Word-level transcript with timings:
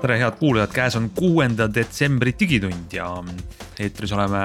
tere, 0.00 0.16
head 0.20 0.36
kuulajad, 0.40 0.70
käes 0.72 0.96
on 0.96 1.10
kuuenda 1.12 1.66
detsembri 1.68 2.32
Digitund 2.40 2.92
ja 2.96 3.08
eetris 3.78 4.12
oleme 4.16 4.44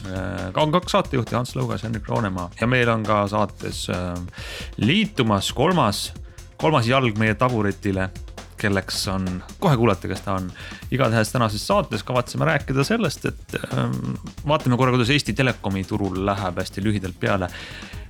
K2 0.00 0.80
saatejuht 0.92 1.32
Ants 1.36 1.54
Lõugas, 1.56 1.84
Henrik 1.84 2.08
Roonemaa 2.08 2.50
ja 2.60 2.68
meil 2.68 2.88
on 2.92 3.04
ka 3.04 3.22
saates 3.30 3.86
äh, 3.92 4.12
liitumas 4.80 5.52
kolmas, 5.56 6.10
kolmas 6.60 6.88
jalg 6.88 7.16
meie 7.20 7.36
taburetile 7.38 8.10
kelleks 8.60 9.06
on, 9.08 9.24
kohe 9.60 9.78
kuulete, 9.80 10.08
kes 10.10 10.20
ta 10.20 10.36
on. 10.36 10.50
igatahes 10.92 11.32
tänases 11.32 11.64
saates 11.64 12.04
kavatseme 12.04 12.44
rääkida 12.44 12.84
sellest, 12.84 13.24
et 13.30 13.56
ähm, 13.72 14.18
vaatame 14.44 14.76
korra, 14.76 14.92
kuidas 14.92 15.12
Eesti 15.16 15.32
Telekomi 15.32 15.86
turul 15.88 16.20
läheb 16.28 16.60
hästi 16.60 16.84
lühidalt 16.84 17.16
peale. 17.20 17.48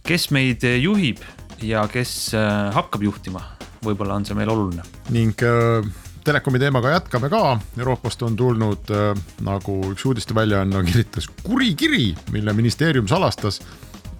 kes 0.03 0.31
meid 0.35 0.67
juhib 0.83 1.23
ja 1.63 1.87
kes 1.89 2.35
äh, 2.35 2.75
hakkab 2.75 3.07
juhtima, 3.07 3.47
võib-olla 3.85 4.19
on 4.19 4.27
see 4.27 4.35
meil 4.35 4.51
oluline. 4.51 4.83
ning 5.15 5.47
äh, 5.47 5.87
telekomi 6.31 6.61
teemaga 6.63 6.93
jätkame 6.93 7.29
ka, 7.31 7.59
Euroopast 7.79 8.23
on 8.23 8.37
tulnud 8.39 8.91
äh, 8.95 9.09
nagu 9.43 9.81
üks 9.91 10.05
uudisteväljaanne 10.07 10.83
kirjutas 10.87 11.27
kuri 11.43 11.73
kiri, 11.75 12.13
mille 12.31 12.55
ministeerium 12.55 13.09
salastas. 13.11 13.59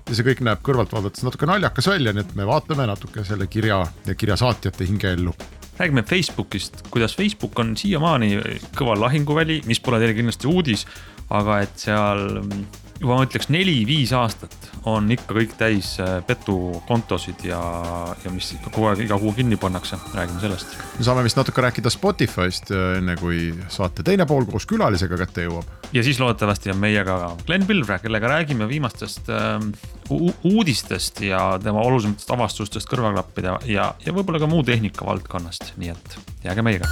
Ja 0.09 0.17
see 0.17 0.27
kõik 0.27 0.43
näeb 0.43 0.65
kõrvalt 0.67 0.91
vaadates 0.91 1.23
natuke 1.23 1.47
naljakas 1.47 1.87
välja, 1.87 2.11
nii 2.17 2.25
et 2.25 2.35
me 2.35 2.49
vaatame 2.49 2.89
natuke 2.91 3.23
selle 3.29 3.47
kirja 3.47 3.85
ja 4.09 4.17
kirja 4.19 4.41
saatjate 4.41 4.89
hingeellu 4.89 5.35
räägime 5.81 6.03
Facebookist, 6.05 6.83
kuidas 6.91 7.15
Facebook 7.17 7.59
on 7.63 7.77
siiamaani 7.79 8.35
kõva 8.77 8.99
lahinguväli, 9.01 9.63
mis 9.71 9.81
pole 9.81 10.03
teile 10.03 10.13
kindlasti 10.19 10.51
uudis, 10.51 10.83
aga 11.31 11.63
et 11.65 11.79
seal 11.81 12.27
juba 12.99 13.15
ma 13.15 13.23
ütleks 13.25 13.49
neli-viis 13.55 14.13
aastat 14.13 14.70
on 14.89 15.11
ikka 15.13 15.35
kõik 15.37 15.53
täis 15.59 15.93
äh, 16.01 16.19
petukontosid 16.27 17.45
ja, 17.49 17.61
ja 18.25 18.33
mis 18.33 18.53
kogu 18.65 18.89
aeg 18.91 19.05
iga 19.05 19.19
kuu 19.21 19.33
kinni 19.37 19.59
pannakse, 19.61 19.99
räägime 20.17 20.41
sellest. 20.43 20.77
me 20.99 21.07
saame 21.07 21.25
vist 21.27 21.39
natuke 21.39 21.65
rääkida 21.65 21.93
Spotify'st 21.93 22.73
äh, 22.73 22.99
enne 23.01 23.17
kui 23.21 23.51
saate 23.73 24.05
teine 24.07 24.27
pool 24.31 24.49
koos 24.49 24.67
külalisega 24.71 25.19
kätte 25.21 25.47
jõuab. 25.49 25.69
ja 25.93 26.05
siis 26.07 26.21
loodetavasti 26.23 26.73
on 26.73 26.81
meiega 26.81 27.19
Glen 27.47 27.67
Pilvre, 27.69 27.99
kellega 28.03 28.33
räägime 28.37 28.69
viimastest 28.71 29.29
äh, 29.29 29.59
uudistest 30.11 31.21
ja 31.27 31.59
tema 31.63 31.85
olulisematest 31.85 32.33
avastustest 32.35 32.91
kõrvaklappide 32.91 33.59
ja, 33.71 33.93
ja 34.05 34.17
võib-olla 34.17 34.43
ka 34.43 34.51
muu 34.51 34.65
tehnika 34.67 35.07
valdkonnast, 35.07 35.75
nii 35.81 35.93
et 35.93 36.19
jääge 36.47 36.65
meiega. 36.67 36.89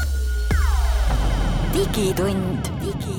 digitund, 1.72 2.70
digitund 2.82 3.17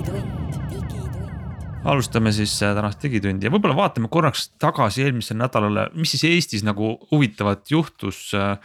alustame 1.87 2.31
siis 2.35 2.51
äh, 2.63 2.73
tänast 2.75 3.03
digitundi 3.03 3.47
ja 3.47 3.51
võib-olla 3.53 3.75
vaatame 3.77 4.09
korraks 4.11 4.49
tagasi 4.59 5.05
eelmisele 5.05 5.39
nädalale, 5.39 5.85
mis 5.95 6.11
siis 6.13 6.25
Eestis 6.27 6.63
nagu 6.67 6.97
huvitavat 7.11 7.71
juhtus. 7.71 8.33
Äh, 8.35 8.57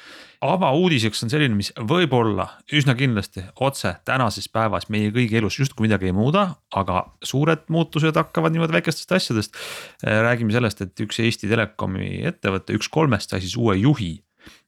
avauudiseks 0.44 1.22
on 1.24 1.30
selline, 1.32 1.54
mis 1.56 1.70
võib-olla 1.78 2.48
üsna 2.74 2.96
kindlasti 2.98 3.46
otse 3.64 3.94
tänases 4.04 4.50
päevas 4.52 4.90
meie 4.92 5.12
kõigi 5.14 5.38
elus 5.40 5.56
justkui 5.60 5.86
midagi 5.86 6.10
ei 6.10 6.16
muuda, 6.16 6.48
aga 6.76 7.04
suured 7.24 7.64
muutused 7.72 8.18
hakkavad 8.18 8.52
niimoodi 8.52 8.76
väikestest 8.80 9.14
asjadest. 9.16 9.56
Äh, 10.02 10.20
räägime 10.26 10.52
sellest, 10.56 10.82
et 10.84 11.06
üks 11.06 11.22
Eesti 11.22 11.50
Telekomi 11.50 12.24
ettevõte, 12.28 12.76
üks 12.76 12.90
kolmest 12.92 13.30
sai 13.30 13.44
siis 13.44 13.56
uue 13.60 13.78
juhi. 13.80 14.14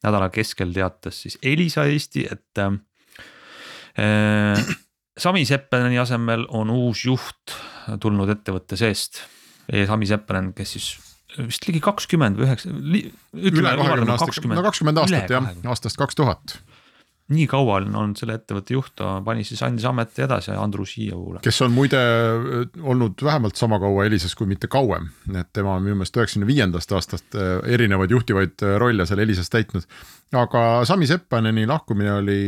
nädala 0.05 0.31
keskel 0.33 0.73
teatas 0.73 1.23
siis 1.23 1.39
Elisa 1.43 1.85
Eesti, 1.85 2.29
et 2.31 2.59
äh, 2.63 2.73
Sami 5.19 5.45
Seppelini 5.45 5.99
asemel 5.99 6.47
on 6.49 6.71
uus 6.71 7.05
juht 7.05 7.57
tulnud 8.01 8.31
ettevõtte 8.37 8.79
seest. 8.79 9.23
Sami 9.67 10.07
Seppelen, 10.07 10.53
kes 10.55 10.77
siis 10.77 10.89
vist 11.37 11.67
ligi 11.67 11.81
kakskümmend 11.83 12.39
või 12.39 12.47
üheksa. 12.47 12.71
üle 12.71 13.73
kahekümne 13.77 14.15
aastat, 14.15 14.47
no 14.47 14.63
kakskümmend 14.65 15.03
aastat 15.03 15.33
jah, 15.33 15.49
aastast 15.67 15.99
kaks 16.01 16.19
tuhat 16.19 16.59
nii 17.29 17.47
kaua 17.51 17.81
on 17.81 17.95
olnud 17.99 18.19
selle 18.21 18.37
ettevõtte 18.39 18.75
juht, 18.77 18.93
ta 18.99 19.17
pani 19.27 19.43
siis, 19.47 19.59
andis 19.67 19.87
ameti 19.89 20.23
edasi 20.23 20.53
Andrus 20.55 20.93
Hiiule. 20.97 21.41
kes 21.43 21.59
on 21.67 21.73
muide 21.75 21.99
äh, 21.99 22.69
olnud 22.83 23.23
vähemalt 23.25 23.59
sama 23.59 23.81
kaua 23.83 24.05
Elisas, 24.07 24.37
kui 24.39 24.47
mitte 24.47 24.71
kauem, 24.71 25.09
et 25.35 25.51
tema 25.57 25.75
on 25.75 25.83
minu 25.83 25.99
meelest 25.99 26.17
üheksakümne 26.17 26.47
viiendast 26.47 26.95
aastast 26.95 27.35
äh, 27.35 27.59
erinevaid 27.75 28.15
juhtivaid 28.15 28.63
äh, 28.63 28.77
rolle 28.79 29.09
seal 29.11 29.25
Elisas 29.25 29.51
täitnud. 29.51 29.89
aga 30.39 30.85
Sami 30.85 31.07
Seppaneni 31.07 31.67
lahkumine 31.67 32.13
oli, 32.13 32.39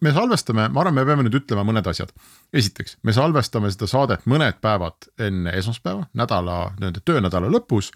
me 0.00 0.14
salvestame, 0.14 0.68
ma 0.68 0.80
arvan, 0.84 0.94
me 0.94 1.06
peame 1.06 1.26
nüüd 1.26 1.40
ütlema 1.42 1.66
mõned 1.66 1.90
asjad. 1.90 2.14
esiteks, 2.52 2.98
me 3.02 3.12
salvestame 3.12 3.70
seda 3.74 3.90
saadet 3.90 4.26
mõned 4.30 4.62
päevad 4.62 5.10
enne 5.18 5.50
esmaspäeva, 5.58 6.06
nädala, 6.14 6.76
nii-öelda 6.78 7.02
töönädala 7.04 7.50
lõpus 7.50 7.90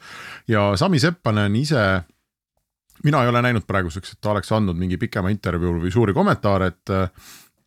ja 0.50 0.72
Sami 0.76 0.98
Seppanen 0.98 1.54
ise 1.54 1.86
mina 3.04 3.22
ei 3.22 3.32
ole 3.32 3.42
näinud 3.44 3.66
praeguseks, 3.68 4.14
et 4.14 4.20
ta 4.20 4.32
oleks 4.32 4.52
andnud 4.52 4.78
mingi 4.78 4.98
pikema 5.00 5.32
intervjuu 5.34 5.80
või 5.82 5.92
suuri 5.94 6.16
kommentaare, 6.16 6.72
et 6.72 6.96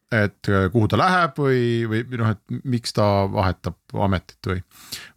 et 0.10 0.50
kuhu 0.74 0.88
ta 0.90 0.98
läheb 0.98 1.36
või, 1.38 1.60
või 1.86 2.18
noh, 2.18 2.32
et 2.34 2.62
miks 2.66 2.96
ta 2.98 3.04
vahetab 3.30 3.94
ametit 3.94 4.48
või, 4.50 4.64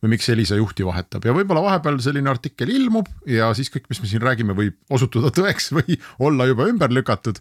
või 0.04 0.12
miks 0.12 0.28
Elisa 0.28 0.58
juhti 0.58 0.84
vahetab. 0.84 1.24
Ja 1.24 1.32
võib-olla 1.32 1.62
vahepeal 1.64 1.96
selline 2.04 2.28
artikkel 2.28 2.68
ilmub 2.74 3.08
ja 3.24 3.48
siis 3.56 3.72
kõik, 3.72 3.88
mis 3.88 4.02
me 4.02 4.10
siin 4.10 4.20
räägime, 4.20 4.52
võib 4.58 4.76
osutuda 4.92 5.32
tõeks 5.32 5.70
või 5.78 5.96
olla 6.20 6.44
juba 6.50 6.68
ümber 6.68 6.92
lükatud 6.92 7.40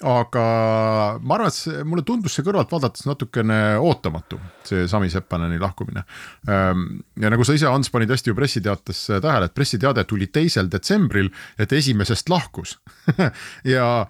aga 0.00 0.44
ma 1.20 1.36
arvan, 1.36 1.50
et 1.50 1.56
see, 1.56 1.82
mulle 1.84 2.04
tundus 2.08 2.36
see 2.36 2.44
kõrvalt 2.46 2.72
vaadates 2.72 3.04
natukene 3.08 3.58
ootamatu, 3.84 4.38
see 4.64 4.86
Sami 4.88 5.10
Seppaneni 5.12 5.60
lahkumine. 5.60 6.06
Ehm, 6.48 6.86
ja 7.20 7.32
nagu 7.32 7.44
sa 7.44 7.56
ise, 7.56 7.68
Ants, 7.68 7.92
panid 7.92 8.12
hästi 8.12 8.32
ju 8.32 8.38
pressiteates 8.38 9.04
tähele, 9.10 9.50
et 9.50 9.56
pressiteade 9.56 10.06
tuli 10.08 10.30
teisel 10.32 10.70
detsembril, 10.72 11.28
et 11.60 11.72
esimesest 11.76 12.32
lahkus 12.32 12.78
ja 13.74 14.06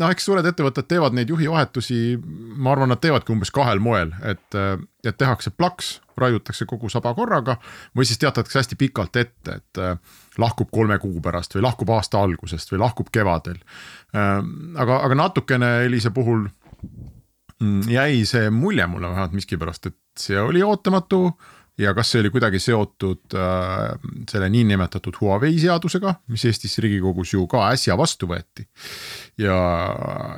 noh, 0.00 0.10
eks 0.10 0.26
suured 0.26 0.46
ettevõtted 0.48 0.88
teevad 0.90 1.14
neid 1.16 1.30
juhivahetusi, 1.30 2.16
ma 2.58 2.72
arvan, 2.74 2.90
nad 2.92 3.02
teevadki 3.02 3.32
umbes 3.34 3.52
kahel 3.54 3.82
moel, 3.82 4.10
et, 4.26 4.58
et 5.06 5.18
tehakse 5.18 5.52
plaks, 5.54 5.98
raiutakse 6.18 6.66
kogu 6.70 6.90
saba 6.92 7.14
korraga 7.14 7.56
või 7.96 8.06
siis 8.06 8.20
teatatakse 8.22 8.60
hästi 8.60 8.78
pikalt 8.78 9.16
ette, 9.18 9.58
et 9.58 9.82
äh, 9.82 9.96
lahkub 10.38 10.70
kolme 10.74 10.98
kuu 11.02 11.22
pärast 11.22 11.56
või 11.56 11.64
lahkub 11.66 11.90
aasta 11.94 12.22
algusest 12.22 12.70
või 12.74 12.84
lahkub 12.84 13.10
kevadel 13.14 13.58
äh,. 14.14 14.38
aga, 14.78 15.00
aga 15.08 15.18
natukene 15.18 15.72
Elise 15.88 16.14
puhul 16.14 16.46
mm, 16.46 17.90
jäi 17.90 18.22
see 18.30 18.46
mulje 18.54 18.86
mulle 18.86 19.10
vähemalt 19.10 19.34
miskipärast, 19.34 19.90
et 19.90 19.98
see 20.26 20.38
oli 20.38 20.62
ootamatu 20.62 21.24
ja 21.78 21.94
kas 21.94 22.12
see 22.12 22.22
oli 22.22 22.30
kuidagi 22.30 22.60
seotud 22.62 23.34
äh, 23.34 23.94
selle 24.30 24.48
niinimetatud 24.52 25.18
Huawei 25.20 25.56
seadusega, 25.58 26.14
mis 26.30 26.44
Eestis 26.46 26.78
riigikogus 26.82 27.34
ju 27.34 27.46
ka 27.50 27.66
äsja 27.72 27.96
vastu 27.98 28.28
võeti. 28.30 28.68
Ja, 29.40 29.56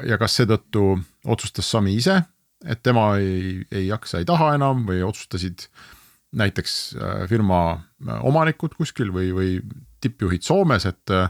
ja 0.07 0.19
kas 0.21 0.39
seetõttu 0.41 0.95
otsustas 1.25 1.69
Sami 1.71 1.97
ise, 1.99 2.21
et 2.67 2.83
tema 2.83 3.11
ei, 3.21 3.61
ei 3.71 3.89
jaksa, 3.91 4.21
ei 4.21 4.29
taha 4.29 4.55
enam 4.57 4.87
või 4.89 5.03
otsustasid 5.07 5.69
näiteks 6.37 6.97
äh, 6.97 7.27
firma 7.31 7.61
äh, 7.73 8.25
omanikud 8.27 8.77
kuskil 8.77 9.13
või, 9.15 9.31
või 9.37 9.53
tippjuhid 10.05 10.45
Soomes, 10.47 10.89
et 10.89 11.15
äh, 11.15 11.29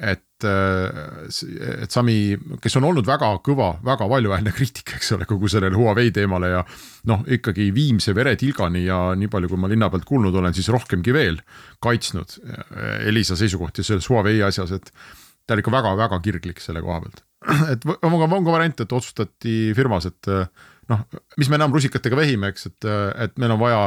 et, 0.00 0.44
et 0.48 1.92
Sami, 1.92 2.32
kes 2.64 2.78
on 2.78 2.86
olnud 2.88 3.04
väga 3.04 3.26
kõva, 3.44 3.74
väga 3.84 4.06
valjuhäälne 4.08 4.54
kriitik, 4.56 4.94
eks 4.96 5.10
ole, 5.12 5.26
kogu 5.28 5.50
sellele 5.52 5.76
Huawei 5.76 6.08
teemale 6.16 6.48
ja 6.54 6.62
noh, 7.10 7.20
ikkagi 7.28 7.66
viimse 7.76 8.14
veretilgani 8.16 8.86
ja 8.86 9.10
nii 9.12 9.28
palju, 9.28 9.50
kui 9.52 9.60
ma 9.60 9.68
linna 9.68 9.90
pealt 9.92 10.06
kuulnud 10.08 10.38
olen, 10.40 10.56
siis 10.56 10.70
rohkemgi 10.72 11.12
veel 11.12 11.36
kaitsnud 11.84 12.32
Elisa 13.10 13.36
seisukohti 13.36 13.84
selles 13.84 14.08
Huawei 14.08 14.40
asjas, 14.46 14.72
et 14.78 14.88
ta 15.50 15.56
oli 15.56 15.64
ikka 15.64 15.72
väga-väga 15.74 16.20
kirglik 16.22 16.60
selle 16.62 16.82
koha 16.84 17.00
pealt. 17.02 17.24
et 17.72 17.86
on 17.90 18.12
ka, 18.14 18.26
on 18.28 18.44
ka 18.46 18.52
variant, 18.54 18.82
et 18.84 18.92
otsustati 18.94 19.54
firmas, 19.74 20.06
et 20.06 20.28
äh, 20.30 20.44
noh, 20.92 21.00
mis 21.40 21.50
me 21.50 21.58
enam 21.58 21.74
rusikatega 21.74 22.18
vehime, 22.18 22.52
eks, 22.52 22.68
et, 22.70 22.86
et 23.24 23.40
meil 23.40 23.56
on 23.56 23.58
vaja 23.58 23.80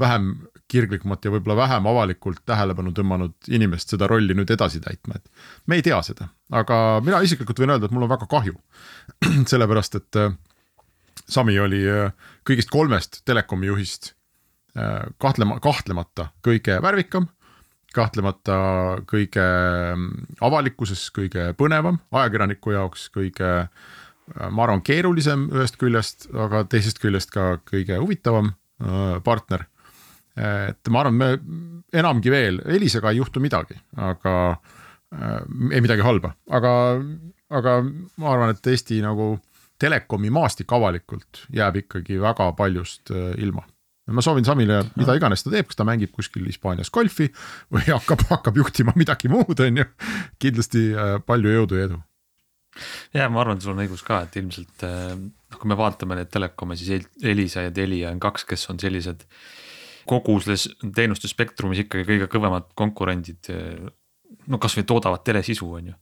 vähem 0.00 0.30
kirglikumat 0.70 1.26
ja 1.26 1.32
võib-olla 1.34 1.58
vähem 1.58 1.88
avalikult 1.90 2.40
tähelepanu 2.48 2.94
tõmmanud 2.96 3.50
inimest 3.52 3.92
seda 3.92 4.08
rolli 4.08 4.36
nüüd 4.38 4.52
edasi 4.54 4.80
täitma, 4.80 5.18
et. 5.18 5.44
me 5.68 5.76
ei 5.76 5.84
tea 5.84 5.98
seda, 6.06 6.30
aga 6.56 6.78
mina 7.04 7.20
isiklikult 7.26 7.60
võin 7.60 7.74
öelda, 7.74 7.90
et 7.90 7.96
mul 7.96 8.06
on 8.06 8.14
väga 8.14 8.30
kahju. 8.30 8.56
sellepärast, 9.52 10.00
et 10.00 10.20
äh, 10.22 10.32
Sami 11.30 11.54
oli 11.62 11.84
kõigist 12.48 12.72
kolmest 12.72 13.20
telekomi 13.28 13.68
juhist 13.68 14.14
kahtlema, 15.22 15.60
kahtlemata 15.62 16.30
kõige 16.42 16.80
värvikam 16.82 17.28
kahtlemata 17.94 18.56
kõige 19.10 19.46
mm, 19.94 20.36
avalikkuses 20.46 21.08
kõige 21.14 21.50
põnevam, 21.58 21.98
ajakirjaniku 22.12 22.76
jaoks 22.76 23.08
kõige 23.14 23.50
ma 24.50 24.64
arvan, 24.64 24.82
keerulisem 24.86 25.48
ühest 25.54 25.78
küljest, 25.80 26.28
aga 26.30 26.64
teisest 26.70 27.00
küljest 27.02 27.32
ka 27.34 27.56
kõige 27.68 27.98
huvitavam 28.00 28.52
äh, 28.52 29.18
partner. 29.24 29.66
et 30.40 30.88
ma 30.88 31.00
arvan, 31.02 31.16
me 31.18 31.30
enamgi 31.92 32.30
veel, 32.30 32.60
Elisaga 32.64 33.10
ei 33.10 33.18
juhtu 33.18 33.42
midagi, 33.42 33.74
aga 33.98 34.34
äh, 34.54 35.40
ei 35.74 35.82
midagi 35.82 36.06
halba, 36.06 36.34
aga, 36.48 36.72
aga 37.50 37.80
ma 37.82 38.30
arvan, 38.32 38.54
et 38.54 38.70
Eesti 38.72 39.00
nagu 39.02 39.34
telekomi 39.80 40.30
maastik 40.30 40.70
avalikult 40.72 41.46
jääb 41.56 41.82
ikkagi 41.82 42.20
väga 42.22 42.52
paljust 42.56 43.10
äh, 43.10 43.34
ilma 43.42 43.66
ma 44.14 44.24
soovin 44.24 44.46
Samile, 44.46 44.80
mida 44.98 45.14
iganes 45.18 45.44
ta 45.44 45.52
teeb, 45.52 45.68
kas 45.70 45.78
ta 45.78 45.86
mängib 45.88 46.12
kuskil 46.14 46.46
Hispaanias 46.48 46.90
golfi 46.94 47.28
või 47.74 47.86
hakkab, 47.88 48.24
hakkab 48.30 48.60
juhtima 48.60 48.94
midagi 48.98 49.30
muud, 49.32 49.60
on 49.60 49.82
ju. 49.82 49.88
kindlasti 50.42 50.86
äh, 50.94 51.16
palju 51.26 51.54
jõudu 51.56 51.78
ja 51.78 51.88
edu. 51.88 52.00
ja 53.16 53.28
ma 53.32 53.42
arvan, 53.42 53.58
et 53.58 53.66
sul 53.66 53.74
on 53.74 53.82
õigus 53.84 54.04
ka, 54.06 54.22
et 54.26 54.38
ilmselt 54.40 54.86
äh, 54.86 55.14
noh, 55.16 55.58
kui 55.58 55.70
me 55.70 55.78
vaatame 55.78 56.18
neid 56.18 56.30
telekome, 56.32 56.78
siis 56.78 57.08
Elisa 57.22 57.66
ja 57.66 57.74
Telia 57.74 58.14
on 58.14 58.22
kaks, 58.22 58.46
kes 58.48 58.68
on 58.72 58.80
sellised. 58.82 59.26
kogu 60.10 60.40
selles 60.40 60.66
teenuste 60.96 61.28
spektrumis 61.28 61.84
ikkagi 61.84 62.06
kõige 62.08 62.26
kõvemad 62.32 62.72
konkurendid. 62.74 63.52
Äh, 63.52 63.90
no 64.50 64.58
kasvõi 64.58 64.86
toodavad 64.88 65.22
telesisu, 65.26 65.68
on 65.76 65.92
ju 65.92 65.94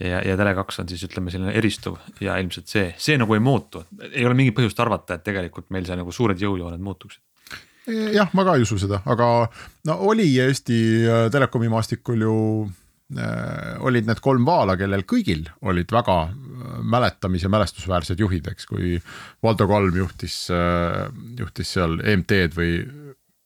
ja, 0.00 0.20
ja 0.20 0.36
Tele2 0.36 0.82
on 0.82 0.88
siis 0.90 1.04
ütleme 1.06 1.32
selline 1.32 1.54
eristuv 1.56 1.96
ja 2.20 2.36
ilmselt 2.40 2.68
see, 2.68 2.90
see 3.00 3.16
nagu 3.20 3.32
ei 3.36 3.40
muutu, 3.40 3.84
ei 4.10 4.26
ole 4.26 4.36
mingit 4.36 4.56
põhjust 4.56 4.80
arvata, 4.82 5.16
et 5.16 5.24
tegelikult 5.24 5.70
meil 5.72 5.86
see 5.88 5.96
nagu 5.96 6.12
suured 6.12 6.40
jõujooned 6.40 6.82
muutuksid 6.84 7.22
jah, 7.86 8.32
ma 8.34 8.44
ka 8.46 8.56
ei 8.56 8.66
usu 8.66 8.78
seda, 8.80 9.00
aga 9.06 9.28
no 9.88 9.96
oli 10.10 10.28
Eesti 10.42 10.80
äh, 11.06 11.26
telekomi 11.32 11.70
maastikul 11.72 12.24
ju 12.26 12.36
äh, 13.16 13.76
olid 13.86 14.08
need 14.08 14.22
kolm 14.24 14.46
vaala, 14.48 14.76
kellel 14.80 15.04
kõigil 15.08 15.46
olid 15.66 15.92
väga 15.94 16.18
äh, 16.30 16.78
mäletamis- 16.82 17.46
ja 17.46 17.52
mälestusväärsed 17.52 18.22
juhid, 18.22 18.48
eks, 18.52 18.66
kui 18.70 18.96
Valdo 19.44 19.68
Kalm 19.70 19.96
juhtis 19.96 20.46
äh,, 20.54 21.06
juhtis 21.38 21.76
seal 21.76 22.00
EMT-d 22.02 22.56
või 22.58 22.72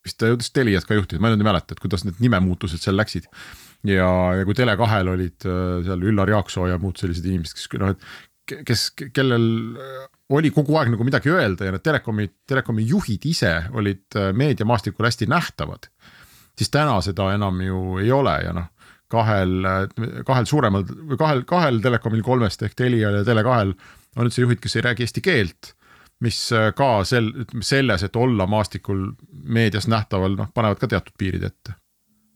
vist 0.05 0.17
ta 0.21 0.31
jõudis 0.31 0.53
Teliat 0.57 0.89
ka 0.89 0.97
juhtida, 0.97 1.21
ma 1.21 1.33
nüüd 1.33 1.45
ei 1.45 1.51
mäleta, 1.51 1.77
et 1.77 1.83
kuidas 1.83 2.07
need 2.07 2.23
nimemuutused 2.25 2.81
seal 2.81 2.97
läksid. 2.97 3.29
ja, 3.89 4.09
ja 4.39 4.49
kui 4.49 4.57
Tele2-l 4.57 5.13
olid 5.13 5.49
äh, 5.49 5.85
seal 5.85 6.09
Üllar 6.13 6.33
Jaaksoo 6.33 6.69
ja 6.71 6.81
muud 6.81 7.01
sellised 7.01 7.29
inimesed, 7.29 7.61
kes 7.61 7.81
noh, 7.81 7.93
et 7.93 8.65
kes, 8.67 8.89
kellel 9.15 9.47
oli 10.31 10.51
kogu 10.55 10.77
aeg 10.79 10.93
nagu 10.93 11.07
midagi 11.07 11.33
öelda 11.33 11.67
ja 11.67 11.75
need 11.75 11.85
telekomi, 11.85 12.29
telekomi 12.49 12.85
juhid 12.87 13.25
ise 13.27 13.55
olid 13.77 14.19
äh, 14.19 14.31
meediamaastikul 14.37 15.09
hästi 15.09 15.27
nähtavad. 15.31 15.91
siis 16.59 16.71
täna 16.71 17.01
seda 17.01 17.33
enam 17.35 17.61
ju 17.65 17.99
ei 17.99 18.13
ole 18.13 18.37
ja 18.45 18.53
noh, 18.53 18.69
kahel, 19.09 19.65
äh, 19.65 20.23
kahel 20.27 20.47
suuremal 20.47 20.87
või 20.87 21.19
kahel, 21.19 21.43
kahel 21.49 21.83
telekomil 21.83 22.23
kolmest 22.23 22.63
ehk 22.63 22.79
Telial 22.79 23.21
ja 23.21 23.27
Tele2-l 23.27 23.75
on 24.17 24.27
üldse 24.27 24.43
juhid, 24.43 24.61
kes 24.63 24.77
ei 24.77 24.87
räägi 24.87 25.07
eesti 25.07 25.21
keelt. 25.21 25.75
mis 26.21 26.53
äh, 26.53 26.73
ka 26.77 27.05
sel, 27.05 27.31
selles, 27.65 28.03
et 28.05 28.17
olla 28.17 28.47
maastikul 28.47 29.07
meedias 29.33 29.89
nähtaval, 29.89 30.37
noh, 30.37 30.51
panevad 30.55 30.79
ka 30.79 30.87
teatud 30.87 31.15
piirid 31.19 31.47
ette 31.49 31.80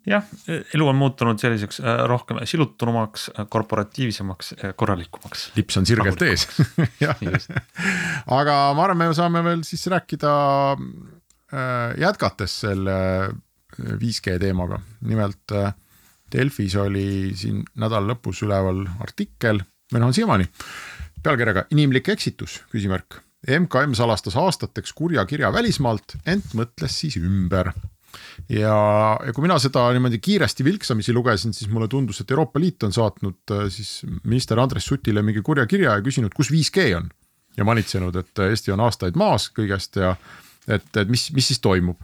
jah, 0.09 0.25
elu 0.49 0.89
on 0.89 0.99
muutunud 0.99 1.41
selliseks 1.41 1.81
äh, 1.83 2.03
rohkem 2.09 2.41
silutunumaks, 2.49 3.29
äh, 3.33 3.47
korporatiivsemaks, 3.51 4.53
äh, 4.59 4.75
korralikumaks. 4.77 5.51
lips 5.57 5.77
on 5.81 5.87
sirgelt 5.87 6.23
ees. 6.23 6.47
Aga 8.39 8.59
ma 8.77 8.85
arvan, 8.85 9.01
me 9.01 9.11
saame 9.17 9.45
veel 9.47 9.65
siis 9.67 9.87
rääkida 9.93 10.35
jätkates 12.01 12.55
selle 12.65 12.95
5G 13.79 14.41
teemaga, 14.43 14.81
nimelt 15.07 15.53
Delfis 16.33 16.75
oli 16.81 17.31
siin 17.39 17.61
nädala 17.79 18.09
lõpus 18.11 18.41
üleval 18.43 18.81
artikkel, 19.05 19.61
või 19.93 20.03
noh, 20.03 20.11
on 20.11 20.17
siiamaani, 20.17 20.49
pealkirjaga 21.23 21.69
Inimlik 21.77 22.11
eksitus, 22.11 22.59
küsimärk. 22.73 23.21
MKM 23.45 23.95
salastas 23.95 24.35
aastateks 24.41 24.97
kurja 24.97 25.23
kirja 25.31 25.53
välismaalt, 25.55 26.17
ent 26.27 26.57
mõtles 26.59 26.97
siis 27.05 27.21
ümber 27.21 27.71
ja, 28.49 28.77
ja 29.27 29.35
kui 29.35 29.47
mina 29.47 29.59
seda 29.63 29.87
niimoodi 29.95 30.21
kiiresti 30.25 30.67
vilksamisi 30.67 31.15
lugesin, 31.17 31.55
siis 31.57 31.71
mulle 31.73 31.89
tundus, 31.89 32.21
et 32.21 32.31
Euroopa 32.31 32.63
Liit 32.63 32.87
on 32.87 32.95
saatnud 32.95 33.55
äh, 33.57 33.67
siis 33.75 34.01
minister 34.23 34.61
Andres 34.61 34.87
Sutile 34.87 35.23
mingi 35.23 35.43
kurja 35.43 35.67
kirja 35.71 35.99
ja 35.99 36.05
küsinud, 36.05 36.35
kus 36.37 36.53
5G 36.55 36.91
on. 36.99 37.11
ja 37.57 37.65
manitsenud, 37.65 38.17
et 38.19 38.45
Eesti 38.49 38.73
on 38.75 38.83
aastaid 38.83 39.17
maas 39.17 39.51
kõigest 39.55 40.01
ja 40.01 40.17
et, 40.67 40.91
et 40.97 41.09
mis, 41.09 41.29
mis 41.37 41.53
siis 41.53 41.63
toimub 41.63 42.01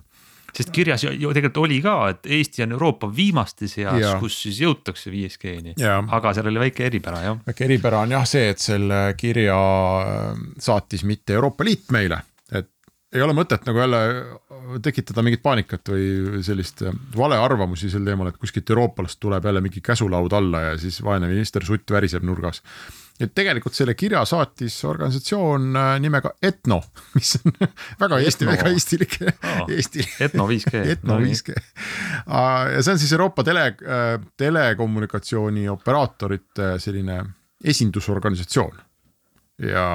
sest 0.56 0.72
kirjas 0.74 1.04
ju 1.04 1.32
tegelikult 1.34 1.64
oli 1.64 1.78
ka, 1.84 1.96
et 2.14 2.28
Eesti 2.38 2.64
on 2.64 2.74
Euroopa 2.76 3.10
viimaste 3.14 3.68
seas, 3.70 4.02
kus 4.22 4.38
siis 4.44 4.60
jõutakse 4.64 5.12
5G-ni, 5.12 5.76
aga 5.80 6.34
seal 6.36 6.50
oli 6.50 6.62
väike 6.66 6.86
eripära 6.88 7.22
jah. 7.24 7.38
väike 7.46 7.66
eripära 7.68 8.04
on 8.06 8.16
jah 8.16 8.26
see, 8.28 8.50
et 8.54 8.62
selle 8.62 9.00
kirja 9.18 9.58
äh, 10.00 10.42
saatis 10.58 11.04
mitte 11.08 11.36
Euroopa 11.38 11.66
Liit 11.66 11.90
meile, 11.94 12.20
ei 13.14 13.22
ole 13.22 13.34
mõtet 13.34 13.66
nagu 13.66 13.80
jälle 13.80 14.00
tekitada 14.82 15.22
mingit 15.26 15.42
paanikat 15.42 15.90
või 15.90 16.42
sellist 16.46 16.84
valearvamusi 17.16 17.90
sel 17.90 18.06
teemal, 18.06 18.30
et 18.30 18.38
kuskilt 18.38 18.70
Euroopast 18.70 19.18
tuleb 19.22 19.44
jälle 19.48 19.62
mingi 19.64 19.82
käsulaud 19.82 20.32
alla 20.36 20.60
ja 20.68 20.76
siis 20.78 21.00
vaene 21.02 21.28
minister 21.30 21.64
Sutt 21.66 21.90
väriseb 21.90 22.22
nurgas. 22.26 22.62
et 23.20 23.34
tegelikult 23.34 23.74
selle 23.76 23.94
kirja 23.94 24.22
saatis 24.24 24.78
organisatsioon 24.84 25.76
äh, 25.76 25.88
nimega 26.00 26.30
Etno, 26.42 26.80
mis 27.16 27.34
on 27.44 27.56
väga 28.00 28.18
Eesti, 28.18 28.46
väga 28.46 28.70
eestilik 28.70 29.18
oh,. 29.26 29.66
Eesti. 29.76 30.06
Etno 30.20 30.46
5G. 30.48 30.84
Etno 30.94 31.18
5G. 31.20 31.56
ja 32.26 32.82
see 32.82 32.92
on 32.92 33.02
siis 33.02 33.12
Euroopa 33.12 33.44
tele, 33.44 33.66
äh, 33.82 34.14
telekommunikatsiooni 34.36 35.68
operaatorite 35.68 36.76
selline 36.78 37.24
esindusorganisatsioon 37.64 38.89
ja 39.60 39.86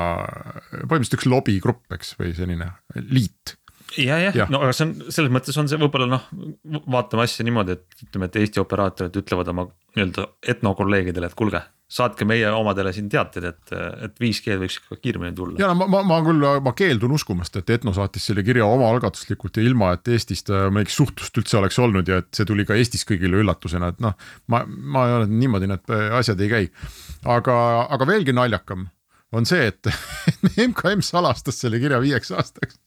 põhimõtteliselt 0.71 1.19
üks 1.19 1.29
lobigrupp, 1.31 1.85
eks, 1.95 2.15
või 2.19 2.33
selline 2.37 2.71
liit 3.09 3.57
ja, 3.97 4.17
jah 4.19 4.35
ja., 4.35 4.47
no 4.51 4.61
aga 4.65 4.73
see 4.75 4.87
on 4.87 4.95
selles 5.13 5.31
mõttes 5.33 5.57
on 5.59 5.69
see 5.69 5.79
võib-olla 5.79 6.07
noh, 6.09 6.25
vaatame 6.91 7.25
asja 7.25 7.45
niimoodi, 7.47 7.77
et 7.77 8.05
ütleme, 8.07 8.29
et 8.29 8.41
Eesti 8.41 8.61
operaatorid 8.63 9.21
ütlevad 9.21 9.49
oma 9.53 9.69
nii-öelda 9.95 10.27
etnokolleegidele, 10.53 11.29
et 11.29 11.37
kuulge, 11.37 11.61
saatke 11.95 12.25
meie 12.27 12.49
omadele 12.49 12.91
siin 12.95 13.07
teateid, 13.11 13.45
et, 13.51 13.73
et 14.07 14.17
5G 14.21 14.57
võiks 14.61 14.79
ikka 14.81 14.97
kiiremini 15.01 15.35
tulla. 15.37 15.59
ja 15.61 15.69
no 15.71 15.77
ma, 15.79 15.87
ma, 15.91 16.01
ma 16.07 16.19
küll, 16.25 16.47
ma 16.65 16.73
keeldun 16.77 17.15
uskumast, 17.15 17.59
et 17.61 17.75
Etno 17.77 17.93
saatis 17.95 18.25
selle 18.31 18.43
kirja 18.47 18.67
omaalgatuslikult 18.67 19.61
ja 19.61 19.67
ilma, 19.67 19.93
et 19.95 20.11
Eestist 20.15 20.51
äh, 20.53 20.67
mingit 20.73 20.95
suhtlust 20.95 21.37
üldse 21.41 21.61
oleks 21.61 21.79
olnud 21.81 22.09
ja 22.11 22.19
et 22.23 22.31
see 22.35 22.47
tuli 22.49 22.67
ka 22.67 22.77
Eestis 22.79 23.05
kõigile 23.07 23.43
üllatusena, 23.43 23.93
et 23.93 24.03
noh. 24.03 24.17
ma, 24.51 24.65
ma 24.65 25.07
ei 25.09 25.17
ole 25.21 25.31
niimoodi, 25.31 25.71
need 25.71 25.95
asjad 26.19 26.41
ei 26.41 26.51
käi, 26.51 26.69
aga, 27.37 27.55
aga 27.95 28.09
veelgi 28.09 28.35
naljakam 28.35 28.89
on 29.33 29.47
see, 29.49 29.71
et 29.71 29.89
MKM 30.69 31.01
salastas 31.05 31.59
selle 31.63 31.79
kirja 31.81 31.99
viieks 32.03 32.31
aastaks 32.35 32.79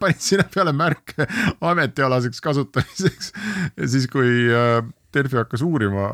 panid 0.00 0.22
sinna 0.22 0.46
peale 0.52 0.74
märke 0.76 1.26
ametialaseks 1.60 2.42
kasutamiseks 2.44 3.32
ja 3.76 3.88
siis, 3.88 4.08
kui 4.12 4.50
äh, 4.52 4.82
Delfi 5.12 5.36
hakkas 5.36 5.60
uurima, 5.64 6.06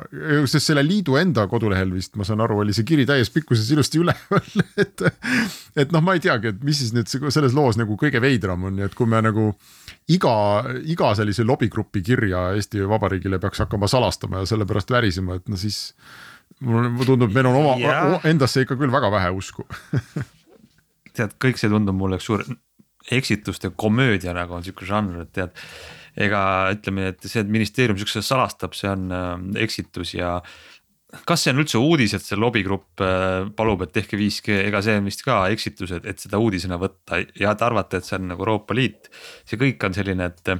sest 0.50 0.72
selle 0.72 0.82
liidu 0.82 1.14
enda 1.20 1.44
kodulehel 1.50 1.92
vist, 1.94 2.16
ma 2.18 2.24
saan 2.26 2.40
aru, 2.42 2.56
oli 2.64 2.74
see 2.74 2.86
kiri 2.86 3.04
täies 3.06 3.30
pikkuses 3.30 3.68
ilusti 3.70 4.00
üleval, 4.02 4.48
et. 4.82 5.04
et 5.78 5.94
noh, 5.94 6.02
ma 6.02 6.16
ei 6.16 6.22
teagi, 6.24 6.50
et 6.50 6.64
mis 6.66 6.80
siis 6.82 6.90
nüüd 6.96 7.06
selles 7.06 7.54
loos 7.54 7.78
nagu 7.78 7.94
kõige 8.00 8.18
veidram 8.22 8.66
on, 8.66 8.80
et 8.82 8.96
kui 8.98 9.06
me 9.10 9.20
nagu 9.22 9.52
iga, 10.10 10.34
iga 10.90 11.12
sellise 11.18 11.46
lobigrupi 11.46 12.02
kirja 12.02 12.48
Eesti 12.58 12.82
Vabariigile 12.90 13.38
peaks 13.42 13.62
hakkama 13.62 13.90
salastama 13.90 14.42
ja 14.42 14.50
sellepärast 14.50 14.90
värisema, 14.90 15.38
et 15.38 15.46
no 15.46 15.60
siis 15.60 15.92
mulle 16.64 17.06
tundub, 17.06 17.34
meil 17.34 17.50
on 17.50 17.60
oma 17.60 17.76
ja. 17.82 18.00
endasse 18.28 18.64
ikka 18.64 18.78
küll 18.80 18.92
väga 18.92 19.10
vähe 19.14 19.30
usku 19.36 19.66
tead, 21.18 21.36
kõik 21.42 21.60
see 21.60 21.70
tundub 21.72 21.98
mulle 21.98 22.18
üks 22.18 22.28
suur 22.30 22.44
eksituste 23.14 23.70
komöödia 23.76 24.34
nagu 24.36 24.56
on 24.56 24.64
sihuke 24.66 24.88
žanr, 24.88 25.22
et 25.24 25.32
tead. 25.36 25.54
ega 26.18 26.40
ütleme, 26.74 27.12
et 27.12 27.22
see, 27.24 27.44
et 27.44 27.52
ministeerium 27.52 27.98
siukse 28.00 28.24
salastab, 28.26 28.74
see 28.74 28.90
on 28.90 29.06
äh, 29.14 29.30
eksitus 29.62 30.16
ja 30.16 30.40
kas 31.28 31.44
see 31.44 31.52
on 31.54 31.62
üldse 31.62 31.78
uudis, 31.80 32.12
et 32.16 32.24
see 32.26 32.36
lobigrupp 32.36 33.00
äh, 33.04 33.46
palub, 33.56 33.84
et 33.86 33.94
tehke 33.94 34.18
5G, 34.18 34.58
ega 34.66 34.82
see 34.84 34.98
on 34.98 35.06
vist 35.08 35.22
ka 35.24 35.38
eksitus, 35.54 35.94
et, 35.94 36.08
et 36.10 36.20
seda 36.20 36.40
uudisena 36.42 36.76
võtta 36.80 37.22
ja 37.38 37.54
et 37.54 37.64
arvata, 37.64 38.00
et 38.00 38.08
see 38.08 38.18
on 38.18 38.28
nagu 38.32 38.44
Euroopa 38.44 38.76
Liit. 38.76 39.08
see 39.48 39.60
kõik 39.60 39.88
on 39.88 39.96
selline, 39.96 40.28
et 40.28 40.52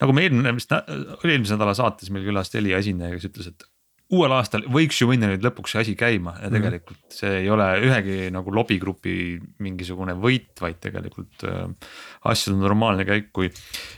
nagu 0.00 0.16
me 0.16 0.24
eelmine 0.24 0.54
vist, 0.56 0.72
oli 0.72 1.34
eelmise 1.34 1.58
nädala 1.58 1.76
saates 1.76 2.14
meil 2.14 2.24
külas 2.30 2.54
Telia 2.54 2.80
esindaja, 2.80 3.18
kes 3.18 3.28
ütles, 3.32 3.50
et 3.50 3.69
uuel 4.10 4.34
aastal 4.34 4.64
võiks 4.70 4.98
ju 5.00 5.08
minna 5.10 5.28
nüüd 5.30 5.44
lõpuks 5.46 5.74
see 5.74 5.82
asi 5.84 5.94
käima 5.98 6.34
ja 6.40 6.48
mhm. 6.48 6.56
tegelikult 6.56 7.16
see 7.20 7.32
ei 7.44 7.50
ole 7.52 7.66
ühegi 7.86 8.18
nagu 8.34 8.54
lobigrupi 8.54 9.14
mingisugune 9.62 10.16
võit, 10.18 10.52
vaid 10.60 10.80
tegelikult 10.82 11.46
äh, 11.46 11.92
asjade 12.30 12.58
normaalne 12.60 13.06
käik, 13.08 13.30
kui 13.36 13.50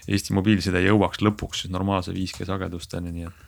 Eesti 0.08 0.36
mobiilside 0.36 0.82
jõuaks 0.84 1.22
lõpuks 1.24 1.64
siis 1.64 1.72
normaalse 1.72 2.14
5G 2.16 2.48
sagedusteni, 2.48 3.14
nii 3.14 3.30
et 3.30 3.46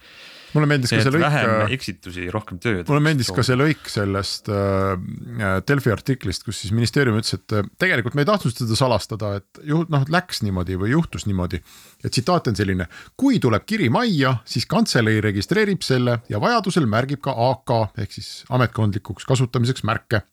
mulle 0.55 0.69
meeldis 0.71 0.93
ka 0.95 1.01
see 1.03 1.13
lõik. 1.13 1.25
vähem 1.25 1.53
äh, 1.53 1.73
eksitusi, 1.77 2.25
rohkem 2.33 2.61
tööd. 2.63 2.85
mulle 2.89 3.03
meeldis 3.05 3.31
ka 3.35 3.45
see 3.47 3.59
lõik 3.59 3.91
sellest 3.91 4.51
äh, 4.53 5.59
Delfi 5.67 5.93
artiklist, 5.95 6.47
kus 6.47 6.63
siis 6.63 6.75
ministeerium 6.77 7.19
ütles, 7.19 7.37
et 7.39 7.57
äh, 7.57 7.67
tegelikult 7.81 8.17
me 8.19 8.25
ei 8.25 8.31
tahtnud 8.31 8.55
seda 8.55 8.79
salastada, 8.79 9.35
et 9.41 9.63
juht 9.67 9.93
noh, 9.93 10.07
läks 10.13 10.45
niimoodi 10.47 10.79
või 10.81 10.95
juhtus 10.95 11.29
niimoodi. 11.29 11.61
ja 12.05 12.11
tsitaat 12.11 12.53
on 12.53 12.59
selline, 12.59 12.89
kui 13.21 13.41
tuleb 13.43 13.67
kiri 13.67 13.91
majja, 13.93 14.37
siis 14.49 14.69
kantselei 14.71 15.21
registreerib 15.25 15.83
selle 15.87 16.21
ja 16.31 16.41
vajadusel 16.43 16.87
märgib 16.91 17.25
ka 17.25 17.35
AK 17.51 17.77
ehk 18.05 18.19
siis 18.19 18.33
ametkondlikuks 18.55 19.27
kasutamiseks 19.29 19.87
märke 19.89 20.25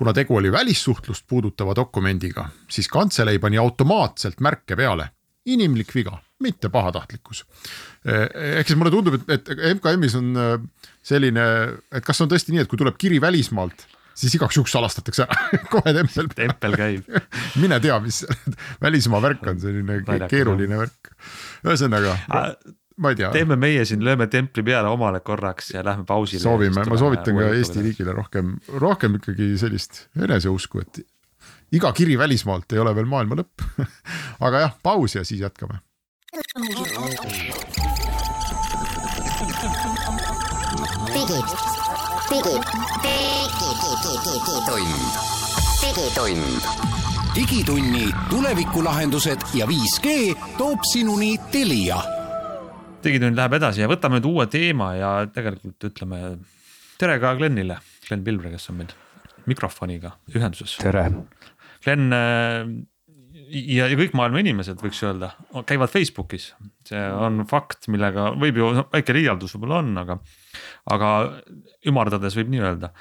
kuna 0.00 0.14
tegu 0.16 0.36
oli 0.36 0.52
välissuhtlust 0.52 1.26
puudutava 1.28 1.74
dokumendiga, 1.76 2.48
siis 2.70 2.88
kantselei 2.88 3.38
pani 3.38 3.58
automaatselt 3.60 4.40
märke 4.40 4.76
peale, 4.76 5.10
inimlik 5.44 5.92
viga, 5.94 6.16
mitte 6.40 6.70
pahatahtlikkus. 6.72 7.44
ehk 8.04 8.66
siis 8.66 8.78
mulle 8.80 8.92
tundub, 8.94 9.18
et, 9.20 9.32
et 9.36 9.64
MKM-is 9.76 10.16
on 10.18 10.36
äh, 10.40 10.52
selline, 11.02 11.46
et 11.92 12.04
kas 12.06 12.20
on 12.24 12.30
tõesti 12.30 12.54
nii, 12.54 12.64
et 12.64 12.70
kui 12.70 12.80
tuleb 12.80 12.96
kiri 13.00 13.20
välismaalt 13.20 13.86
siis 14.20 14.34
igaks 14.36 14.58
juhuks 14.58 14.72
salastatakse 14.74 15.24
ära 15.24 15.60
kohe 15.72 15.94
tempel. 15.96 16.28
tempel 16.34 16.76
käib 16.78 17.08
mine 17.62 17.80
tea, 17.82 18.00
mis 18.04 18.24
välismaa 18.84 19.22
värk 19.24 19.48
on, 19.52 19.62
selline 19.62 20.26
keeruline 20.30 20.80
värk. 20.80 21.14
ühesõnaga 21.66 22.16
ma 23.00 23.12
ei 23.12 23.20
tea. 23.20 23.30
teeme 23.34 23.56
meie 23.60 23.84
siin, 23.88 24.04
lööme 24.04 24.28
templi 24.32 24.64
peale 24.66 24.90
omale 24.92 25.22
korraks 25.24 25.72
ja 25.74 25.84
lähme 25.86 26.04
pausile. 26.08 26.42
soovime, 26.42 26.84
ma 26.88 27.00
soovitan 27.00 27.38
ka 27.38 27.52
Eesti 27.56 27.84
riigile 27.86 28.16
rohkem, 28.16 28.58
rohkem 28.82 29.16
ikkagi 29.20 29.52
sellist 29.60 30.06
eneseusku, 30.20 30.84
et 30.84 31.04
iga 31.76 31.92
kiri 31.96 32.18
välismaalt 32.18 32.72
ei 32.74 32.82
ole 32.82 32.94
veel 32.96 33.08
maailma 33.08 33.40
lõpp 33.40 33.86
aga 34.46 34.66
jah, 34.66 34.76
paus 34.82 35.16
ja 35.16 35.24
siis 35.24 35.40
jätkame. 35.44 35.80
Digitund, 36.30 36.46
digitund 45.82 46.62
digitunni 47.34 48.04
tulevikulahendused 48.30 49.42
ja 49.58 49.66
5G 49.66 50.06
toob 50.58 50.86
sinuni 50.92 51.34
Telia 51.50 51.98
digitund 53.02 53.34
läheb 53.34 53.58
edasi 53.58 53.82
ja 53.82 53.90
võtame 53.90 54.20
nüüd 54.20 54.30
uue 54.30 54.46
teema 54.52 54.92
ja 54.94 55.10
tegelikult 55.34 55.90
ütleme 55.90 56.20
tere 57.00 57.18
ka 57.18 57.34
Glenile, 57.40 57.80
Glen 58.06 58.22
Pilvre, 58.22 58.54
kes 58.54 58.70
on 58.70 58.76
meil 58.84 58.94
mikrofoniga 59.50 60.14
ühenduses. 60.30 60.78
tere. 60.78 61.08
Glen 61.82 62.12
äh, 62.14 62.70
ja, 63.50 63.88
ja 63.90 63.96
kõik 63.98 64.14
maailma 64.18 64.42
inimesed, 64.42 64.80
võiks 64.82 65.00
öelda, 65.06 65.32
käivad 65.68 65.92
Facebookis, 65.92 66.52
see 66.88 67.02
on 67.16 67.44
fakt, 67.50 67.88
millega 67.92 68.30
võib 68.38 68.60
ju 68.60 68.70
väike 68.92 69.16
liialdus 69.16 69.56
võib-olla 69.56 69.82
on, 69.82 69.90
aga, 70.04 70.16
aga 70.94 71.10
ümardades 71.90 72.38
võib 72.38 72.54
nii 72.54 72.64
öelda. 72.64 72.94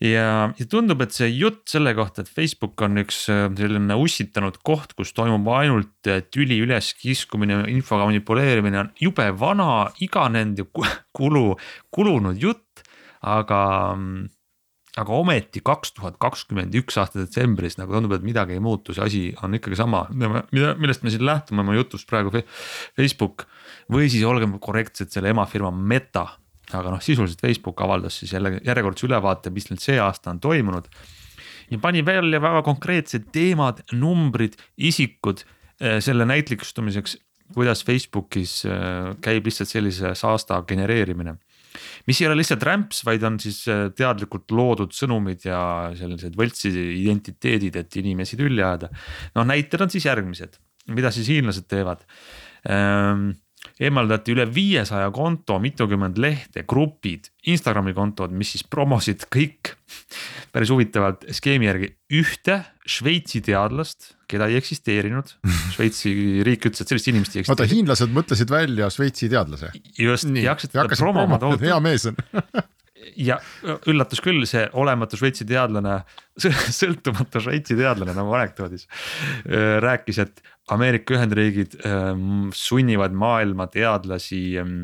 Ja, 0.00 0.48
ja 0.56 0.64
tundub, 0.72 1.02
et 1.04 1.12
see 1.12 1.26
jutt 1.28 1.66
selle 1.68 1.92
kohta, 1.92 2.22
et 2.22 2.30
Facebook 2.32 2.80
on 2.86 3.02
üks 3.02 3.26
äh, 3.28 3.42
selline 3.52 3.98
ussitanud 4.00 4.56
koht, 4.64 4.94
kus 4.96 5.12
toimub 5.12 5.44
ainult 5.52 6.08
äh, 6.08 6.22
tüli 6.32 6.56
üleskiskumine, 6.64 7.66
infoga 7.68 8.06
manipuleerimine 8.08 8.80
on 8.80 8.88
jube 8.96 9.26
vana, 9.36 9.90
iganenud 10.00 10.62
ja 10.62 10.88
kulu, 11.16 11.44
kulunud 11.92 12.40
jutt, 12.40 12.80
aga 13.20 13.60
aga 14.98 15.14
ometi 15.14 15.62
kaks 15.62 15.92
tuhat 15.94 16.16
kakskümmend 16.18 16.74
üks 16.80 16.96
aasta 16.98 17.20
detsembris 17.22 17.78
nagu 17.78 17.94
tundub, 17.94 18.16
et 18.16 18.26
midagi 18.26 18.56
ei 18.56 18.62
muutu, 18.62 18.94
see 18.96 19.04
asi 19.04 19.22
on 19.44 19.54
ikkagi 19.54 19.78
sama, 19.78 20.06
millest 20.10 21.04
me 21.06 21.14
siin 21.14 21.22
lähtume 21.26 21.62
oma 21.62 21.76
jutus 21.78 22.06
praegu 22.08 22.32
Facebook. 22.34 23.46
või 23.90 24.10
siis 24.10 24.24
olgem 24.26 24.58
korrektsed, 24.58 25.10
selle 25.10 25.30
emafirma 25.30 25.70
Meta 25.70 26.26
aga 26.78 26.92
noh, 26.94 27.02
sisuliselt 27.02 27.40
Facebook 27.42 27.80
avaldas 27.82 28.20
siis 28.20 28.32
jälle 28.32 28.60
järjekordse 28.66 29.06
ülevaate, 29.08 29.50
mis 29.54 29.70
neil 29.70 29.80
see 29.82 29.98
aasta 30.00 30.30
on 30.30 30.40
toimunud. 30.40 30.86
ja 31.70 31.78
pani 31.78 32.04
välja 32.04 32.40
väga 32.42 32.62
konkreetsed 32.62 33.30
teemad, 33.32 33.82
numbrid, 33.92 34.56
isikud 34.76 35.42
eh, 35.80 36.00
selle 36.02 36.26
näitlikustamiseks, 36.26 37.16
kuidas 37.54 37.84
Facebookis 37.84 38.64
eh, 38.66 39.14
käib 39.22 39.46
lihtsalt 39.46 39.70
sellise 39.70 40.14
saasta 40.14 40.62
genereerimine 40.62 41.36
mis 42.08 42.20
ei 42.20 42.28
ole 42.28 42.38
lihtsalt 42.40 42.64
rämps, 42.66 43.04
vaid 43.08 43.24
on 43.26 43.38
siis 43.42 43.62
eh, 43.70 43.86
teadlikult 43.96 44.50
loodud 44.54 44.94
sõnumid 44.96 45.46
ja 45.48 45.60
sellised 45.98 46.38
võltsid 46.38 46.76
identiteedid, 46.76 47.78
et 47.82 48.00
inimesi 48.02 48.38
tülli 48.40 48.62
ajada. 48.62 48.90
no 49.36 49.46
näited 49.48 49.80
on 49.80 49.92
siis 49.92 50.08
järgmised, 50.08 50.58
mida 50.96 51.12
siis 51.14 51.30
hiinlased 51.30 51.68
teevad 51.70 52.04
ehm, 52.68 53.30
eemaldati 53.80 54.34
üle 54.34 54.46
viiesaja 54.48 55.10
konto, 55.14 55.58
mitukümmend 55.62 56.18
lehte, 56.20 56.64
grupid, 56.68 57.30
Instagrami 57.50 57.94
kontod, 57.96 58.32
mis 58.36 58.54
siis 58.54 58.64
promosid 58.68 59.26
kõik 59.32 59.74
päris 60.54 60.72
huvitavalt 60.72 61.26
skeemi 61.36 61.70
järgi 61.70 61.94
ühte 62.20 62.62
Šveitsi 62.90 63.38
teadlast, 63.46 64.16
keda 64.30 64.48
ei 64.50 64.56
eksisteerinud. 64.58 65.36
Šveitsi 65.76 66.12
riik 66.46 66.66
ütles, 66.66 66.82
et 66.82 66.90
sellist 66.90 67.10
inimest 67.12 67.36
ei 67.36 67.44
eksisteeri. 67.44 67.68
oota, 67.68 67.70
hiinlased 67.70 68.12
mõtlesid 68.16 68.50
välja 68.50 68.90
Šveitsi 68.90 69.30
teadlase. 69.30 69.70
just, 69.98 70.28
ja 70.34 70.56
hakkasid 70.56 70.74
promoma 70.98 71.38
tohutult. 71.38 71.68
hea 71.68 71.80
mees 71.84 72.08
on 72.10 72.18
ja 73.16 73.38
üllatus 73.88 74.22
küll, 74.24 74.44
see 74.48 74.66
olematu 74.78 75.18
Šveitsi 75.18 75.46
teadlane, 75.48 76.00
sõltumatu 76.80 77.42
Šveitsi 77.44 77.76
teadlane 77.78 78.14
nagu 78.16 78.34
anekdoodis 78.36 78.86
rääkis, 79.84 80.20
et 80.22 80.42
Ameerika 80.70 81.16
Ühendriigid 81.16 81.74
ähm, 81.86 82.50
sunnivad 82.54 83.14
maailma 83.16 83.66
teadlasi 83.70 84.58
ähm, 84.60 84.76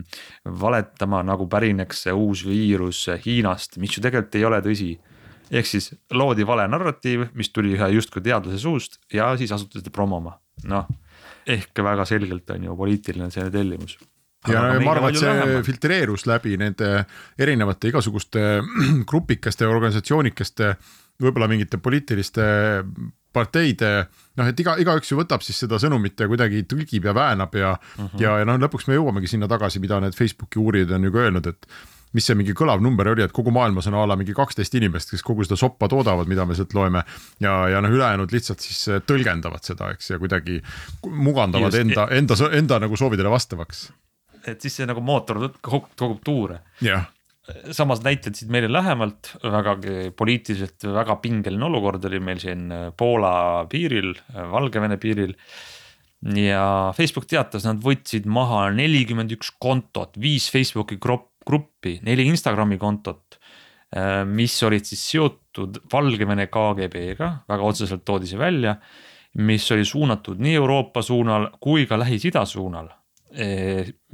valetama, 0.45 1.23
nagu 1.27 1.47
pärineks 1.51 2.07
see 2.07 2.15
uus 2.15 2.43
viirus 2.47 3.05
Hiinast, 3.27 3.79
mis 3.83 3.95
ju 3.95 4.03
tegelikult 4.03 4.35
ei 4.39 4.49
ole 4.49 4.61
tõsi. 4.65 4.97
ehk 5.47 5.69
siis 5.71 5.93
loodi 6.11 6.47
vale 6.47 6.67
narratiiv, 6.67 7.29
mis 7.39 7.53
tuli 7.55 7.77
ühe 7.77 7.91
justkui 7.95 8.23
teadlase 8.23 8.59
suust 8.59 8.99
ja 9.15 9.31
siis 9.39 9.53
asuti 9.55 9.79
seda 9.79 9.95
promoma, 9.95 10.35
noh. 10.67 10.89
ehk 11.47 11.85
väga 11.87 12.05
selgelt 12.05 12.51
on 12.51 12.67
ju 12.67 12.77
poliitiline 12.77 13.31
see 13.31 13.51
tellimus 13.55 13.99
ja 14.53 14.63
ma 14.83 14.93
arvan, 14.95 15.11
et 15.15 15.21
see 15.21 15.33
lähema. 15.33 15.65
filtreerus 15.67 16.27
läbi 16.29 16.57
nende 16.61 16.93
erinevate 17.39 17.93
igasuguste 17.93 18.45
grupikeste, 19.11 19.69
organisatsioonikeste, 19.69 20.75
võib-olla 21.23 21.49
mingite 21.51 21.81
poliitiliste 21.83 22.47
parteide 23.37 23.91
noh, 24.37 24.47
et 24.49 24.63
iga, 24.63 24.77
igaüks 24.81 25.13
ju 25.13 25.19
võtab 25.19 25.45
siis 25.45 25.59
seda 25.65 25.81
sõnumit 25.83 26.21
ja 26.21 26.29
kuidagi 26.31 26.63
tõlgib 26.69 27.09
ja 27.09 27.13
väänab 27.17 27.59
ja 27.59 27.75
uh, 27.77 28.07
-huh. 28.07 28.23
ja, 28.23 28.39
ja 28.41 28.49
noh, 28.49 28.61
lõpuks 28.63 28.89
me 28.89 28.97
jõuamegi 28.97 29.35
sinna 29.35 29.49
tagasi, 29.51 29.83
mida 29.83 30.01
need 30.01 30.17
Facebooki 30.17 30.63
uurijad 30.63 30.97
on 30.97 31.05
ju 31.09 31.13
ka 31.13 31.27
öelnud, 31.27 31.51
et 31.53 31.69
mis 32.17 32.25
see 32.25 32.37
mingi 32.39 32.55
kõlav 32.57 32.81
number 32.81 33.11
oli, 33.11 33.25
et 33.27 33.35
kogu 33.35 33.53
maailmas 33.53 33.89
on 33.91 33.97
a 33.99 34.07
la 34.09 34.17
mingi 34.17 34.35
kaksteist 34.37 34.75
inimest, 34.79 35.13
kes 35.13 35.25
kogu 35.27 35.45
seda 35.45 35.59
soppa 35.61 35.89
toodavad, 35.93 36.31
mida 36.31 36.47
me 36.49 36.57
sealt 36.57 36.73
loeme. 36.77 37.03
ja, 37.43 37.57
ja 37.69 37.83
noh, 37.85 37.93
ülejäänud 37.93 38.33
lihtsalt 38.33 38.65
siis 38.65 39.03
tõlgendavad 39.09 39.67
seda, 39.67 39.91
eks, 39.93 40.11
ja 40.15 40.21
kuidagi 40.23 40.63
mugandavad 41.11 41.75
Just, 41.75 41.83
enda, 41.83 42.09
enda, 42.11 42.39
enda, 42.39 42.53
enda 42.63 42.81
nagu 42.87 42.97
soovidele 42.97 43.33
vastavaks. 43.33 43.91
Et 44.47 44.63
siis 44.63 44.81
see 44.81 44.89
nagu 44.89 45.03
mootor 45.05 45.49
kogub 45.61 46.23
tuure. 46.25 46.63
jah 46.85 47.07
samas 47.75 48.03
näited 48.05 48.37
siit 48.37 48.51
meile 48.53 48.69
lähemalt, 48.73 49.33
vägagi 49.43 50.11
poliitiliselt 50.17 50.87
väga 50.97 51.19
pingeline 51.23 51.67
olukord 51.69 52.05
oli 52.09 52.21
meil 52.23 52.41
siin 52.43 52.69
Poola 52.99 53.67
piiril, 53.71 54.15
Valgevene 54.53 54.99
piiril. 55.03 55.35
ja 56.35 56.93
Facebook 56.97 57.29
teatas, 57.31 57.67
nad 57.69 57.79
võtsid 57.83 58.27
maha 58.27 58.71
nelikümmend 58.75 59.35
üks 59.37 59.53
kontot, 59.63 60.17
viis 60.19 60.49
Facebooki 60.51 60.99
gruppi, 60.99 61.99
neli 62.03 62.27
Instagrami 62.27 62.79
kontot. 62.79 63.39
mis 64.27 64.63
olid 64.67 64.85
siis 64.85 65.05
seotud 65.13 65.79
Valgevene 65.93 66.49
KGB-ga, 66.51 67.31
väga 67.49 67.63
otseselt 67.63 68.05
toodi 68.05 68.27
see 68.27 68.39
välja. 68.39 68.77
mis 69.37 69.71
oli 69.71 69.85
suunatud 69.85 70.41
nii 70.41 70.55
Euroopa 70.55 71.03
suunal 71.03 71.51
kui 71.61 71.87
ka 71.87 71.99
Lähis-Ida 72.01 72.47
suunal 72.47 72.89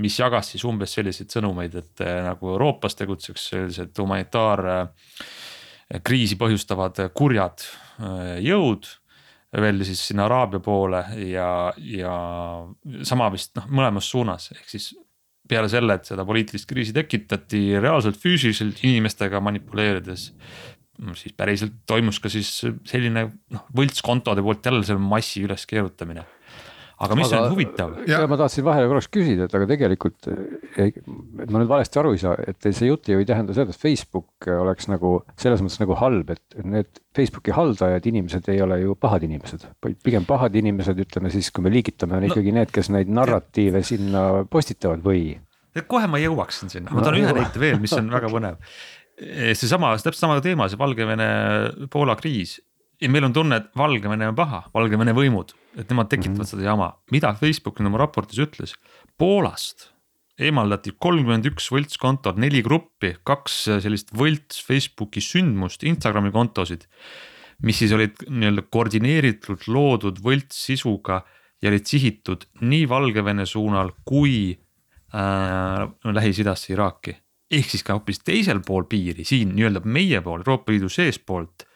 mis 0.03 0.17
jagas 0.19 0.49
siis 0.53 0.65
umbes 0.67 0.93
selliseid 0.97 1.31
sõnumeid, 1.31 1.75
et 1.79 2.01
eh, 2.03 2.17
nagu 2.27 2.49
Euroopas 2.55 2.95
tegutseks 2.99 3.43
sellised 3.53 3.93
humanitaarkriisi 4.03 6.37
põhjustavad 6.41 6.97
kurjad 7.15 7.59
eh, 7.63 7.69
jõud. 8.49 8.83
Öeldi 9.53 9.85
siis 9.85 10.01
sinna 10.09 10.25
Araabia 10.25 10.65
poole 10.65 11.05
ja, 11.29 11.69
ja 11.77 12.15
sama 13.05 13.29
vist 13.35 13.53
noh, 13.59 13.67
mõlemas 13.69 14.07
suunas, 14.09 14.49
ehk 14.55 14.65
siis 14.73 14.87
peale 15.49 15.69
selle, 15.69 15.95
et 15.99 16.05
seda 16.09 16.25
poliitilist 16.25 16.69
kriisi 16.71 16.93
tekitati 16.97 17.61
reaalselt 17.77 18.17
füüsiliselt 18.17 18.81
inimestega 18.89 19.41
manipuleerides. 19.45 20.33
siis 21.19 21.33
päriselt 21.37 21.73
toimus 21.87 22.19
ka 22.21 22.29
siis 22.33 22.65
selline 22.89 23.27
noh, 23.53 23.65
võltskontode 23.77 24.43
poolt 24.43 24.67
jälle 24.67 24.85
selle 24.89 25.01
massi 25.05 25.43
üles 25.45 25.67
keerutamine 25.69 26.25
aga 27.03 27.17
mis 27.19 27.31
aga, 27.31 27.41
on 27.47 27.55
huvitav? 27.57 27.95
ma 28.31 28.39
tahtsin 28.39 28.65
vahele 28.67 28.89
korraks 28.91 29.09
küsida, 29.13 29.49
et 29.49 29.57
aga 29.59 29.69
tegelikult, 29.71 30.29
et 30.79 30.99
ma 31.09 31.61
nüüd 31.61 31.71
valesti 31.71 32.01
aru 32.03 32.15
ei 32.15 32.23
saa, 32.23 32.37
et 32.49 32.69
see 32.69 32.89
jutt 32.89 33.11
ju 33.11 33.19
ei 33.21 33.29
tähenda 33.29 33.57
seda, 33.57 33.75
et 33.75 33.83
Facebook 33.83 34.49
oleks 34.55 34.89
nagu 34.91 35.15
selles 35.41 35.65
mõttes 35.65 35.83
nagu 35.83 35.99
halb, 35.99 36.33
et 36.35 36.59
need 36.63 37.03
Facebooki 37.17 37.55
haldajad, 37.57 38.09
inimesed 38.09 38.49
ei 38.53 38.63
ole 38.65 38.81
ju 38.85 38.97
pahad 38.99 39.27
inimesed. 39.27 39.67
pigem 40.05 40.27
pahad 40.29 40.57
inimesed, 40.59 40.99
ütleme 41.05 41.33
siis, 41.35 41.51
kui 41.53 41.67
me 41.67 41.73
liigitame, 41.75 42.19
on 42.19 42.27
no, 42.27 42.33
ikkagi 42.33 42.55
need, 42.55 42.73
kes 42.75 42.93
neid 42.95 43.11
narratiive 43.13 43.85
sinna 43.87 44.27
postitavad 44.51 45.05
või? 45.05 45.37
kohe 45.89 46.09
ma 46.11 46.19
jõuaksin 46.21 46.69
sinna, 46.73 46.93
ma 46.93 47.05
toon 47.05 47.17
no, 47.17 47.23
ühe 47.25 47.37
näite 47.37 47.61
veel, 47.61 47.79
mis 47.81 47.95
on 47.97 48.11
väga 48.13 48.29
põnev. 48.33 48.75
seesama, 49.57 49.95
täpselt 49.97 50.21
sama 50.21 50.43
teema, 50.45 50.69
see 50.69 50.81
Valgevene-Poola 50.81 52.17
kriis 52.21 52.59
ja 53.03 53.11
meil 53.11 53.27
on 53.27 53.35
tunne, 53.35 53.59
et 53.59 53.71
Valgevene 53.79 54.29
on 54.31 54.37
paha, 54.39 54.63
Valgevene 54.75 55.15
võimud, 55.17 55.53
et 55.75 55.91
nemad 55.91 56.11
tekitavad 56.11 56.39
mm 56.39 56.45
-hmm. 56.45 56.51
seda 56.51 56.69
jama, 56.69 56.93
mida 57.11 57.35
Facebook 57.35 57.81
nüüd 57.81 57.91
oma 57.91 58.03
raportis 58.05 58.39
ütles. 58.39 58.75
Poolast 59.19 59.91
eemaldati 60.39 60.95
kolmkümmend 60.99 61.47
üks 61.51 61.69
võltskontot, 61.73 62.39
neli 62.41 62.63
gruppi, 62.63 63.17
kaks 63.25 63.65
sellist 63.85 64.13
võlts 64.17 64.63
Facebooki 64.65 65.21
sündmust, 65.21 65.85
Instagrami 65.85 66.33
kontosid. 66.33 66.87
mis 67.63 67.79
siis 67.79 67.93
olid 67.93 68.17
nii-öelda 68.27 68.63
koordineeritult 68.75 69.69
loodud 69.69 70.17
võltssisuga 70.19 71.21
ja 71.63 71.69
olid 71.71 71.87
sihitud 71.87 72.47
nii 72.61 72.89
Valgevene 72.89 73.47
suunal 73.47 73.93
kui 74.05 74.59
äh, 75.15 75.89
Lähis-Idasse, 76.05 76.73
Iraaki. 76.73 77.17
ehk 77.51 77.71
siis 77.71 77.83
ka 77.83 77.93
hoopis 77.93 78.19
teisel 78.19 78.61
pool 78.67 78.85
piiri, 78.85 79.25
siin 79.25 79.55
nii-öelda 79.55 79.85
meie 79.85 80.21
pool, 80.21 80.41
Euroopa 80.41 80.73
Liidu 80.73 80.89
seestpoolt 80.89 81.63
äh, 81.63 81.72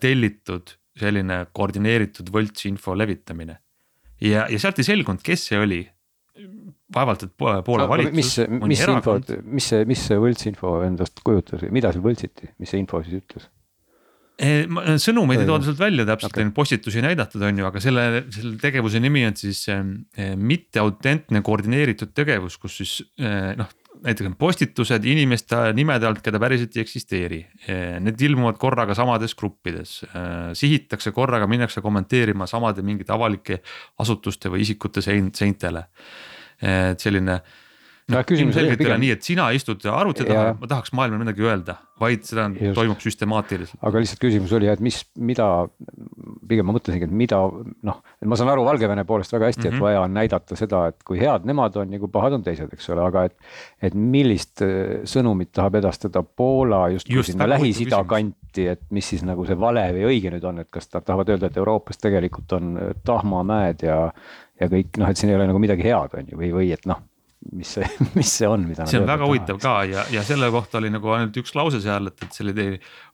tellitud 0.00 0.74
selline 1.00 1.44
koordineeritud 1.56 2.30
võltsinfo 2.34 2.96
levitamine. 2.98 3.60
ja, 4.20 4.46
ja 4.50 4.58
sealt 4.60 4.80
ei 4.82 4.88
selgunud, 4.88 5.22
kes 5.24 5.46
see 5.50 5.60
oli. 5.60 5.80
vaevalt, 6.94 7.22
et 7.28 7.32
Poola 7.38 7.86
valitsus. 7.88 8.16
mis, 8.16 8.34
mis 8.72 8.82
infot, 8.82 9.32
mis 9.44 9.70
see, 9.72 9.86
mis 9.86 10.02
see 10.08 10.18
võltsinfo 10.18 10.80
endast 10.86 11.22
kujutas, 11.24 11.62
mida 11.70 11.92
seal 11.94 12.04
võltsiti, 12.04 12.50
mis 12.58 12.72
see 12.72 12.82
info 12.82 13.02
siis 13.06 13.20
ütles? 13.22 13.48
Eh, 14.40 14.64
sõnumeid 14.96 15.42
ei 15.42 15.48
toodud 15.48 15.68
sealt 15.68 15.80
välja 15.82 16.06
täpselt 16.08 16.32
okay., 16.32 16.48
postitusi 16.56 17.02
näidatud, 17.04 17.42
on 17.44 17.58
ju, 17.60 17.66
aga 17.68 17.82
selle, 17.84 18.04
selle 18.32 18.54
tegevuse 18.62 19.02
nimi 19.02 19.26
on 19.28 19.36
siis 19.36 19.66
eh, 19.68 20.30
mitte 20.40 20.80
autentne 20.80 21.42
koordineeritud 21.44 22.14
tegevus, 22.16 22.56
kus 22.62 22.78
siis 22.80 22.94
eh, 23.20 23.52
noh, 23.58 23.68
näiteks 24.04 24.26
on 24.30 24.36
postitused 24.40 25.04
inimeste 25.04 25.58
nimede 25.76 26.08
alt, 26.08 26.20
keda 26.24 26.40
päriselt 26.42 26.76
ei 26.76 26.82
eksisteeri. 26.84 27.40
Need 28.04 28.20
ilmuvad 28.26 28.58
korraga 28.60 28.94
samades 28.96 29.34
gruppides, 29.38 30.00
sihitakse 30.58 31.12
korraga, 31.16 31.48
minnakse 31.50 31.82
kommenteerima 31.84 32.48
samade 32.50 32.84
mingite 32.86 33.12
avalike 33.14 33.60
asutuste 34.00 34.52
või 34.52 34.64
isikute 34.66 35.02
seintele. 35.04 35.86
et 36.60 37.00
selline 37.00 37.40
ilmselgelt 38.10 38.80
ei 38.80 38.88
ole 38.88 38.98
nii, 39.04 39.12
et 39.16 39.26
sina 39.26 39.48
istud 39.56 39.84
arvuti 39.90 40.26
taha, 40.26 40.54
ma 40.60 40.68
tahaks 40.70 40.92
maailmale 40.96 41.22
midagi 41.24 41.44
öelda, 41.46 41.76
vaid 42.00 42.24
seda 42.26 42.46
Just. 42.54 42.74
toimub 42.78 43.02
süstemaatiliselt. 43.02 43.78
aga 43.86 44.02
lihtsalt 44.02 44.22
küsimus 44.22 44.52
oli, 44.56 44.68
et 44.72 44.82
mis, 44.84 44.98
mida, 45.20 45.46
pigem 46.50 46.68
ma 46.68 46.74
mõtlesingi, 46.76 47.08
et 47.08 47.14
mida 47.22 47.40
noh, 47.86 48.00
et 48.20 48.30
ma 48.30 48.38
saan 48.40 48.52
aru 48.52 48.64
Valgevene 48.66 49.04
poolest 49.08 49.34
väga 49.34 49.50
hästi 49.50 49.60
mm, 49.60 49.64
-hmm. 49.64 49.74
et 49.74 49.78
mhm. 49.78 49.84
vaja 49.86 50.02
on 50.06 50.14
näidata 50.16 50.58
seda, 50.58 50.82
et 50.92 51.04
kui 51.06 51.20
head 51.20 51.46
nemad 51.48 51.76
on 51.80 51.92
ja 51.92 52.02
kui 52.02 52.12
pahad 52.12 52.38
on 52.38 52.46
teised, 52.46 52.72
eks 52.72 52.90
ole, 52.94 53.04
aga 53.06 53.24
et. 53.30 53.36
et 53.82 53.94
millist 53.94 54.62
äh, 54.64 55.00
sõnumit 55.08 55.52
tahab 55.52 55.80
edastada 55.80 56.22
Poola 56.22 56.88
justkui 56.94 57.20
just 57.20 57.32
sinna 57.32 57.48
Lähis-Ida 57.48 58.04
kanti, 58.08 58.66
et 58.74 58.82
mis 58.90 59.08
siis 59.08 59.24
nagu 59.26 59.44
see 59.46 59.58
vale 59.58 59.86
või 59.96 60.06
õige 60.12 60.32
nüüd 60.34 60.44
on, 60.44 60.58
et 60.64 60.70
kas 60.70 60.88
nad 60.94 61.04
tahavad 61.04 61.28
öelda, 61.28 61.50
et 61.50 61.56
Euroopas 61.56 61.98
tegelikult 61.98 62.52
on 62.58 62.76
äh, 62.76 62.94
tahmamäed 63.04 63.86
ja 63.86 64.00
ja 64.60 64.68
kõik 64.68 64.98
noh, 65.00 65.08
et 65.08 65.16
siin 65.16 65.32
ei 65.32 65.38
ole 65.38 65.46
nagu 65.48 65.60
midagi 65.62 65.86
head, 65.88 66.16
on 66.18 66.28
ju, 66.28 66.38
või, 66.40 66.52
või 66.52 66.72
et 66.76 66.84
noh 66.88 67.00
mis 67.56 67.74
see, 67.76 67.86
mis 68.18 68.32
see 68.40 68.48
on, 68.48 68.66
mida. 68.68 68.86
see 68.88 69.00
on 69.00 69.08
väga 69.08 69.28
huvitav 69.28 69.60
ka 69.62 69.74
ja, 69.88 70.04
ja 70.12 70.24
selle 70.26 70.50
kohta 70.52 70.80
oli 70.80 70.92
nagu 70.92 71.12
ainult 71.16 71.36
üks 71.40 71.54
lause 71.56 71.80
seal, 71.82 72.10
et, 72.10 72.26
et 72.26 72.36
selle 72.36 72.66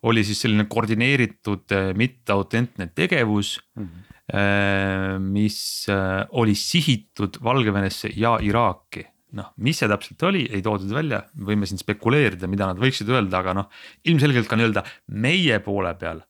oli 0.09 0.25
siis 0.27 0.43
selline 0.45 0.67
koordineeritud 0.71 1.77
äh, 1.77 1.91
mitteautentne 1.99 2.91
tegevus 2.95 3.57
mm. 3.77 3.87
-hmm. 3.87 5.21
mis 5.23 5.59
äh, 5.89 6.27
oli 6.31 6.55
sihitud 6.59 7.39
Valgevenesse 7.43 8.11
ja 8.17 8.39
Iraaki 8.43 9.07
noh, 9.37 9.53
mis 9.63 9.79
see 9.79 9.89
täpselt 9.91 10.23
oli, 10.27 10.47
ei 10.51 10.63
toodud 10.65 10.91
välja, 10.95 11.21
võime 11.37 11.67
siin 11.69 11.79
spekuleerida, 11.79 12.49
mida 12.49 12.71
nad 12.71 12.81
võiksid 12.81 13.11
öelda, 13.13 13.43
aga 13.43 13.55
noh, 13.59 13.69
ilmselgelt 14.09 14.49
ka 14.49 14.57
nii-öelda 14.57 14.83
meie 15.23 15.59
poole 15.61 15.93
peal 15.99 16.23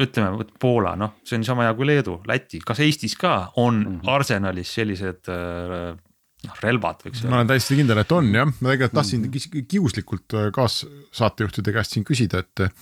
ütleme, 0.00 0.44
Poola, 0.58 0.94
noh, 0.98 1.14
see 1.26 1.38
on 1.38 1.44
sama 1.46 1.68
hea 1.68 1.74
kui 1.78 1.86
Leedu, 1.86 2.16
Läti, 2.26 2.58
kas 2.66 2.80
Eestis 2.82 3.14
ka 3.18 3.52
on 3.62 3.76
mm 3.78 4.00
-hmm. 4.00 4.10
arsenalis 4.10 4.74
sellised 4.74 5.30
noh 6.48 6.60
relvad 6.64 7.04
võiks 7.04 7.22
öelda. 7.22 7.30
ma 7.32 7.40
olen 7.40 7.52
täiesti 7.52 7.78
kindel, 7.78 8.00
et 8.02 8.12
on 8.14 8.30
jah, 8.34 8.50
ma 8.50 8.74
tegelikult 8.74 8.98
tahtsin 9.00 9.24
mm. 9.28 9.68
kiuslikult 9.70 10.36
äh, 10.38 10.50
kaassaatejuhtide 10.54 11.74
käest 11.76 11.96
siin 11.96 12.06
küsida, 12.08 12.42
et 12.44 12.64
äh, 12.66 12.74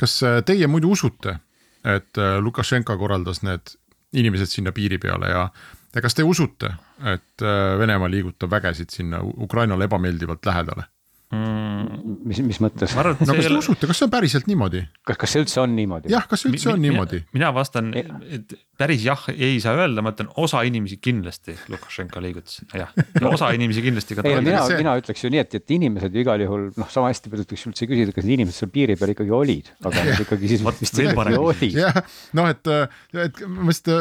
kas 0.00 0.16
äh, 0.26 0.40
teie 0.46 0.68
muidu 0.70 0.94
usute, 0.96 1.38
et 1.80 2.18
Lukašenka 2.44 2.92
korraldas 3.00 3.40
need 3.40 3.72
inimesed 4.12 4.50
sinna 4.52 4.72
piiri 4.76 4.98
peale 5.00 5.30
ja 5.32 5.46
ja 5.94 6.02
kas 6.04 6.14
te 6.14 6.22
usute, 6.22 6.68
et 7.08 7.42
Venemaa 7.80 8.10
liigutab 8.12 8.52
vägesid 8.52 8.92
sinna 8.92 9.22
Ukrainale 9.24 9.88
ebameeldivalt 9.88 10.44
lähedale? 10.46 10.84
Mm,. 11.34 12.16
mis, 12.26 12.40
mis 12.44 12.58
mõttes? 12.62 12.94
no 12.96 13.14
kas 13.14 13.46
te 13.46 13.52
usute, 13.54 13.88
kas 13.90 14.00
see 14.00 14.06
on 14.06 14.12
päriselt 14.12 14.48
niimoodi? 14.50 14.82
kas, 15.06 15.18
kas 15.20 15.34
see 15.34 15.44
üldse 15.44 15.60
on 15.62 15.74
niimoodi? 15.76 16.10
jah, 16.12 16.26
kas 16.30 16.44
see 16.44 16.52
üldse 16.52 16.70
mi, 16.70 16.74
on 16.74 16.84
niimoodi? 16.84 17.20
mina 17.36 17.50
vastan, 17.54 17.90
et 17.94 18.54
päris 18.80 19.04
jah, 19.04 19.26
ei 19.34 19.60
saa 19.62 19.76
öelda, 19.78 20.04
ma 20.04 20.14
ütlen 20.14 20.30
osa 20.42 20.62
inimesi 20.66 21.00
kindlasti 21.02 21.56
Lukašenka 21.72 22.22
liigutas, 22.24 22.60
jah, 22.74 22.94
ja 22.96 23.30
osa 23.30 23.52
inimesi 23.56 23.84
kindlasti 23.84 24.18
ka. 24.18 24.24
ei 24.26 24.38
no 24.38 24.46
mina, 24.46 24.64
mina 24.80 24.96
ütleks 25.00 25.26
ju 25.26 25.32
nii, 25.34 25.44
et, 25.44 25.58
et 25.60 25.76
inimesed 25.76 26.16
ju 26.16 26.24
igal 26.24 26.42
juhul 26.46 26.70
noh, 26.80 26.90
sama 26.92 27.12
hästi 27.12 27.34
võiks 27.34 27.68
üldse 27.70 27.90
küsida, 27.90 28.16
kas 28.16 28.26
need 28.26 28.40
inimesed 28.40 28.64
seal 28.64 28.72
piiri 28.74 28.98
peal 29.00 29.14
ikkagi 29.14 29.36
olid, 29.36 29.70
aga 29.84 30.06
nad 30.08 30.24
ikkagi 30.26 30.54
siis 30.54 30.66
vist 30.66 31.04
ikkagi 31.04 31.38
olid. 31.38 31.78
jah, 31.78 32.02
noh, 32.38 32.50
et, 32.50 32.74
et 33.28 33.44
ma 33.46 33.70
just 33.70 33.92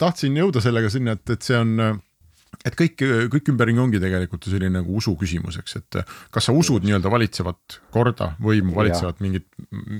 tahtsin 0.00 0.38
jõuda 0.38 0.62
sellega 0.64 0.92
sinna, 0.92 1.18
et, 1.18 1.34
et 1.34 1.44
see 1.44 1.58
on 1.58 2.00
et 2.66 2.76
kõik, 2.76 3.02
kõik 3.32 3.48
ümberringi 3.52 3.80
ongi 3.80 4.00
tegelikult 4.02 4.44
ju 4.44 4.52
selline 4.52 4.80
nagu 4.80 4.96
usu 4.98 5.14
küsimus, 5.18 5.56
eks, 5.62 5.76
et 5.80 5.98
kas 6.34 6.48
sa 6.48 6.54
usud 6.56 6.84
nii-öelda 6.84 7.12
valitsevat 7.12 7.78
korda, 7.94 8.32
võimu, 8.42 8.74
valitsevat 8.76 9.22
mingit 9.24 9.46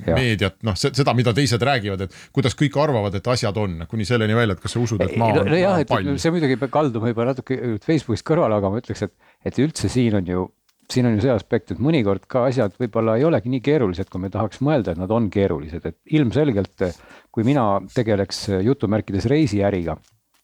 meediat, 0.05 0.59
noh, 0.67 0.77
seda, 0.77 1.15
mida 1.17 1.33
teised 1.37 1.63
räägivad, 1.65 2.05
et 2.05 2.15
kuidas 2.35 2.57
kõik 2.59 2.77
arvavad, 2.81 3.17
et 3.17 3.31
asjad 3.33 3.57
on, 3.61 3.81
kuni 3.91 4.07
selleni 4.07 4.37
välja, 4.37 4.57
et 4.57 4.63
kas 4.63 4.77
sa 4.77 4.83
usud, 4.83 5.01
et 5.05 5.17
maa 5.17 5.33
on, 5.41 5.49
no, 5.49 5.61
on 5.73 5.85
pall. 5.89 6.13
see 6.21 6.33
muidugi 6.33 6.59
kaldub 6.71 7.07
võib-olla 7.09 7.33
natuke 7.33 7.59
Facebookist 7.85 8.27
kõrvale, 8.27 8.61
aga 8.61 8.71
ma 8.71 8.81
ütleks, 8.83 9.07
et, 9.07 9.15
et 9.47 9.61
üldse 9.63 9.91
siin 9.91 10.21
on 10.21 10.33
ju 10.35 10.49
siin 10.91 11.07
on 11.07 11.13
ju 11.15 11.21
see 11.23 11.31
aspekt, 11.31 11.71
et 11.71 11.79
mõnikord 11.79 12.25
ka 12.27 12.45
asjad 12.49 12.73
võib-olla 12.75 13.15
ei 13.15 13.23
olegi 13.23 13.47
nii 13.53 13.61
keerulised, 13.63 14.09
kui 14.11 14.19
me 14.19 14.31
tahaks 14.33 14.59
mõelda, 14.59 14.91
et 14.91 14.99
nad 14.99 15.11
on 15.15 15.29
keerulised, 15.31 15.85
et 15.87 16.17
ilmselgelt 16.19 16.83
kui 17.31 17.45
mina 17.47 17.63
tegeleks 17.95 18.49
jutumärkides 18.65 19.29
reisiäriga 19.31 19.95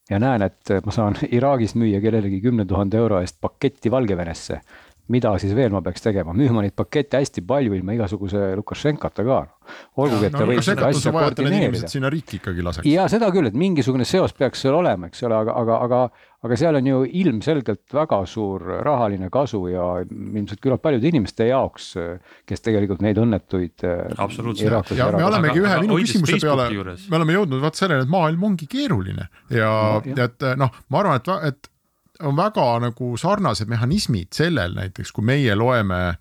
ja 0.10 0.20
näen, 0.20 0.42
et 0.42 0.72
ma 0.86 0.94
saan 0.96 1.18
Iraagist 1.32 1.76
müüa 1.76 2.02
kellelegi 2.04 2.42
kümne 2.42 2.66
tuhande 2.66 2.98
euro 2.98 3.22
eest 3.22 3.38
paketti 3.42 3.92
Valgevenesse. 3.92 4.62
Mida 5.14 5.34
siis 5.42 5.54
veel 5.56 5.72
ma 5.74 5.82
peaks 5.86 6.04
tegema, 6.04 6.34
müüma 6.36 6.64
neid 6.66 6.76
pakette 6.78 7.22
hästi 7.22 7.44
palju 7.48 7.76
ilma 7.78 7.96
igasuguse 7.96 8.50
Lukašenkata 8.60 9.26
ka. 9.28 9.40
olgugi, 10.00 10.30
et 10.30 10.32
ta 10.36 10.44
no, 10.44 10.48
võib 10.52 10.64
seda 10.64 10.88
asja 10.88 11.12
koordineerida. 11.12 11.90
sinna 11.92 12.12
riiki 12.12 12.40
ikkagi 12.40 12.64
laseks. 12.64 12.88
ja 12.88 13.08
seda 13.12 13.30
küll, 13.36 13.50
et 13.50 13.58
mingisugune 13.58 14.08
seos 14.08 14.36
peaks 14.36 14.64
seal 14.64 14.76
olema, 14.78 15.10
eks 15.12 15.24
ole, 15.28 15.38
aga, 15.44 15.56
aga, 15.62 15.78
aga, 15.86 16.02
aga 16.48 16.60
seal 16.60 16.80
on 16.80 16.90
ju 16.92 17.02
ilmselgelt 17.22 17.96
väga 17.98 18.20
suur 18.32 18.66
rahaline 18.88 19.32
kasu 19.34 19.64
ja 19.72 19.88
ilmselt 20.08 20.64
küllalt 20.64 20.84
paljude 20.84 21.12
inimeste 21.12 21.50
jaoks, 21.50 21.94
kes 22.48 22.66
tegelikult 22.68 23.04
neid 23.06 23.20
õnnetuid. 23.24 23.88
absoluutselt. 24.18 24.92
ja 25.00 25.12
me 25.16 25.24
olemegi 25.28 25.64
ühe 25.64 25.80
minu 25.86 26.02
küsimuse 26.04 26.42
peale, 26.44 26.70
me 26.74 27.22
oleme 27.22 27.40
jõudnud 27.40 27.64
vaat 27.64 27.80
selleni, 27.80 28.08
et 28.08 28.12
maailm 28.12 28.52
ongi 28.52 28.68
keeruline 28.72 29.32
ja 29.56 29.72
no,, 30.04 30.22
et 30.28 30.48
noh, 30.60 30.80
ma 30.92 31.04
arvan, 31.04 31.20
et, 31.24 31.34
et 31.52 31.74
on 32.24 32.36
väga 32.38 32.66
nagu 32.82 33.12
sarnased 33.18 33.70
mehhanismid 33.70 34.34
sellel 34.36 34.76
näiteks, 34.78 35.12
kui 35.12 35.26
meie 35.26 35.56
loeme 35.56 36.18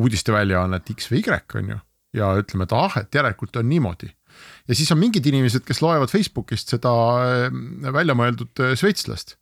uudisteväljaannet 0.00 0.92
X 0.94 1.10
või 1.12 1.22
Y 1.22 1.58
on 1.60 1.72
ju 1.74 1.78
ja 2.16 2.32
ütleme, 2.36 2.66
et 2.68 2.74
ah, 2.76 2.98
et 3.00 3.14
järelikult 3.14 3.56
on 3.56 3.68
niimoodi. 3.68 4.10
ja 4.68 4.74
siis 4.74 4.92
on 4.92 4.98
mingid 5.00 5.26
inimesed, 5.26 5.64
kes 5.64 5.82
loevad 5.82 6.10
Facebookist 6.10 6.74
seda 6.74 6.92
äh, 7.22 7.46
väljamõeldud 7.92 8.62
äh, 8.64 8.74
šveitslast 8.76 9.36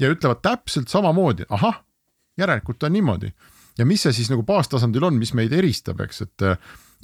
ja 0.00 0.10
ütlevad 0.10 0.42
täpselt 0.42 0.88
samamoodi, 0.92 1.46
ahah, 1.48 1.82
järelikult 2.38 2.82
on 2.82 2.92
niimoodi. 2.92 3.32
ja 3.78 3.86
mis 3.86 4.02
see 4.02 4.12
siis 4.12 4.30
nagu 4.32 4.42
baastasandil 4.42 5.04
on, 5.04 5.18
mis 5.18 5.34
meid 5.34 5.52
eristab, 5.52 6.00
eks, 6.04 6.22
et 6.26 6.48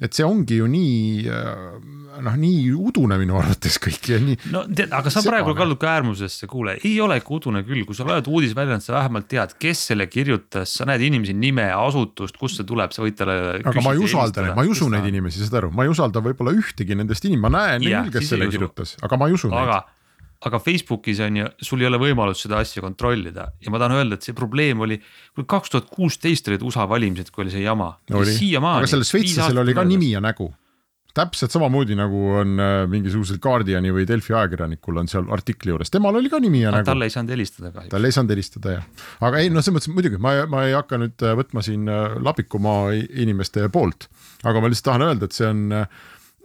et 0.00 0.16
see 0.16 0.26
ongi 0.26 0.60
ju 0.60 0.68
nii 0.70 1.28
äh, 1.28 2.00
noh, 2.24 2.36
nii 2.38 2.70
udune 2.74 3.16
minu 3.20 3.36
arvates 3.40 3.76
kõik 3.82 4.08
ja 4.12 4.18
nii. 4.22 4.38
no 4.54 4.62
tead, 4.66 4.92
aga 4.96 5.12
sa 5.12 5.22
praegu 5.24 5.54
kaldud 5.58 5.80
ka 5.80 5.92
äärmusesse, 5.96 6.48
kuule, 6.50 6.76
ei 6.86 6.94
olegi 7.02 7.34
udune 7.36 7.62
küll, 7.66 7.84
kui 7.88 7.96
sa 7.96 8.06
loed 8.08 8.28
uudisväljaannet, 8.30 8.84
sa 8.84 8.96
vähemalt 8.96 9.28
tead, 9.30 9.54
kes 9.62 9.84
selle 9.90 10.08
kirjutas, 10.10 10.74
sa 10.80 10.88
näed 10.88 11.04
inimese 11.06 11.36
nime, 11.36 11.68
asutust, 11.74 12.38
kust 12.40 12.60
see 12.60 12.68
tuleb, 12.68 12.94
sa 12.96 13.04
võid 13.04 13.18
talle. 13.20 13.38
aga 13.60 13.84
ma 13.84 13.94
ei 13.96 14.02
usalda 14.08 14.46
neid, 14.46 14.56
ma 14.58 14.66
ei 14.66 14.74
usu 14.74 14.90
neid 14.92 15.08
inimesi, 15.12 15.44
saad 15.44 15.62
aru, 15.62 15.72
ma 15.76 15.86
ei 15.86 15.92
usalda 15.92 16.24
võib-olla 16.24 16.54
ühtegi 16.56 16.98
nendest 16.98 17.26
inimestest, 17.28 17.46
ma 17.46 17.54
näen 17.56 17.86
ja, 17.86 18.04
küll, 18.04 18.18
kes 18.18 18.34
selle 18.34 18.50
kirjutas, 18.52 18.96
aga 19.04 19.20
ma 19.20 19.30
ei 19.30 19.38
usu 19.38 19.52
aga, 19.52 19.80
neid 19.80 19.96
aga 20.46 20.60
Facebookis 20.62 21.20
on 21.26 21.36
ju, 21.42 21.48
sul 21.64 21.82
ei 21.84 21.88
ole 21.90 22.00
võimalust 22.00 22.46
seda 22.46 22.62
asja 22.64 22.82
kontrollida 22.84 23.50
ja 23.60 23.72
ma 23.72 23.80
tahan 23.82 23.98
öelda, 23.98 24.16
et 24.16 24.24
see 24.24 24.36
probleem 24.36 24.80
oli, 24.86 24.96
kui 25.36 25.44
kaks 25.48 25.74
tuhat 25.74 25.90
kuusteist 25.92 26.48
olid 26.48 26.64
USA 26.64 26.86
valimised, 26.88 27.32
kui 27.34 27.44
oli 27.44 27.52
see 27.52 27.66
jama. 27.66 27.92
aga 28.08 28.88
sellel 28.88 29.08
šveitslasel 29.08 29.60
oli 29.64 29.76
ka 29.76 29.84
nimi 29.88 30.14
ja 30.14 30.24
nägu 30.24 30.48
täpselt 31.14 31.50
samamoodi 31.50 31.96
nagu 31.98 32.20
on 32.38 32.60
äh, 32.62 32.84
mingisugusel 32.90 33.40
Guardiani 33.42 33.90
või 33.94 34.04
Delfi 34.08 34.34
ajakirjanikul 34.36 35.00
on 35.02 35.10
seal 35.10 35.26
artikli 35.34 35.72
juures, 35.72 35.90
temal 35.90 36.16
oli 36.20 36.30
ka 36.30 36.38
nimi 36.42 36.62
ja 36.62 36.70
nägu. 36.74 36.86
talle 36.86 37.08
ei 37.08 37.14
saanud 37.14 37.34
helistada 37.34 37.72
kahjuks. 37.74 37.90
talle 37.90 38.10
ei 38.10 38.16
saanud 38.16 38.34
helistada 38.36 38.76
jah, 38.76 38.86
aga 39.26 39.42
ei 39.42 39.50
noh, 39.50 39.64
selles 39.64 39.80
mõttes 39.80 39.92
muidugi 39.96 40.22
ma, 40.22 40.36
ma 40.50 40.64
ei 40.68 40.76
hakka 40.76 41.00
nüüd 41.02 41.26
äh, 41.26 41.34
võtma 41.40 41.64
siin 41.66 41.90
äh, 41.90 42.16
Lapikumaa 42.22 42.94
inimeste 42.94 43.66
poolt, 43.74 44.08
aga 44.44 44.62
ma 44.62 44.70
lihtsalt 44.70 44.92
tahan 44.92 45.06
öelda, 45.10 45.28
et 45.28 45.36
see 45.36 45.50
on 45.50 45.66
Eh, 45.70 45.86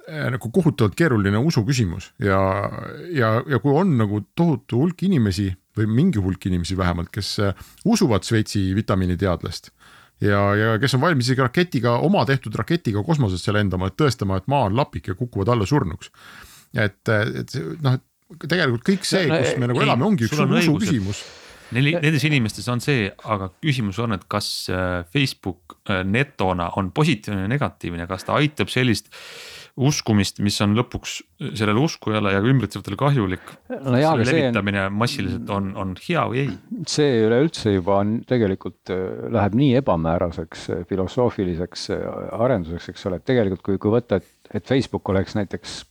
nagu 0.06 0.50
kohutavalt 0.54 0.96
keeruline 0.98 1.40
usu 1.42 1.64
küsimus 1.66 2.12
ja, 2.22 2.38
ja, 3.10 3.40
ja 3.50 3.60
kui 3.64 3.74
on 3.74 3.96
nagu 3.98 4.22
tohutu 4.38 4.84
hulk 4.84 5.02
inimesi 5.08 5.50
või 5.76 5.90
mingi 5.92 6.22
hulk 6.22 6.46
inimesi 6.48 6.78
vähemalt, 6.78 7.10
kes 7.14 7.36
eh, 7.44 7.68
usuvad 7.90 8.24
Šveitsi 8.28 8.68
vitamiiniteadlast 8.78 9.72
ja, 10.24 10.42
ja 10.56 10.76
kes 10.82 10.96
on 10.96 11.04
valmis 11.04 11.28
isegi 11.28 11.44
raketiga, 11.44 11.98
oma 12.06 12.26
tehtud 12.28 12.56
raketiga 12.56 13.04
kosmosesse 13.04 13.54
lendama, 13.56 13.90
et 13.90 13.98
tõestama, 14.00 14.40
et 14.40 14.52
maa 14.52 14.70
on 14.70 14.78
lapik 14.78 15.10
ja 15.12 15.18
kukuvad 15.18 15.52
alla 15.52 15.68
surnuks. 15.68 16.12
et, 16.76 17.02
et 17.10 17.50
see, 17.50 17.66
noh, 17.84 17.98
et 17.98 18.48
tegelikult 18.50 18.86
kõik 18.86 19.08
see, 19.08 19.26
kus 19.30 19.58
me 19.60 19.70
nagu 19.72 19.82
ei, 19.82 19.88
elame, 19.88 20.08
ongi 20.08 20.30
üks 20.30 20.40
on 20.40 20.56
usu 20.56 20.78
et- 20.78 20.86
küsimus. 20.86 21.26
Neil, 21.74 21.96
nendes 21.98 22.22
inimestes 22.28 22.68
on 22.70 22.80
see, 22.84 23.08
aga 23.26 23.48
küsimus 23.58 23.98
on, 24.00 24.14
et 24.14 24.28
kas 24.30 24.70
äh, 24.70 25.00
Facebook 25.12 25.80
äh, 25.90 26.04
netona 26.06 26.70
on 26.78 26.92
positiivne 26.94 27.48
või 27.48 27.52
negatiivne, 27.56 28.06
kas 28.08 28.28
ta 28.28 28.36
aitab 28.38 28.70
sellist 28.70 29.10
uskumist, 29.76 30.40
mis 30.44 30.56
on 30.64 30.76
lõpuks 30.78 31.18
sellele 31.58 31.82
uskujale 31.84 32.32
ja 32.32 32.42
ümbritsevatele 32.44 32.98
kahjulik. 33.00 33.50
no 33.74 33.96
aga 33.96 33.98
see 34.00 34.08
on, 34.08 34.22
levitamine 34.30 34.86
massiliselt 34.96 35.50
on, 35.52 35.74
on 35.80 35.96
hea 36.00 36.24
või 36.32 36.44
ei? 36.46 36.54
see 36.88 37.26
üleüldse 37.26 37.74
juba 37.76 38.00
on 38.04 38.14
tegelikult 38.28 38.94
äh, 38.96 39.26
läheb 39.36 39.58
nii 39.60 39.74
ebamääraseks 39.82 40.70
äh, 40.72 40.86
filosoofiliseks 40.88 41.90
äh, 41.96 42.06
arenduseks, 42.40 42.94
eks 42.94 43.10
ole, 43.10 43.20
et 43.20 43.28
tegelikult 43.28 43.66
kui, 43.68 43.82
kui 43.82 43.92
võtta, 43.98 44.22
et, 44.22 44.56
et 44.56 44.72
Facebook 44.72 45.12
oleks 45.12 45.36
näiteks 45.36 45.82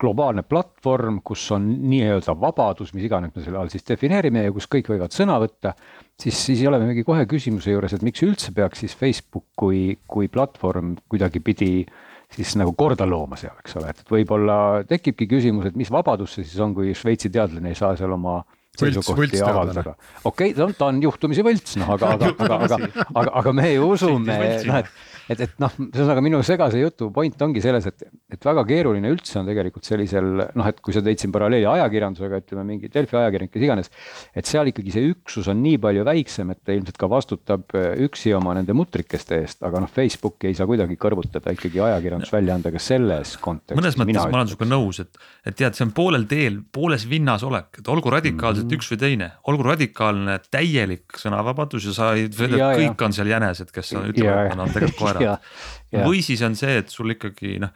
globaalne 0.00 0.42
platvorm, 0.42 1.20
kus 1.24 1.46
on 1.54 1.64
nii-öelda 1.88 2.34
vabadus, 2.40 2.92
mis 2.96 3.06
iganes 3.06 3.32
me 3.34 3.44
selle 3.44 3.60
all 3.60 3.70
siis 3.72 3.86
defineerime 3.88 4.42
ja 4.44 4.52
kus 4.52 4.66
kõik 4.70 4.90
võivad 4.92 5.14
sõna 5.14 5.38
võtta, 5.40 5.72
siis, 6.18 6.36
siis 6.50 6.64
olemegi 6.68 7.06
kohe 7.06 7.24
küsimuse 7.30 7.72
juures, 7.72 7.94
et 7.94 8.04
miks 8.04 8.24
üldse 8.26 8.52
peaks 8.56 8.84
siis 8.84 8.96
Facebook 8.98 9.46
kui, 9.56 9.98
kui 10.10 10.28
platvorm 10.32 10.96
kuidagipidi 11.08 11.86
siis 12.34 12.54
nagu 12.60 12.74
korda 12.76 13.06
looma 13.08 13.38
seal, 13.40 13.56
eks 13.62 13.78
ole, 13.80 13.92
et 13.94 14.12
võib-olla 14.12 14.58
tekibki 14.88 15.28
küsimus, 15.30 15.70
et 15.70 15.76
mis 15.80 15.90
vabadus 15.92 16.36
see 16.36 16.46
siis 16.46 16.60
on, 16.64 16.74
kui 16.76 16.94
Šveitsi 16.96 17.30
teadlane 17.32 17.72
ei 17.72 17.78
saa 17.78 17.94
seal 17.98 18.12
oma 18.16 18.40
seisukohti 18.78 19.40
avaldada. 19.42 19.94
okei 20.24 20.52
okay,, 20.54 20.74
ta 20.78 20.90
on 20.90 21.00
juhtumisi 21.02 21.44
võlts, 21.46 21.78
noh, 21.80 21.94
aga, 21.96 22.14
aga, 22.18 22.32
aga, 22.36 22.58
aga, 22.66 23.06
aga, 23.08 23.32
aga 23.42 23.54
me 23.56 23.72
ju 23.72 23.88
usume, 23.94 24.38
noh, 24.68 24.80
et, 24.82 24.92
et, 25.28 25.42
et 25.44 25.54
noh, 25.62 25.74
ühesõnaga 25.88 26.22
minu 26.24 26.40
segase 26.46 26.80
jutu 26.80 27.10
point 27.14 27.44
ongi 27.44 27.62
selles, 27.64 27.86
et, 27.90 28.06
et 28.32 28.46
väga 28.48 28.64
keeruline 28.68 29.10
üldse 29.12 29.38
on 29.40 29.48
tegelikult 29.48 29.88
sellisel 29.88 30.28
noh, 30.42 30.68
et 30.68 30.80
kui 30.84 30.96
sa 30.96 31.02
tõid 31.04 31.20
siin 31.20 31.34
paralleeli 31.34 31.68
ajakirjandusega, 31.68 32.40
ütleme 32.44 32.64
mingi 32.68 32.90
Delfi 32.92 33.18
ajakirjanik, 33.20 33.52
kes 33.54 33.66
iganes, 33.66 33.92
et 34.36 34.48
seal 34.48 34.70
ikkagi 34.72 34.94
see 34.94 35.10
üksus 35.12 35.50
on 35.52 35.62
nii 35.64 35.80
palju 35.82 36.06
väiksem, 36.08 36.52
et 36.54 36.62
ta 36.64 36.76
ilmselt 36.76 37.00
ka 37.00 37.10
vastutab 37.12 37.76
äh, 37.78 37.90
üksi 38.08 38.34
oma 38.36 38.56
nende 38.58 38.76
mutrikeste 38.76 39.42
eest, 39.42 39.62
aga 39.66 39.84
noh, 39.84 39.92
Facebooki 39.92 40.50
ei 40.50 40.58
saa 40.58 40.68
kuidagi 40.70 40.98
kõrvutada 41.00 41.54
ikkagi 41.54 41.82
ajakirjandusväljaandega 41.88 42.82
selles 42.82 43.36
kontekstis. 43.42 43.78
mõnes 43.78 44.00
mõttes 44.00 44.24
ma 44.24 44.40
olen 44.40 44.52
sinuga 44.52 44.70
nõus, 44.72 45.02
et, 45.04 45.22
et 45.46 45.58
tead, 45.58 45.76
see 45.78 45.86
on 45.86 45.94
poolel 45.96 46.28
teel, 46.30 46.60
pooles 46.72 47.06
vinnas 47.10 47.44
olek, 47.46 47.82
et 47.82 47.92
olgu 47.92 48.12
radikaalselt 48.12 48.66
mm 48.66 48.74
-hmm. 48.74 48.82
üks 48.82 48.92
või 48.94 49.02
teine, 49.04 49.30
olgu 49.50 49.68
radikaalne 49.68 50.38
täielik 50.50 51.20
sõnavabadus 51.20 51.88
ja 51.90 51.96
sa 51.96 52.12
ei, 52.16 52.28
Ja, 52.58 52.70
ja. 52.72 52.78
kõik 52.78 53.04
on 53.04 53.14
seal 53.14 53.30
jänesed, 53.30 53.70
kes 53.74 53.92
on, 53.98 54.08
ütlevad, 54.12 54.50
et 54.50 54.56
nad 54.56 54.64
on 54.66 54.72
tegelikult 54.74 54.98
koerad. 54.98 55.17
Ja. 55.22 56.04
või 56.04 56.22
siis 56.24 56.42
on 56.46 56.56
see, 56.58 56.78
et 56.82 56.92
sul 56.92 57.14
ikkagi 57.14 57.58
noh, 57.62 57.72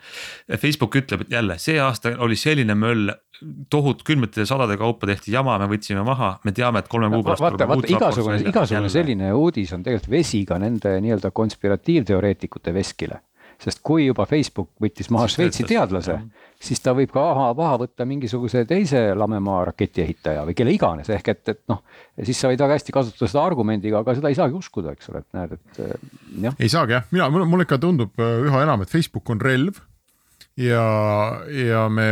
Facebook 0.61 0.97
ütleb, 1.01 1.27
et 1.27 1.37
jälle 1.39 1.59
see 1.63 1.79
aasta 1.83 2.15
oli 2.23 2.37
selline 2.39 2.77
möll, 2.79 3.13
tohutu 3.71 4.07
kümnete 4.07 4.45
ja 4.45 4.47
sadade 4.47 4.77
kaupa 4.79 5.09
tehti 5.11 5.35
jama, 5.35 5.57
me 5.63 5.67
võtsime 5.73 6.05
maha, 6.07 6.37
me 6.45 6.55
teame, 6.57 6.83
et 6.83 6.91
kolme 6.93 7.11
kuu 7.13 7.25
pärast 7.27 7.43
vaata, 7.43 7.69
vaata 7.69 7.91
igasugune, 7.91 8.39
igasugune 8.45 8.79
Jälle. 8.79 8.95
selline 8.95 9.33
uudis 9.35 9.73
on 9.75 9.83
tegelikult 9.83 10.13
vesi 10.15 10.45
ka 10.49 10.59
nende 10.63 10.95
nii-öelda 11.03 11.33
konspiratiivteoreetikute 11.35 12.75
veskile. 12.75 13.23
sest 13.63 13.79
kui 13.83 14.07
juba 14.09 14.27
Facebook 14.27 14.73
võttis 14.83 15.11
maha 15.15 15.29
Šveitsi 15.31 15.65
teadlase 15.69 16.17
jah., 16.17 16.23
siis 16.63 16.83
ta 16.83 16.95
võib 16.97 17.13
ka 17.13 17.23
maha, 17.35 17.51
maha 17.59 17.79
võtta 17.83 18.07
mingisuguse 18.09 18.65
teise 18.69 19.03
lamemaa 19.19 19.63
raketiehitaja 19.73 20.45
või 20.49 20.57
kelle 20.59 20.75
iganes, 20.75 21.11
ehk 21.13 21.33
et, 21.35 21.43
et 21.55 21.63
noh, 21.73 21.83
siis 22.23 22.39
sa 22.39 22.51
võid 22.51 22.63
väga 22.63 22.79
hästi 22.79 22.95
kasutada 22.95 23.31
seda 23.31 23.45
argumendiga, 23.45 24.03
aga 24.03 24.17
seda 24.19 24.31
ei 24.33 24.39
saagi 24.39 24.59
uskuda, 24.59 24.95
eks 24.95 25.11
ole, 25.13 25.25
et 25.25 25.39
näed, 25.39 25.57
et 25.59 25.81
eh, 25.83 26.11
jah. 26.47 26.59
ei 26.59 26.71
saagi 26.73 26.99
jah, 26.99 27.09
mina, 27.15 27.31
mulle 27.33 27.67
ikka 27.67 27.81
tundub 27.83 28.23
äh, 28.23 28.37
üha 28.47 28.63
enam, 28.67 28.85
et 28.85 28.93
Facebook 28.93 29.33
on 29.35 29.43
relv 29.43 29.83
ja, 30.61 30.85
ja 31.49 31.87
me 31.93 32.07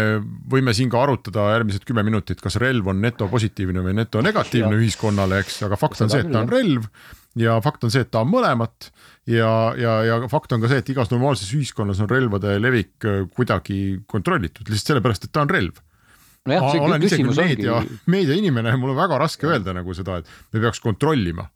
võime 0.50 0.74
siin 0.76 0.90
ka 0.92 1.04
arutada 1.04 1.50
järgmised 1.54 1.86
kümme 1.88 2.04
minutit, 2.06 2.42
kas 2.42 2.58
relv 2.62 2.90
on 2.90 3.02
netopositiivne 3.04 3.84
või 3.86 3.96
netonegatiivne 4.00 4.78
ühiskonnale, 4.80 5.42
eks, 5.44 5.62
aga 5.68 5.78
fakt 5.80 6.02
on 6.04 6.12
see, 6.12 6.24
et 6.24 6.32
ta 6.32 6.42
on 6.42 6.50
relv 6.50 6.90
ja 7.38 7.60
fakt 7.62 7.84
on 7.86 7.92
see, 7.92 8.02
et 8.02 8.10
ta 8.10 8.24
on 8.24 8.30
mõlemat 8.32 8.90
ja, 9.30 9.50
ja, 9.78 9.92
ja 10.06 10.16
fakt 10.30 10.52
on 10.56 10.62
ka 10.62 10.70
see, 10.70 10.80
et 10.82 10.90
igas 10.90 11.12
normaalses 11.12 11.52
ühiskonnas 11.54 12.00
on 12.02 12.10
relvade 12.10 12.56
levik 12.58 13.06
äh, 13.06 13.22
kuidagi 13.36 14.00
kontrollitud 14.10 14.66
lihtsalt 14.66 14.96
sellepärast, 14.96 15.28
et 15.28 15.34
ta 15.34 15.44
on 15.44 15.52
relv 15.52 15.78
nojah, 16.48 16.66
see 16.72 16.82
olen 16.82 17.04
küsimus 17.04 17.40
meedia 17.40 17.78
ongi,, 17.78 18.00
meediainimene 18.10 18.74
ja 18.74 18.80
mul 18.80 18.94
on 18.94 19.00
väga 19.00 19.20
raske 19.20 19.48
öelda 19.48 19.74
nagu 19.76 19.94
seda, 19.96 20.20
et 20.20 20.54
me 20.54 20.62
peaks 20.64 20.82
kontrollima. 20.82 21.46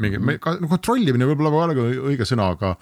mingi, 0.00 0.20
me 0.22 0.38
ka 0.40 0.56
no, 0.60 0.68
kontrollimine 0.70 1.28
võib-olla 1.28 1.52
pole 1.54 1.76
ka 1.76 1.86
õige 2.12 2.26
sõna, 2.28 2.52
aga, 2.54 2.74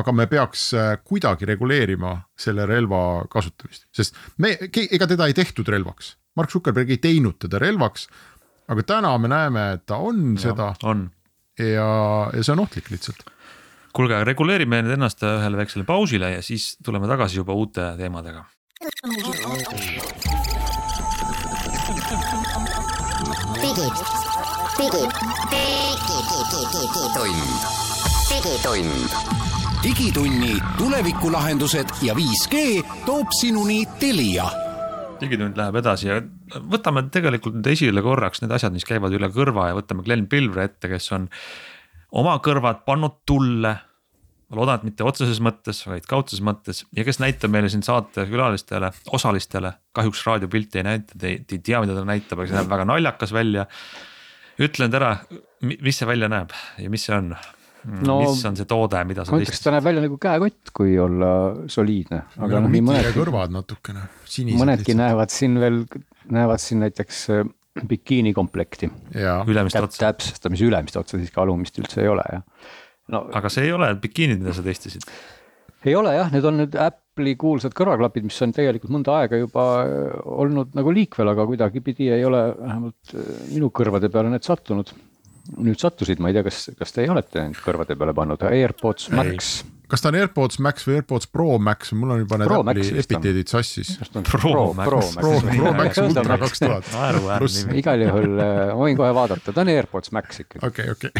aga 0.00 0.14
me 0.16 0.26
peaks 0.30 0.68
äh, 0.74 0.94
kuidagi 1.04 1.48
reguleerima 1.48 2.16
selle 2.38 2.66
relva 2.66 3.26
kasutamist, 3.30 3.86
sest 3.94 4.16
me, 4.42 4.56
ega 4.66 5.06
teda 5.06 5.28
ei 5.28 5.36
tehtud 5.36 5.68
relvaks. 5.68 6.16
Mark 6.36 6.52
Zuckerberg 6.52 6.90
ei 6.92 7.00
teinud 7.00 7.38
teda 7.40 7.60
relvaks. 7.62 8.08
aga 8.66 8.82
täna 8.82 9.12
me 9.18 9.28
näeme, 9.30 9.68
et 9.76 9.86
ta 9.86 10.00
on 10.02 10.34
ja. 10.34 10.48
seda 10.48 10.72
on, 10.82 11.06
ja, 11.58 11.88
ja 12.32 12.42
see 12.42 12.52
on 12.52 12.64
ohtlik 12.66 12.90
lihtsalt. 12.90 13.24
kuulge, 13.96 14.18
reguleerime 14.28 14.82
nüüd 14.84 14.98
ennast 14.98 15.22
ühele 15.24 15.56
väiksele 15.56 15.86
pausile 15.88 16.34
ja 16.34 16.42
siis 16.44 16.74
tuleme 16.84 17.08
tagasi 17.08 17.40
juba 17.40 17.56
uute 17.56 17.94
teemadega. 17.96 18.44
digitund, 24.76 25.06
digitund, 28.28 29.16
digitunni 29.82 30.54
tulevikulahendused 30.76 31.96
ja 32.02 32.14
5G 32.14 32.84
toob 33.06 33.32
sinuni 33.40 33.84
Telia 34.00 34.50
digitund 35.20 35.56
läheb 35.56 35.80
edasi 35.80 36.10
ja 36.10 36.20
võtame 36.54 37.06
tegelikult 37.12 37.58
nüüd 37.58 37.72
esile 37.72 38.02
korraks 38.04 38.42
need 38.42 38.54
asjad, 38.54 38.74
mis 38.74 38.86
käivad 38.86 39.14
üle 39.16 39.30
kõrva 39.34 39.70
ja 39.70 39.78
võtame 39.78 40.04
Glen 40.06 40.26
Pilvre 40.30 40.68
ette, 40.68 40.90
kes 40.92 41.10
on 41.16 41.28
oma 42.16 42.38
kõrvad 42.44 42.84
pannud 42.86 43.22
tulle. 43.26 43.76
ma 44.46 44.60
loodan, 44.60 44.78
et 44.78 44.86
mitte 44.86 45.02
otseses 45.02 45.40
mõttes, 45.42 45.80
vaid 45.90 46.04
kaudses 46.06 46.38
mõttes 46.38 46.84
ja 46.94 47.02
kes 47.04 47.18
näitab 47.18 47.50
meile 47.50 47.68
siin 47.72 47.82
saate 47.82 48.28
külalistele, 48.30 48.92
osalistele, 49.10 49.72
kahjuks 49.96 50.22
raadiopilti 50.26 50.78
ei 50.78 50.86
näita, 50.86 51.18
te 51.18 51.32
ei, 51.32 51.40
te 51.42 51.58
ei 51.58 51.64
tea, 51.66 51.80
mida 51.82 51.96
ta 51.96 52.04
näitab, 52.06 52.38
aga 52.38 52.52
see 52.52 52.58
näeb 52.60 52.70
väga 52.70 52.86
naljakas 52.86 53.34
välja. 53.34 53.66
ütle 54.62 54.86
nüüd 54.86 54.94
ära, 55.00 55.10
mis 55.66 55.98
see 55.98 56.06
välja 56.06 56.30
näeb 56.30 56.54
ja 56.78 56.90
mis 56.90 57.08
see 57.08 57.16
on 57.16 57.34
No, 57.86 58.02
no,? 58.02 58.14
mis 58.24 58.42
on 58.48 58.56
see 58.58 58.66
toode, 58.66 58.98
mida 59.06 59.22
sa 59.22 59.30
ma 59.30 59.38
ütleks, 59.38 59.60
ta 59.62 59.70
näeb 59.70 59.84
välja 59.86 60.02
nagu 60.02 60.16
käekott, 60.18 60.72
kui 60.74 60.96
olla 60.98 61.28
soliidne, 61.70 62.18
aga 62.42 62.62
noh, 62.64 62.72
nii 62.72 62.82
mõnedki, 62.82 63.14
kõrvad 63.14 63.52
natukene 63.54 64.08
sinised. 64.26 64.58
mõnedki. 64.58 64.96
näevad 64.98 65.30
siin 65.30 65.54
veel, 65.62 65.84
näevad 66.32 66.62
siin 66.62 66.82
näiteks 66.84 67.22
äh, 67.34 67.44
bikiinikomplekti. 67.88 68.90
ja, 69.14 69.38
ülemist 69.48 69.76
täp-, 69.76 69.88
otsa, 69.90 70.08
täpsustamise 70.08 70.66
ülemist 70.68 70.96
otsa 70.96 71.20
siiski 71.20 71.40
alumist 71.40 71.78
üldse 71.82 72.02
ei 72.04 72.12
ole 72.12 72.24
ja 72.32 72.42
no 73.12 73.24
aga 73.36 73.50
see 73.52 73.66
ei 73.68 73.74
ole 73.74 73.90
bikiinid, 74.02 74.40
mida 74.42 74.54
sa 74.56 74.64
testisid. 74.66 75.06
ei 75.86 75.94
ole 75.98 76.14
jah, 76.16 76.30
need 76.34 76.46
on 76.48 76.58
nüüd 76.62 76.78
Apple'i 76.82 77.36
kuulsad 77.40 77.74
kõrvaklapid, 77.76 78.26
mis 78.26 78.38
on 78.44 78.54
tegelikult 78.56 78.92
mõnda 78.96 79.20
aega 79.20 79.40
juba 79.40 79.66
äh, 79.82 80.16
olnud 80.44 80.74
nagu 80.76 80.94
liikvel, 80.94 81.30
aga 81.32 81.46
kuidagipidi 81.48 82.10
ei 82.16 82.24
ole 82.26 82.42
vähemalt 82.56 83.14
äh, 83.14 83.30
minu 83.52 83.70
kõrvade 83.74 84.10
peale 84.12 84.32
need 84.32 84.46
sattunud. 84.46 84.92
nüüd 85.62 85.78
sattusid, 85.78 86.18
ma 86.18 86.32
ei 86.32 86.34
tea, 86.34 86.42
kas, 86.42 86.64
kas 86.78 86.92
teie 86.92 87.10
olete 87.12 87.44
need 87.44 87.60
kõrvade 87.62 87.94
peale 87.98 88.14
pannud, 88.16 88.42
AirPods 88.50 89.12
Max. 89.14 89.60
Kas 89.90 90.02
ta 90.02 90.10
on 90.10 90.18
AirPods 90.18 90.58
Max 90.64 90.86
või 90.88 90.98
AirPods 91.00 91.28
Pro 91.32 91.58
Max, 91.62 91.92
mul 91.96 92.14
on 92.16 92.22
juba 92.24 92.38
need 92.40 92.50
Pro 92.50 92.60
Apple'i 92.62 92.88
epiteedid 93.02 93.50
sassis. 93.52 93.92
Pro 94.30 94.72
Max. 94.76 94.88
Pro, 94.88 95.30
Pro 95.46 95.72
Max 95.78 96.00
Ultra 96.02 96.38
kaks 96.42 96.62
tuhat. 96.64 96.90
igal 97.78 98.02
juhul 98.06 98.34
äh, 98.34 98.62
ma 98.72 98.80
võin 98.82 98.98
kohe 98.98 99.12
vaadata, 99.16 99.54
ta 99.54 99.62
on 99.64 99.72
AirPods 99.74 100.12
Max 100.16 100.42
ikkagi. 100.44 100.66
okei, 100.66 100.90
okei, 100.96 101.12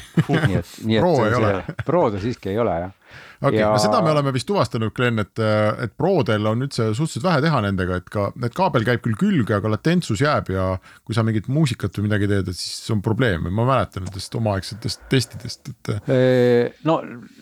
nii 0.48 0.60
et, 0.62 0.74
nii 0.82 0.98
et 1.00 1.06
Pro 1.06 1.14
ei 1.26 1.38
ole. 1.40 1.52
Pro 1.86 2.04
ta 2.14 2.22
siiski 2.22 2.54
ei 2.54 2.60
ole 2.62 2.76
jah. 2.86 3.22
okei, 3.42 3.60
Ja- 3.60 3.70
no 3.72 3.78
seda 3.82 4.00
me 4.04 4.10
oleme 4.12 4.32
vist 4.34 4.46
tuvastanud, 4.48 4.92
Glen, 4.96 5.18
et, 5.22 5.38
et 5.84 5.92
Prodel 5.98 6.46
on 6.46 6.64
üldse 6.66 6.88
suhteliselt 6.94 7.26
vähe 7.26 7.42
teha 7.44 7.60
nendega, 7.66 8.00
et 8.00 8.10
ka, 8.12 8.28
et 8.44 8.54
kaabel 8.56 8.86
käib 8.86 9.02
küll 9.04 9.18
külge, 9.20 9.56
aga 9.58 9.72
latentsus 9.76 10.22
jääb 10.24 10.50
ja 10.54 10.68
kui 11.04 11.16
sa 11.16 11.24
mingit 11.26 11.48
muusikat 11.52 11.96
või 11.98 12.08
midagi 12.08 12.30
teed, 12.30 12.50
et 12.52 12.58
siis 12.58 12.90
on 12.94 13.02
probleem, 13.04 13.48
ma 13.50 13.66
mäletan 13.68 14.06
nendest 14.06 14.34
omaaegsetest 14.38 15.06
testidest, 15.12 15.72
et 15.72 15.94
Ee, 16.08 16.72
no 16.88 17.00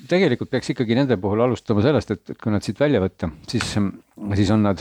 tegelikult 0.08 0.50
peaks 0.52 0.70
ikkagi 0.74 0.96
nende 0.98 1.16
puhul 1.20 1.42
alustama 1.44 1.82
sellest, 1.84 2.10
et, 2.14 2.22
et 2.34 2.40
kui 2.40 2.52
nad 2.54 2.64
siit 2.64 2.80
välja 2.80 3.00
võtta, 3.02 3.30
siis, 3.50 3.74
siis 3.74 4.50
on 4.54 4.64
nad, 4.66 4.80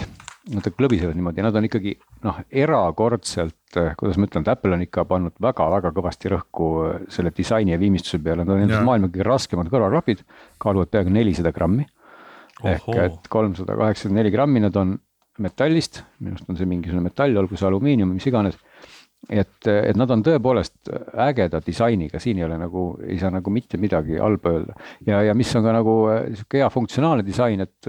nad 0.51 0.65
klõbisevad 0.75 1.15
niimoodi, 1.15 1.43
nad 1.45 1.55
on 1.55 1.67
ikkagi 1.69 1.93
noh, 2.25 2.41
erakordselt, 2.63 3.77
kuidas 3.99 4.19
ma 4.19 4.27
ütlen, 4.27 4.43
et 4.43 4.51
Apple 4.51 4.75
on 4.75 4.83
ikka 4.83 5.05
pannud 5.07 5.37
väga-väga 5.43 5.93
kõvasti 5.95 6.31
rõhku 6.33 6.69
äh, 6.83 6.97
selle 7.13 7.31
disaini 7.35 7.75
ja 7.75 7.79
viimistluse 7.79 8.19
peale, 8.23 8.43
nad 8.43 8.51
on 8.51 8.65
ilmselt 8.65 8.87
maailma 8.87 9.09
kõige 9.11 9.27
raskemad 9.29 9.71
kõrvaklapid, 9.71 10.25
kaaluvad 10.63 10.91
peaaegu 10.91 11.13
nelisada 11.15 11.53
grammi. 11.55 11.87
ehk 12.63 12.89
et 13.01 13.31
kolmsada 13.31 13.75
kaheksakümmend 13.75 14.19
neli 14.21 14.31
grammi, 14.31 14.59
nad 14.63 14.75
on 14.79 14.97
metallist, 15.43 16.03
minu 16.19 16.35
arust 16.35 16.51
on 16.51 16.59
see 16.59 16.67
mingisugune 16.69 17.07
metall, 17.07 17.39
olgu 17.39 17.57
see 17.57 17.67
alumiinium, 17.67 18.11
mis 18.13 18.27
iganes. 18.29 18.59
Et, 19.31 19.67
et 19.71 19.95
nad 19.95 20.11
on 20.11 20.19
tõepoolest 20.19 20.89
ägeda 21.23 21.61
disainiga, 21.63 22.19
siin 22.19 22.41
ei 22.41 22.43
ole 22.43 22.57
nagu, 22.59 22.89
ei 23.07 23.15
saa 23.21 23.31
nagu 23.31 23.53
mitte 23.55 23.79
midagi 23.79 24.19
halba 24.19 24.51
öelda. 24.51 24.75
ja, 25.07 25.21
ja 25.23 25.33
mis 25.33 25.55
on 25.55 25.63
ka 25.63 25.71
nagu 25.71 25.93
sihuke 26.33 26.59
hea 26.59 26.67
funktsionaalne 26.69 27.23
disain, 27.23 27.63
et 27.63 27.87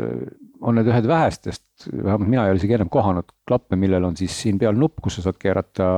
on 0.65 0.79
need 0.79 0.89
ühed 0.91 1.09
vähestest, 1.09 1.65
vähemalt 1.93 2.29
mina 2.29 2.47
ei 2.47 2.55
ole 2.55 2.63
isegi 2.63 2.79
enam 2.79 2.93
kohanud 2.93 3.35
klappe, 3.49 3.79
millel 3.81 4.07
on 4.09 4.17
siis 4.19 4.37
siin 4.45 4.61
peal 4.61 4.77
nupp, 4.79 5.03
kus 5.05 5.19
sa 5.19 5.29
saad 5.29 5.41
keerata 5.41 5.89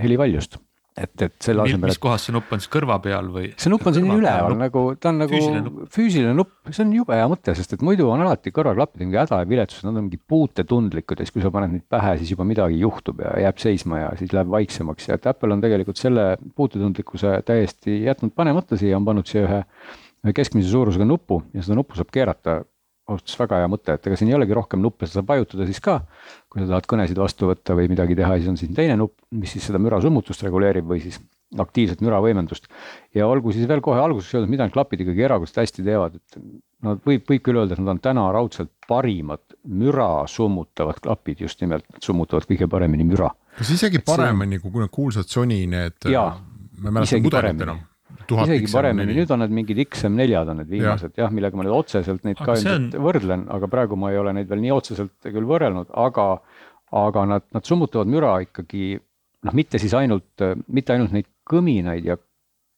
helivaljust. 0.00 0.60
Et, 1.00 1.22
et 1.22 1.36
selle 1.40 1.62
asemel. 1.62 1.88
mis 1.88 2.00
kohas 2.02 2.24
see 2.26 2.34
nupp 2.34 2.50
on? 2.52 2.60
Siis 2.60 2.68
kõrva 2.72 2.96
peal 3.00 3.28
või? 3.32 3.46
see 3.62 3.70
nupp 3.70 3.86
on 3.86 3.94
siin 3.94 4.08
üleval 4.10 4.56
nagu, 4.58 4.82
ta 5.00 5.12
on 5.12 5.20
nagu 5.22 5.30
füüsiline 5.32 5.62
nupp, 5.64 5.84
füüsiline 5.94 6.32
nupp, 6.36 6.50
see 6.66 6.82
on 6.82 6.90
jube 6.96 7.14
hea 7.16 7.28
mõte, 7.30 7.54
sest 7.56 7.76
et 7.76 7.84
muidu 7.86 8.08
on 8.10 8.20
alati 8.24 8.50
kõrvaklapid 8.52 9.04
mingi 9.04 9.20
häda 9.20 9.38
ja 9.40 9.48
viletsus, 9.48 9.84
nad 9.86 9.94
on 9.94 10.08
mingi 10.08 10.18
puutetundlikud 10.18 11.22
ja 11.22 11.24
siis, 11.24 11.32
kui 11.36 11.44
sa 11.44 11.52
paned 11.54 11.72
neid 11.76 11.86
pähe, 11.94 12.16
siis 12.20 12.34
juba 12.34 12.44
midagi 12.48 12.82
juhtub 12.82 13.22
ja 13.22 13.36
jääb 13.46 13.62
seisma 13.62 14.02
ja 14.02 14.10
siis 14.18 14.34
läheb 14.34 14.50
vaiksemaks. 14.52 15.08
Ja 15.08 15.16
et 15.16 15.30
Apple 15.30 15.54
on 15.54 15.62
tegelikult 15.62 16.02
selle 16.02 16.26
puutetundlikkuse 16.58 17.38
täiesti 17.48 18.02
jätnud 18.02 18.34
panemata 18.36 18.76
siia, 18.80 18.98
on 18.98 19.06
pannud 19.06 19.30
siia 19.30 19.46
ühe, 19.46 19.62
ühe 20.26 20.36
keskmise 20.36 20.74
suurusega 20.74 21.06
nupu 21.08 21.38
ja 21.54 21.62
seda 21.64 21.78
nuppu 21.78 22.02
saab 22.02 22.10
keerata 22.12 22.60
ausalt 23.10 23.26
öeldes 23.26 23.40
väga 23.40 23.60
hea 23.60 23.70
mõte, 23.70 23.96
et 23.96 24.06
ega 24.06 24.18
siin 24.18 24.30
ei 24.30 24.36
olegi 24.38 24.56
rohkem 24.56 24.80
nuppe, 24.82 25.08
seda 25.08 25.20
saab 25.20 25.34
vajutada 25.34 25.66
siis 25.68 25.82
ka. 25.84 26.00
kui 26.50 26.62
sa 26.62 26.70
tahad 26.70 26.88
kõnesid 26.90 27.18
vastu 27.18 27.50
võtta 27.50 27.76
või 27.78 27.90
midagi 27.90 28.16
teha, 28.18 28.38
siis 28.38 28.50
on 28.50 28.56
siin 28.60 28.74
teine 28.74 28.96
nupp, 28.98 29.18
mis 29.30 29.52
siis 29.54 29.68
seda 29.70 29.78
mürasummutust 29.82 30.42
reguleerib 30.46 30.88
või 30.90 31.02
siis 31.02 31.20
aktiivset 31.58 32.02
müravõimendust. 32.06 32.68
ja 33.14 33.26
olgu 33.26 33.52
siis 33.52 33.68
veel 33.68 33.82
kohe 33.82 34.00
alguses 34.00 34.34
öeldud, 34.34 34.50
mida 34.50 34.66
need 34.66 34.74
klapid 34.74 35.02
ikkagi 35.02 35.26
erakordselt 35.26 35.64
hästi 35.64 35.86
teevad, 35.86 36.16
et 36.20 36.40
no 36.86 36.96
võib, 37.06 37.24
võib 37.26 37.42
küll 37.42 37.58
öelda, 37.58 37.74
et 37.74 37.82
nad 37.82 37.96
on 37.96 38.02
täna 38.02 38.28
raudselt 38.34 38.72
parimad 38.88 39.42
müra 39.66 40.26
summutavad 40.30 41.02
klapid, 41.02 41.42
just 41.46 41.60
nimelt 41.64 41.86
summutavad 42.02 42.46
kõige 42.50 42.70
paremini 42.70 43.06
müra. 43.08 43.32
kas 43.58 43.74
isegi 43.74 44.02
paremini 44.06 44.62
kui 44.62 44.78
need 44.78 44.94
kuulsad 44.94 45.30
Sony 45.30 45.64
need? 45.66 45.98
jaa, 46.06 46.34
isegi 47.02 47.30
paremini 47.30 47.89
isegi 48.44 48.70
paremini, 48.72 49.16
nüüd 49.16 49.34
on 49.34 49.42
need 49.44 49.54
mingid 49.60 49.82
XM4-d 49.86 50.52
on 50.52 50.60
need 50.62 50.72
viimased 50.72 51.12
jah 51.18 51.28
ja,, 51.28 51.34
millega 51.34 51.58
ma 51.58 51.66
nüüd 51.66 51.76
otseselt 51.76 52.24
neid 52.26 52.38
aga 52.40 52.48
ka 52.48 52.56
ilmselt 52.58 52.96
on... 52.96 53.04
võrdlen, 53.06 53.44
aga 53.56 53.70
praegu 53.72 53.98
ma 54.00 54.12
ei 54.14 54.20
ole 54.22 54.34
neid 54.38 54.50
veel 54.50 54.62
nii 54.64 54.74
otseselt 54.76 55.28
küll 55.28 55.48
võrrelnud, 55.48 55.92
aga, 56.06 56.26
aga 57.02 57.26
nad, 57.34 57.46
nad 57.56 57.66
summutavad 57.66 58.10
müra 58.10 58.36
ikkagi 58.46 58.94
noh, 58.96 59.56
mitte 59.56 59.80
siis 59.82 59.94
ainult, 59.98 60.46
mitte 60.68 60.96
ainult 60.96 61.14
neid 61.16 61.30
kõminaid 61.50 62.06
ja 62.06 62.18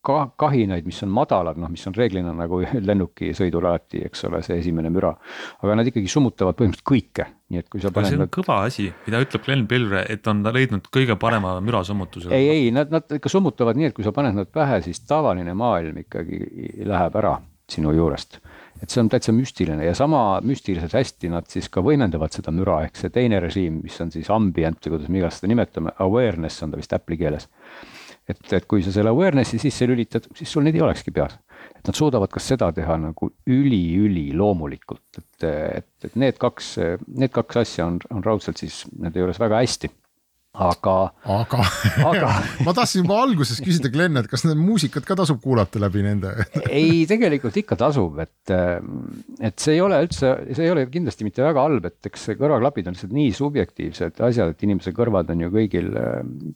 ka 0.02 0.16
kahinaid, 0.40 0.86
mis 0.86 0.98
on 1.06 1.12
madalad, 1.14 1.58
noh, 1.62 1.70
mis 1.70 1.84
on 1.86 1.94
reeglina 1.94 2.32
nagu 2.34 2.58
lennukisõidul 2.88 3.68
alati, 3.70 4.02
eks 4.08 4.26
ole, 4.28 4.42
see 4.46 4.58
esimene 4.62 4.90
müra. 4.92 5.12
aga 5.62 5.76
nad 5.78 5.88
ikkagi 5.88 6.10
summutavad 6.10 6.58
põhimõtteliselt 6.58 6.88
kõike, 6.90 7.28
nii 7.52 7.62
et 7.62 7.68
kui 7.70 7.82
sa 7.82 7.92
paned. 7.94 8.10
see 8.10 8.18
on 8.18 8.24
nad... 8.26 8.32
kõva 8.34 8.58
asi, 8.66 8.88
mida 9.06 9.22
ütleb 9.22 9.46
Glen 9.46 9.66
Pilre, 9.70 10.02
et 10.10 10.26
on 10.30 10.42
leidnud 10.48 10.90
kõige 10.94 11.16
parema 11.22 11.54
mürasummutuse. 11.64 12.32
ei, 12.34 12.50
ei, 12.56 12.66
nad, 12.74 12.90
nad 12.92 13.18
ikka 13.18 13.30
summutavad 13.32 13.78
nii, 13.78 13.92
et 13.92 13.96
kui 13.96 14.06
sa 14.06 14.14
paned 14.16 14.36
nad 14.38 14.50
pähe, 14.50 14.82
siis 14.86 15.04
tavaline 15.06 15.54
maailm 15.58 16.02
ikkagi 16.02 16.42
läheb 16.88 17.22
ära 17.22 17.38
sinu 17.70 17.94
juurest 17.94 18.40
et 18.82 18.90
see 18.90 18.98
on 18.98 19.08
täitsa 19.12 19.30
müstiline 19.30 19.84
ja 19.86 19.94
sama 19.94 20.40
müstiliselt 20.42 20.96
hästi 20.96 21.30
nad 21.30 21.46
siis 21.50 21.68
ka 21.70 21.84
võimendavad 21.86 22.34
seda 22.34 22.50
müra, 22.54 22.80
ehk 22.88 22.98
see 22.98 23.12
teine 23.14 23.38
režiim, 23.42 23.78
mis 23.84 23.94
on 24.02 24.10
siis 24.10 24.26
ambient 24.34 24.82
või 24.82 24.96
kuidas 24.96 25.12
me 25.12 25.20
iganes 25.20 25.38
seda 25.38 25.52
nimetame, 25.52 25.94
awareness 26.02 26.64
on 26.66 26.74
ta 26.74 26.80
vist 26.80 26.94
Apple'i 26.96 27.20
keeles 27.20 27.46
et, 28.28 28.42
et 28.52 28.66
kui 28.68 28.84
sa 28.84 28.92
selle 28.94 29.12
awareness'i 29.12 29.58
sisse 29.62 29.88
lülitad, 29.88 30.28
siis 30.38 30.50
sul 30.52 30.66
neid 30.66 30.78
ei 30.78 30.84
olekski 30.84 31.14
peas. 31.14 31.38
et 31.76 31.86
nad 31.86 31.94
suudavad 31.94 32.30
ka 32.30 32.40
seda 32.42 32.72
teha 32.74 32.96
nagu 32.98 33.28
üli-üliloomulikult, 33.46 35.18
et, 35.18 35.46
et, 35.46 35.90
et 36.04 36.16
need 36.18 36.38
kaks, 36.42 36.74
need 37.06 37.32
kaks 37.34 37.60
asja 37.62 37.86
on, 37.86 38.00
on 38.10 38.24
raudselt 38.24 38.58
siis 38.62 38.82
nende 38.98 39.22
juures 39.22 39.38
väga 39.42 39.62
hästi 39.62 39.90
aga. 40.52 40.94
aga, 41.24 41.60
aga... 42.04 42.30
ma 42.66 42.74
tahtsin 42.76 43.02
juba 43.02 43.18
alguses 43.24 43.60
küsida, 43.64 43.88
Glen, 43.92 44.18
et 44.20 44.28
kas 44.28 44.44
need 44.44 44.60
muusikat 44.60 45.06
ka 45.08 45.16
tasub 45.16 45.40
kuulata 45.44 45.80
läbi 45.80 46.04
nende 46.04 46.32
ei, 46.68 47.06
tegelikult 47.08 47.56
ikka 47.62 47.78
tasub, 47.80 48.20
et, 48.20 48.52
et 48.52 49.64
see 49.64 49.78
ei 49.78 49.84
ole 49.84 50.02
üldse, 50.04 50.34
see 50.52 50.66
ei 50.66 50.74
ole 50.74 50.84
kindlasti 50.92 51.26
mitte 51.28 51.44
väga 51.44 51.64
halb, 51.64 51.88
et 51.88 52.10
eks 52.10 52.28
kõrvaklapid 52.40 52.90
on 52.90 52.98
lihtsalt 52.98 53.14
nii 53.16 53.30
subjektiivsed 53.38 54.20
asjad, 54.28 54.52
et 54.52 54.66
inimese 54.68 54.92
kõrvad 54.96 55.32
on 55.32 55.46
ju 55.46 55.52
kõigil, 55.54 55.88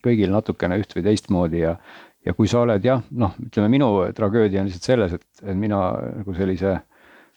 kõigil 0.05 0.35
natukene 0.35 0.77
üht 0.83 0.93
või 0.97 1.07
teistmoodi 1.09 1.65
ja. 1.65 1.79
ja 2.27 2.37
kui 2.37 2.53
sa 2.53 2.67
oled 2.67 2.85
jah, 2.85 3.01
noh, 3.17 3.33
ütleme 3.49 3.73
minu 3.79 3.91
tragöödia 4.17 4.61
on 4.61 4.69
lihtsalt 4.69 4.93
selles, 4.93 5.17
et, 5.17 5.27
et 5.47 5.57
mina 5.57 5.81
nagu 6.21 6.37
sellise 6.37 6.77
äh, 6.77 6.85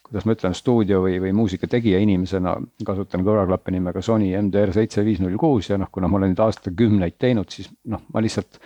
kuidas 0.10 0.26
ma 0.26 0.34
ütlen, 0.34 0.56
stuudio 0.58 1.04
või, 1.04 1.20
või 1.22 1.32
muusikategija 1.38 2.00
inimesena 2.02 2.56
kasutan 2.86 3.24
kõrvaklappe 3.26 3.74
nimega 3.76 4.02
Sony 4.02 4.32
MDR 4.40 4.74
seitse 4.74 5.04
viis 5.06 5.22
null 5.22 5.38
kuus 5.38 5.70
ja 5.70 5.78
noh, 5.78 5.92
kuna 5.94 6.10
ma 6.10 6.18
olen 6.18 6.34
nüüd 6.34 6.42
aastakümneid 6.44 7.20
teinud, 7.22 7.50
siis 7.54 7.70
noh, 7.86 8.02
ma 8.14 8.24
lihtsalt 8.26 8.58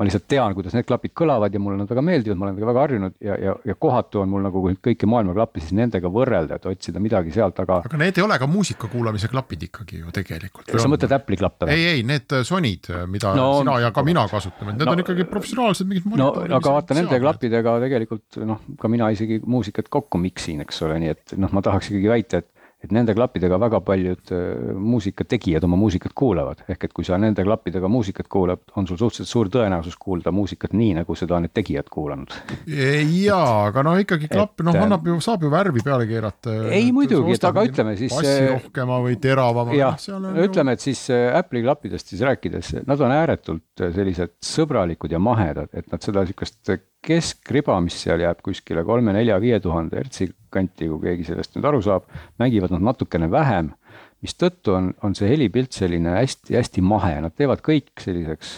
ma 0.00 0.06
lihtsalt 0.08 0.24
tean, 0.32 0.54
kuidas 0.56 0.72
need 0.72 0.86
klapid 0.88 1.12
kõlavad 1.12 1.52
ja 1.52 1.60
mulle 1.60 1.76
nad 1.82 1.90
väga 1.90 2.00
meeldivad, 2.04 2.38
ma 2.40 2.46
olen 2.46 2.54
nendega 2.54 2.68
väga 2.70 2.84
harjunud 2.86 3.16
ja, 3.20 3.34
ja, 3.36 3.54
ja 3.68 3.74
kohatu 3.84 4.22
on 4.22 4.30
mul 4.32 4.46
nagu 4.46 4.62
kõiki 4.80 5.08
maailma 5.10 5.34
klappe 5.36 5.60
siis 5.60 5.74
nendega 5.76 6.08
võrrelda, 6.14 6.56
et 6.56 6.68
otsida 6.70 7.02
midagi 7.04 7.34
sealt, 7.34 7.60
aga. 7.60 7.82
aga 7.84 8.00
need 8.00 8.16
ei 8.16 8.24
ole 8.24 8.38
ka 8.40 8.48
muusika 8.48 8.88
kuulamise 8.88 9.28
klapid 9.28 9.66
ikkagi 9.68 10.00
ju 10.00 10.14
tegelikult. 10.16 10.72
sa 10.72 10.88
mõtled 10.88 11.12
Apple'i 11.18 11.40
klappe 11.42 11.68
või? 11.68 11.76
ei, 11.76 11.98
ei, 11.98 12.06
need 12.08 12.32
äh, 12.32 12.46
Sonyd, 12.48 12.88
äh, 12.88 13.04
mida 13.12 13.34
no, 13.36 13.50
sina 13.58 13.76
ja 13.84 13.90
ka 13.92 14.06
mina 14.06 14.24
kasutame, 14.30 14.72
need 14.72 14.88
no, 14.88 14.96
on 14.96 15.04
ikkagi 15.04 15.28
professionaalsed 15.28 15.90
mingid. 15.90 16.08
no 16.16 16.30
aga 16.46 16.76
vaata 16.78 16.96
nende 16.96 17.20
klappidega 17.20 17.76
tegelikult 17.84 18.40
noh, 18.48 18.64
ka 18.80 18.88
mina 18.88 19.10
isegi 19.12 19.42
muusikat 19.44 19.92
kokku 19.92 20.22
miksin, 20.22 20.64
eks 20.64 20.80
ole, 20.88 20.96
nii 21.04 21.12
et 21.12 21.36
noh, 21.36 21.52
ma 21.52 21.60
tahaks 21.66 21.92
ikkagi 21.92 22.08
väita, 22.08 22.40
et 22.40 22.48
et 22.80 22.92
nende 22.96 23.12
klappidega 23.16 23.58
väga 23.60 23.80
paljud 23.84 24.30
äh, 24.32 24.70
muusikategijad 24.80 25.64
oma 25.66 25.76
muusikat 25.80 26.14
kuulavad, 26.16 26.62
ehk 26.70 26.86
et 26.88 26.94
kui 26.96 27.04
sa 27.04 27.18
nende 27.20 27.44
klappidega 27.44 27.88
muusikat 27.92 28.28
kuulad, 28.32 28.62
on 28.80 28.88
sul 28.88 28.96
suhteliselt 29.00 29.28
suur 29.28 29.50
tõenäosus 29.52 29.98
kuulda 30.00 30.32
muusikat 30.32 30.72
nii, 30.76 30.94
nagu 31.00 31.16
seda 31.18 31.36
on 31.36 31.44
need 31.44 31.54
tegijad 31.56 31.90
kuulanud. 31.92 32.32
jaa, 32.66 33.66
aga 33.68 33.84
noh, 33.84 33.98
ikkagi 34.00 34.30
klapp, 34.32 34.64
noh, 34.64 34.78
annab 34.86 35.06
ju, 35.06 35.18
saab 35.24 35.44
ju 35.44 35.52
värvi 35.52 35.84
peale 35.84 36.08
keerata. 36.08 36.56
ei 36.72 36.88
muidugi, 36.96 37.36
et 37.36 37.48
aga 37.50 37.66
ütleme 37.68 37.96
siis. 38.00 38.14
bassi 38.16 38.32
äh, 38.32 38.52
rohkema 38.54 39.00
või 39.04 39.18
teravama. 39.20 39.76
jah, 39.76 39.98
ütleme, 40.46 40.76
et 40.78 40.84
siis 40.84 41.04
äh, 41.12 41.28
Apple'i 41.36 41.64
klappidest 41.66 42.14
siis 42.14 42.24
rääkides, 42.24 42.78
nad 42.88 43.04
on 43.04 43.12
ääretult 43.12 43.84
sellised 43.90 44.38
sõbralikud 44.44 45.12
ja 45.12 45.20
mahedad, 45.20 45.68
et 45.76 45.92
nad 45.92 46.00
seda 46.04 46.24
sihukest 46.24 46.58
keskriba, 47.04 47.78
mis 47.84 47.96
seal 48.02 48.22
jääb 48.22 48.40
kuskile 48.44 48.84
kolme, 48.86 49.14
nelja, 49.16 49.38
viie 49.42 49.60
tuhande 49.62 50.00
hertsi 50.00 50.28
kanti, 50.52 50.88
kui 50.90 51.00
keegi 51.04 51.28
sellest 51.30 51.54
nüüd 51.56 51.68
aru 51.70 51.82
saab, 51.84 52.08
mängivad 52.40 52.74
nad 52.76 52.90
natukene 52.90 53.30
vähem. 53.32 53.74
mistõttu 54.20 54.74
on, 54.76 54.90
on 55.00 55.14
see 55.16 55.30
helipilt 55.30 55.72
selline 55.72 56.12
hästi-hästi 56.12 56.82
mahe, 56.84 57.14
nad 57.24 57.32
teevad 57.32 57.62
kõik 57.64 58.02
selliseks, 58.04 58.50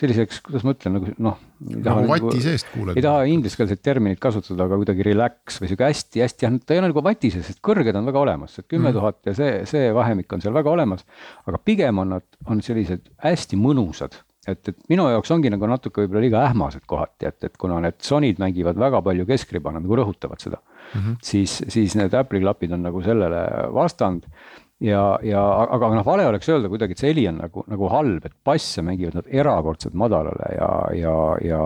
selliseks, 0.00 0.38
kuidas 0.46 0.64
ma 0.64 0.72
ütlen, 0.72 0.94
nagu 0.96 1.12
noh. 1.20 1.42
nagu 1.60 2.06
vati 2.08 2.30
nagu, 2.30 2.40
seest 2.40 2.70
kuuled. 2.72 2.96
ei 2.96 3.04
taha 3.04 3.26
ingliskeelset 3.28 3.82
terminit 3.84 4.22
kasutada, 4.22 4.64
aga 4.64 4.78
kuidagi 4.80 5.04
relax 5.04 5.60
või 5.60 5.68
sihuke 5.68 5.90
hästi-hästi, 5.90 6.46
jah, 6.46 6.56
ta 6.64 6.72
ei 6.72 6.80
ole 6.80 6.88
nagu 6.94 7.04
vati 7.04 7.34
sees, 7.34 7.50
sest 7.50 7.60
kõrged 7.68 8.00
on 8.00 8.08
väga 8.08 8.22
olemas, 8.22 8.56
et 8.56 8.68
kümme 8.70 8.88
mhm. 8.88 8.96
tuhat 8.96 9.20
ja 9.28 9.36
see, 9.36 9.58
see 9.68 9.92
vahemik 9.92 10.32
on 10.32 10.44
seal 10.46 10.56
väga 10.56 10.72
olemas. 10.72 11.04
aga 11.44 11.60
pigem 11.60 12.00
on 12.00 12.16
nad, 12.16 12.28
on 12.48 12.64
sellised 12.64 13.12
hästi 13.26 13.60
mõnusad 13.60 14.16
et, 14.50 14.68
et 14.70 14.90
minu 14.92 15.06
jaoks 15.12 15.32
ongi 15.34 15.52
nagu 15.52 15.68
natuke 15.70 16.04
võib-olla 16.04 16.24
liiga 16.24 16.42
ähmased 16.48 16.84
kohati, 16.90 17.28
et, 17.30 17.38
et 17.48 17.56
kuna 17.60 17.80
need 17.84 18.00
Sonyd 18.04 18.42
mängivad 18.42 18.78
väga 18.80 19.00
palju 19.04 19.26
keskriba, 19.28 19.72
nad 19.74 19.84
nagu 19.84 19.98
rõhutavad 20.00 20.42
seda 20.42 20.60
mm, 20.60 21.00
-hmm. 21.00 21.16
siis, 21.22 21.62
siis 21.72 21.96
need 22.00 22.14
Apple'i 22.14 22.42
klapid 22.44 22.74
on 22.76 22.84
nagu 22.88 23.02
sellele 23.02 23.40
vastand. 23.74 24.28
ja, 24.84 25.18
ja 25.22 25.42
aga 25.70 25.88
noh, 25.94 26.04
vale 26.06 26.26
oleks 26.26 26.48
öelda 26.50 26.68
kuidagi, 26.68 26.92
et 26.92 26.98
see 26.98 27.12
heli 27.12 27.28
on 27.30 27.38
nagu, 27.40 27.64
nagu 27.70 27.88
halb, 27.88 28.26
et 28.26 28.34
basse 28.44 28.82
mängivad 28.82 29.14
nad 29.20 29.30
erakordselt 29.30 29.94
madalale 29.94 30.50
ja, 30.56 30.70
ja, 30.98 31.16
ja, 31.44 31.62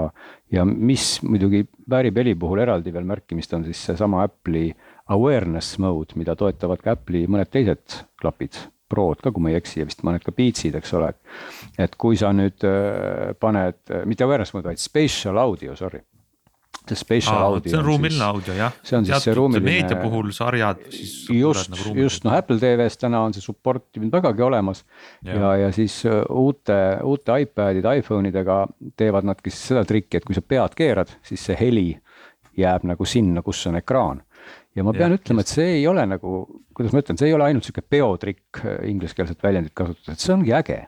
ja 0.52 0.64
mis 0.64 1.22
muidugi 1.22 1.66
väärib 1.90 2.16
heli 2.20 2.34
puhul 2.34 2.62
eraldi 2.62 2.92
veel 2.92 3.08
märkimist, 3.08 3.52
on 3.54 3.64
siis 3.64 3.84
seesama 3.90 4.22
Apple'i 4.28 4.74
awareness 5.08 5.78
mode, 5.78 6.14
mida 6.20 6.36
toetavad 6.36 6.84
ka 6.84 6.94
Apple'i 6.94 7.26
mõned 7.26 7.50
teised 7.50 8.02
klapid 8.20 8.60
Prod 8.88 9.22
ka, 9.22 9.32
kui 9.32 9.44
ma 9.44 9.52
ei 9.52 9.58
eksi 9.58 9.82
ja 9.82 9.88
vist 9.88 10.04
mõned 10.06 10.24
ka 10.24 10.34
Beatsid, 10.34 10.76
eks 10.78 10.94
ole. 10.98 11.12
et 11.78 11.96
kui 12.00 12.16
sa 12.18 12.32
nüüd 12.34 12.64
äh, 12.66 13.34
paned, 13.40 13.80
mitte 14.08 14.26
awareness 14.26 14.54
mode, 14.56 14.70
vaid 14.70 14.80
spatial 14.82 15.38
audio, 15.40 15.76
sorry. 15.78 16.00
see 16.88 16.96
spatial 16.96 17.42
audio. 17.44 17.68
see 17.68 17.78
on 17.78 17.84
ruumiline 17.84 18.24
audio 18.24 18.54
jah. 18.56 18.76
see 18.82 18.96
on 18.96 19.04
siis 19.04 19.26
see 19.26 19.34
ruumiline. 19.36 19.66
meedia 19.66 19.98
puhul 20.00 20.30
sarjad. 20.32 20.80
just 20.88 21.72
nagu, 21.74 21.94
just 22.00 22.24
noh, 22.24 22.36
Apple 22.36 22.56
TV-s 22.62 22.96
täna 23.00 23.20
on 23.26 23.36
see 23.36 23.44
support 23.44 24.00
vägagi 24.12 24.42
olemas 24.42 24.84
ja, 25.24 25.34
ja, 25.34 25.54
ja 25.64 25.72
siis 25.72 26.00
äh, 26.08 26.22
uute, 26.30 26.78
uute 27.04 27.40
iPadide, 27.44 27.98
iPhone 28.00 28.32
idega 28.32 28.62
teevad 28.96 29.28
nadki 29.28 29.52
siis 29.52 29.74
seda 29.74 29.84
trikki, 29.88 30.20
et 30.20 30.28
kui 30.28 30.36
sa 30.36 30.44
pead 30.44 30.76
keerad, 30.78 31.12
siis 31.22 31.44
see 31.50 31.58
heli 31.60 31.90
jääb 32.58 32.88
nagu 32.88 33.04
sinna, 33.06 33.44
kus 33.46 33.66
on 33.70 33.78
ekraan 33.78 34.24
ja 34.78 34.84
ma 34.86 34.94
pean 34.96 35.14
ja, 35.14 35.18
ütlema, 35.20 35.44
et 35.44 35.50
see 35.50 35.72
ei 35.80 35.88
ole 35.90 36.04
nagu, 36.08 36.44
kuidas 36.76 36.94
ma 36.94 37.02
ütlen, 37.02 37.18
see 37.20 37.30
ei 37.30 37.34
ole 37.36 37.48
ainult 37.48 37.66
sihuke 37.66 37.84
peotrikk 37.84 38.62
äh, 38.62 38.78
ingliskeelset 38.92 39.42
väljendit 39.44 39.74
kasutades, 39.76 40.14
et 40.16 40.24
see 40.24 40.36
ongi 40.36 40.54
äge. 40.56 40.78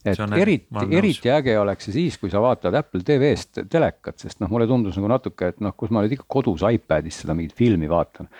et 0.00 0.20
eriti, 0.32 0.84
eriti 0.96 1.28
äge 1.28 1.58
oleks 1.60 1.84
see 1.84 1.92
siis, 1.98 2.14
kui 2.20 2.30
sa 2.32 2.40
vaatad 2.40 2.76
Apple 2.78 3.02
TV-st 3.04 3.66
telekat, 3.68 4.16
sest 4.22 4.40
noh, 4.40 4.48
mulle 4.52 4.64
tundus 4.68 4.96
nagu 4.96 5.10
natuke, 5.12 5.50
et 5.52 5.58
noh, 5.60 5.74
kus 5.76 5.92
ma 5.92 6.00
nüüd 6.04 6.14
ikka 6.16 6.24
kodus 6.36 6.64
iPadis 6.64 7.18
seda 7.20 7.36
mingit 7.36 7.52
filmi 7.56 7.90
vaatan. 7.90 8.30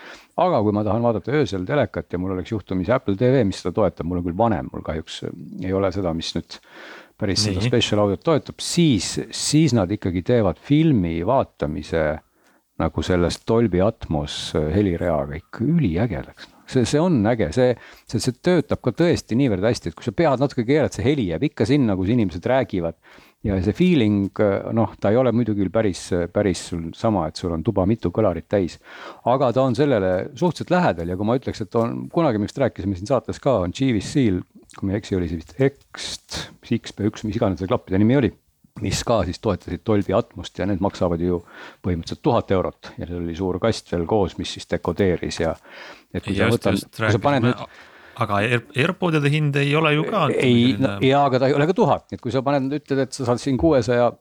aga 0.40 0.62
kui 0.64 0.72
ma 0.72 0.84
tahan 0.86 1.04
vaadata 1.04 1.36
öösel 1.36 1.66
telekat 1.68 2.12
ja 2.12 2.20
mul 2.22 2.32
oleks 2.36 2.54
juhtumisi 2.54 2.94
Apple 2.96 3.18
TV, 3.20 3.44
mis 3.44 3.60
seda 3.60 3.74
toetab, 3.76 4.08
mul 4.08 4.22
on 4.22 4.26
küll 4.30 4.38
vanem, 4.38 4.72
mul 4.72 4.86
kahjuks 4.86 5.22
ei 5.60 5.76
ole 5.76 5.92
seda, 5.92 6.14
mis 6.16 6.32
nüüd 6.38 6.60
päris 7.20 7.44
seda 7.44 7.60
Nii. 7.60 7.68
special 7.68 8.00
audio't 8.06 8.24
toetab, 8.24 8.64
siis, 8.64 9.12
siis 9.36 9.76
nad 9.76 9.90
ikkagi 9.92 10.24
teevad 10.24 10.60
filmi 10.64 11.18
vaatamise 11.28 12.04
nagu 12.80 13.04
sellest 13.04 13.44
Dolby 13.48 13.82
Atmos 13.84 14.54
äh, 14.58 14.70
helireaga 14.74 15.38
ikka 15.38 15.66
üliägedaks 15.66 16.48
see, 16.70 16.84
see 16.86 17.00
on 17.02 17.18
äge, 17.30 17.50
see, 17.54 17.74
see, 18.08 18.20
see 18.22 18.36
töötab 18.44 18.82
ka 18.84 18.92
tõesti 18.96 19.38
niivõrd 19.38 19.64
hästi, 19.66 19.90
et 19.90 19.98
kui 19.98 20.06
sa 20.06 20.14
pead 20.16 20.42
natuke 20.42 20.64
keerad, 20.68 20.94
see 20.94 21.06
heli 21.06 21.28
jääb 21.30 21.48
ikka 21.50 21.66
sinna, 21.68 21.96
kus 21.98 22.12
inimesed 22.14 22.46
räägivad. 22.52 22.98
ja 23.40 23.56
see 23.64 23.72
feeling, 23.72 24.36
noh, 24.76 24.90
ta 25.00 25.08
ei 25.10 25.16
ole 25.16 25.30
muidugi 25.32 25.64
päris, 25.72 26.02
päris 26.32 26.66
sul 26.68 26.90
sama, 26.92 27.24
et 27.30 27.40
sul 27.40 27.54
on 27.54 27.62
tuba 27.64 27.86
mitu 27.88 28.10
kõlarit 28.12 28.44
täis. 28.48 28.78
aga 29.24 29.52
ta 29.56 29.64
on 29.64 29.74
sellele 29.74 30.30
suhteliselt 30.34 30.74
lähedal 30.74 31.08
ja 31.08 31.16
kui 31.16 31.26
ma 31.26 31.38
ütleks, 31.40 31.64
et 31.64 31.80
on 31.80 32.04
kunagi, 32.12 32.38
millest 32.38 32.60
rääkisime 32.60 32.98
siin 32.98 33.08
saates 33.08 33.40
ka, 33.40 33.62
on 33.64 33.72
GVC-l, 33.72 34.42
kui 34.76 34.86
ma 34.86 34.94
ei 34.94 35.00
eksi, 35.00 35.16
oli 35.16 35.30
see 35.32 35.40
vist 35.40 35.56
X, 35.56 36.12
XP1, 36.68 37.26
mis 37.26 37.40
iganes 37.40 37.62
see 37.62 37.70
klappide 37.70 37.98
nimi 38.00 38.20
oli 38.20 38.32
mis 38.80 39.02
ka 39.06 39.20
siis 39.28 39.40
toetasid 39.42 39.82
Dolby 39.86 40.14
Atmost 40.16 40.58
ja 40.58 40.66
need 40.68 40.82
maksavad 40.84 41.20
ju 41.22 41.40
põhimõtteliselt 41.84 42.22
tuhat 42.24 42.50
eurot 42.54 42.92
ja 42.96 43.06
seal 43.06 43.20
oli 43.22 43.36
suur 43.36 43.58
kast 43.62 43.92
veel 43.92 44.06
koos, 44.08 44.36
mis 44.38 44.56
siis 44.56 44.68
dekodeeris 44.70 45.40
ja. 45.42 45.54
et 46.14 46.24
kui 46.24 46.36
sa 46.38 46.50
võtad, 46.52 46.80
kui 46.96 47.12
sa 47.12 47.22
paned 47.22 47.48
nüüd. 47.48 47.64
aga 48.24 48.40
Air, 48.44 48.64
AirPodide 48.76 49.32
hind 49.32 49.58
ei 49.60 49.74
ole 49.76 49.94
ju 49.96 50.06
ka. 50.08 50.26
ei, 50.34 50.74
no 50.80 50.96
ja, 51.04 51.24
aga 51.26 51.42
ta 51.42 51.50
ei 51.50 51.56
ole 51.58 51.68
ka 51.70 51.76
tuhat, 51.76 52.08
nii 52.08 52.20
et 52.20 52.24
kui 52.24 52.34
sa 52.34 52.44
paned, 52.46 52.70
ütled, 52.80 53.04
et 53.06 53.16
sa 53.16 53.28
saad 53.28 53.42
siin 53.42 53.58
kuuesaja 53.60 54.12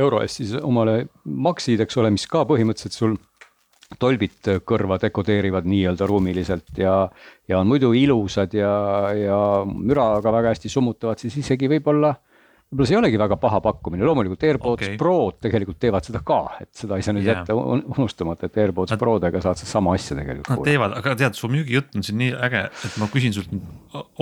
euro 0.00 0.22
eest 0.24 0.40
siis 0.40 0.56
omale 0.62 1.02
Maxid, 1.24 1.82
eks 1.84 2.00
ole, 2.00 2.10
mis 2.14 2.26
ka 2.30 2.46
põhimõtteliselt 2.48 2.96
sul 2.96 3.18
tolbid 4.00 4.48
kõrva 4.64 4.96
dekodeerivad 5.02 5.66
nii-öelda 5.68 6.06
ruumiliselt 6.08 6.78
ja, 6.80 6.94
ja 7.48 7.58
on 7.60 7.68
muidu 7.68 7.92
ilusad 7.96 8.54
ja, 8.56 8.72
ja 9.16 9.38
müraga 9.68 10.32
väga 10.32 10.54
hästi 10.54 10.70
summutavad, 10.72 11.20
siis 11.20 11.36
isegi 11.42 11.68
võib-olla 11.68 12.14
võib-olla 12.72 12.88
see 12.88 12.96
ei 12.96 13.00
olegi 13.02 13.18
väga 13.20 13.36
paha 13.40 13.58
pakkumine, 13.62 14.04
loomulikult 14.08 14.44
AirPods 14.48 14.86
okay. 14.86 14.96
Prod 15.00 15.36
tegelikult 15.44 15.78
teevad 15.82 16.06
seda 16.08 16.22
ka, 16.24 16.38
et 16.64 16.70
seda 16.76 16.96
ei 16.96 17.04
saa 17.04 17.12
nüüd 17.12 17.28
yeah. 17.28 17.42
jätta 17.42 17.56
unustamata, 17.56 18.48
et 18.48 18.56
AirPods 18.64 18.94
Nad, 18.94 19.02
Prodega 19.02 19.42
saad 19.44 19.60
sa 19.60 19.68
sama 19.68 19.92
asja 19.98 20.16
tegelikult. 20.16 20.48
Nad 20.48 20.64
teevad, 20.64 20.96
aga 20.96 21.14
tead, 21.20 21.36
su 21.36 21.52
müügijutt 21.52 21.92
on 21.98 22.06
siin 22.06 22.18
nii 22.22 22.32
äge, 22.48 22.64
et 22.88 22.96
ma 23.02 23.10
küsin 23.12 23.36
sult 23.36 23.52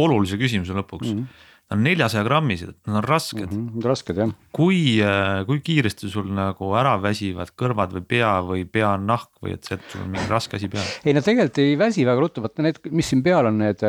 olulise 0.02 0.40
küsimuse 0.40 0.74
lõpuks 0.82 1.12
mm. 1.12 1.22
-hmm 1.22 1.46
Nad 1.70 1.78
on 1.78 1.85
neljasaja 1.87 2.24
grammised, 2.26 2.72
nad 2.88 2.96
on 2.98 3.04
rasked 3.06 3.44
mm. 3.44 3.66
-hmm, 3.68 3.85
rasked 3.87 4.16
jah. 4.18 4.30
kui, 4.50 4.98
äh, 5.06 5.44
kui 5.46 5.61
kiiresti 5.62 6.09
sul 6.11 6.26
nagu 6.35 6.72
ära 6.74 6.96
väsivad 6.98 7.52
kõrvad 7.54 7.92
või 7.94 8.02
pea 8.11 8.30
või 8.42 8.64
pea 8.66 8.88
on 8.96 9.04
nahk 9.06 9.30
või 9.38 9.52
et 9.54 9.68
see, 9.68 9.78
et 9.78 9.92
sul 9.92 10.02
on 10.02 10.09
mingi 10.11 10.26
raske 10.26 10.59
asi 10.59 10.66
peal? 10.72 10.88
ei, 11.04 11.14
nad 11.14 11.22
tegelikult 11.22 11.61
ei 11.62 11.76
väsi 11.78 12.06
väga 12.09 12.24
ruttu, 12.24 12.42
vaata 12.42 12.64
need, 12.66 12.80
mis 12.90 13.12
siin 13.12 13.22
peal 13.22 13.46
on, 13.52 13.62
need, 13.62 13.85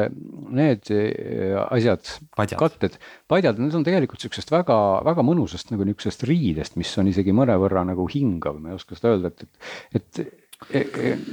need 0.59 0.91
äh, 0.93 1.57
asjad, 1.71 2.05
katted, 2.37 2.99
padjad, 3.25 3.57
need 3.57 3.73
on 3.73 3.87
tegelikult 3.87 4.21
sihukesest 4.21 4.53
väga, 4.53 4.77
väga 5.09 5.25
mõnusast 5.25 5.73
nagu 5.73 5.89
nihukesest 5.89 6.27
riidest, 6.29 6.77
mis 6.77 6.93
on 7.01 7.09
isegi 7.09 7.33
mõnevõrra 7.33 7.81
nagu 7.89 8.05
hingav, 8.13 8.61
ma 8.61 8.69
ei 8.69 8.77
oska 8.77 8.99
seda 8.99 9.15
öelda, 9.15 9.33
et, 9.33 9.49
et, 9.97 10.05
et 10.05 10.37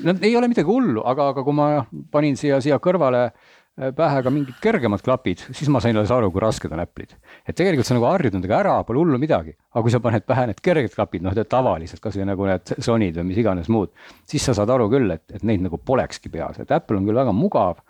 Nad 0.08 0.22
ei 0.24 0.32
ole 0.38 0.48
midagi 0.48 0.64
hullu, 0.64 1.02
aga, 1.04 1.26
aga 1.34 1.42
kui 1.44 1.52
ma 1.52 1.82
panin 2.08 2.38
siia, 2.40 2.62
siia 2.64 2.78
kõrvale 2.80 3.26
äh, 3.26 3.32
Äh, 3.37 3.57
pähe 3.78 4.22
ka 4.24 4.30
mingid 4.34 4.58
kergemad 4.62 5.02
klapid, 5.06 5.44
siis 5.54 5.70
ma 5.70 5.80
sain 5.82 5.96
alles 5.96 6.10
aru, 6.14 6.30
kui 6.34 6.42
rasked 6.42 6.72
on 6.74 6.82
Apple'id. 6.82 7.14
et 7.46 7.56
tegelikult 7.56 7.86
sa 7.86 7.94
nagu 7.94 8.08
harjud 8.08 8.34
nendega 8.34 8.58
ära, 8.58 8.76
pole 8.86 9.02
hullu 9.02 9.20
midagi, 9.22 9.54
aga 9.72 9.84
kui 9.84 9.94
sa 9.94 10.00
paned 10.02 10.26
pähe 10.26 10.48
need 10.50 10.62
kerged 10.64 10.94
klapid, 10.96 11.22
noh, 11.26 11.36
tavalised, 11.38 12.00
kasvõi 12.02 12.26
nagu 12.26 12.48
need 12.48 12.74
Sony'd 12.84 13.20
või 13.20 13.28
mis 13.30 13.42
iganes 13.44 13.70
muud, 13.72 13.92
siis 14.28 14.44
sa 14.48 14.56
saad 14.58 14.72
aru 14.74 14.88
küll, 14.90 15.10
et, 15.14 15.24
et 15.34 15.46
neid 15.46 15.62
nagu 15.62 15.78
polekski 15.78 16.32
peas, 16.32 16.58
et 16.58 16.74
Apple 16.74 16.98
on 16.98 17.06
küll 17.06 17.20
väga 17.22 17.34
mugav 17.36 17.84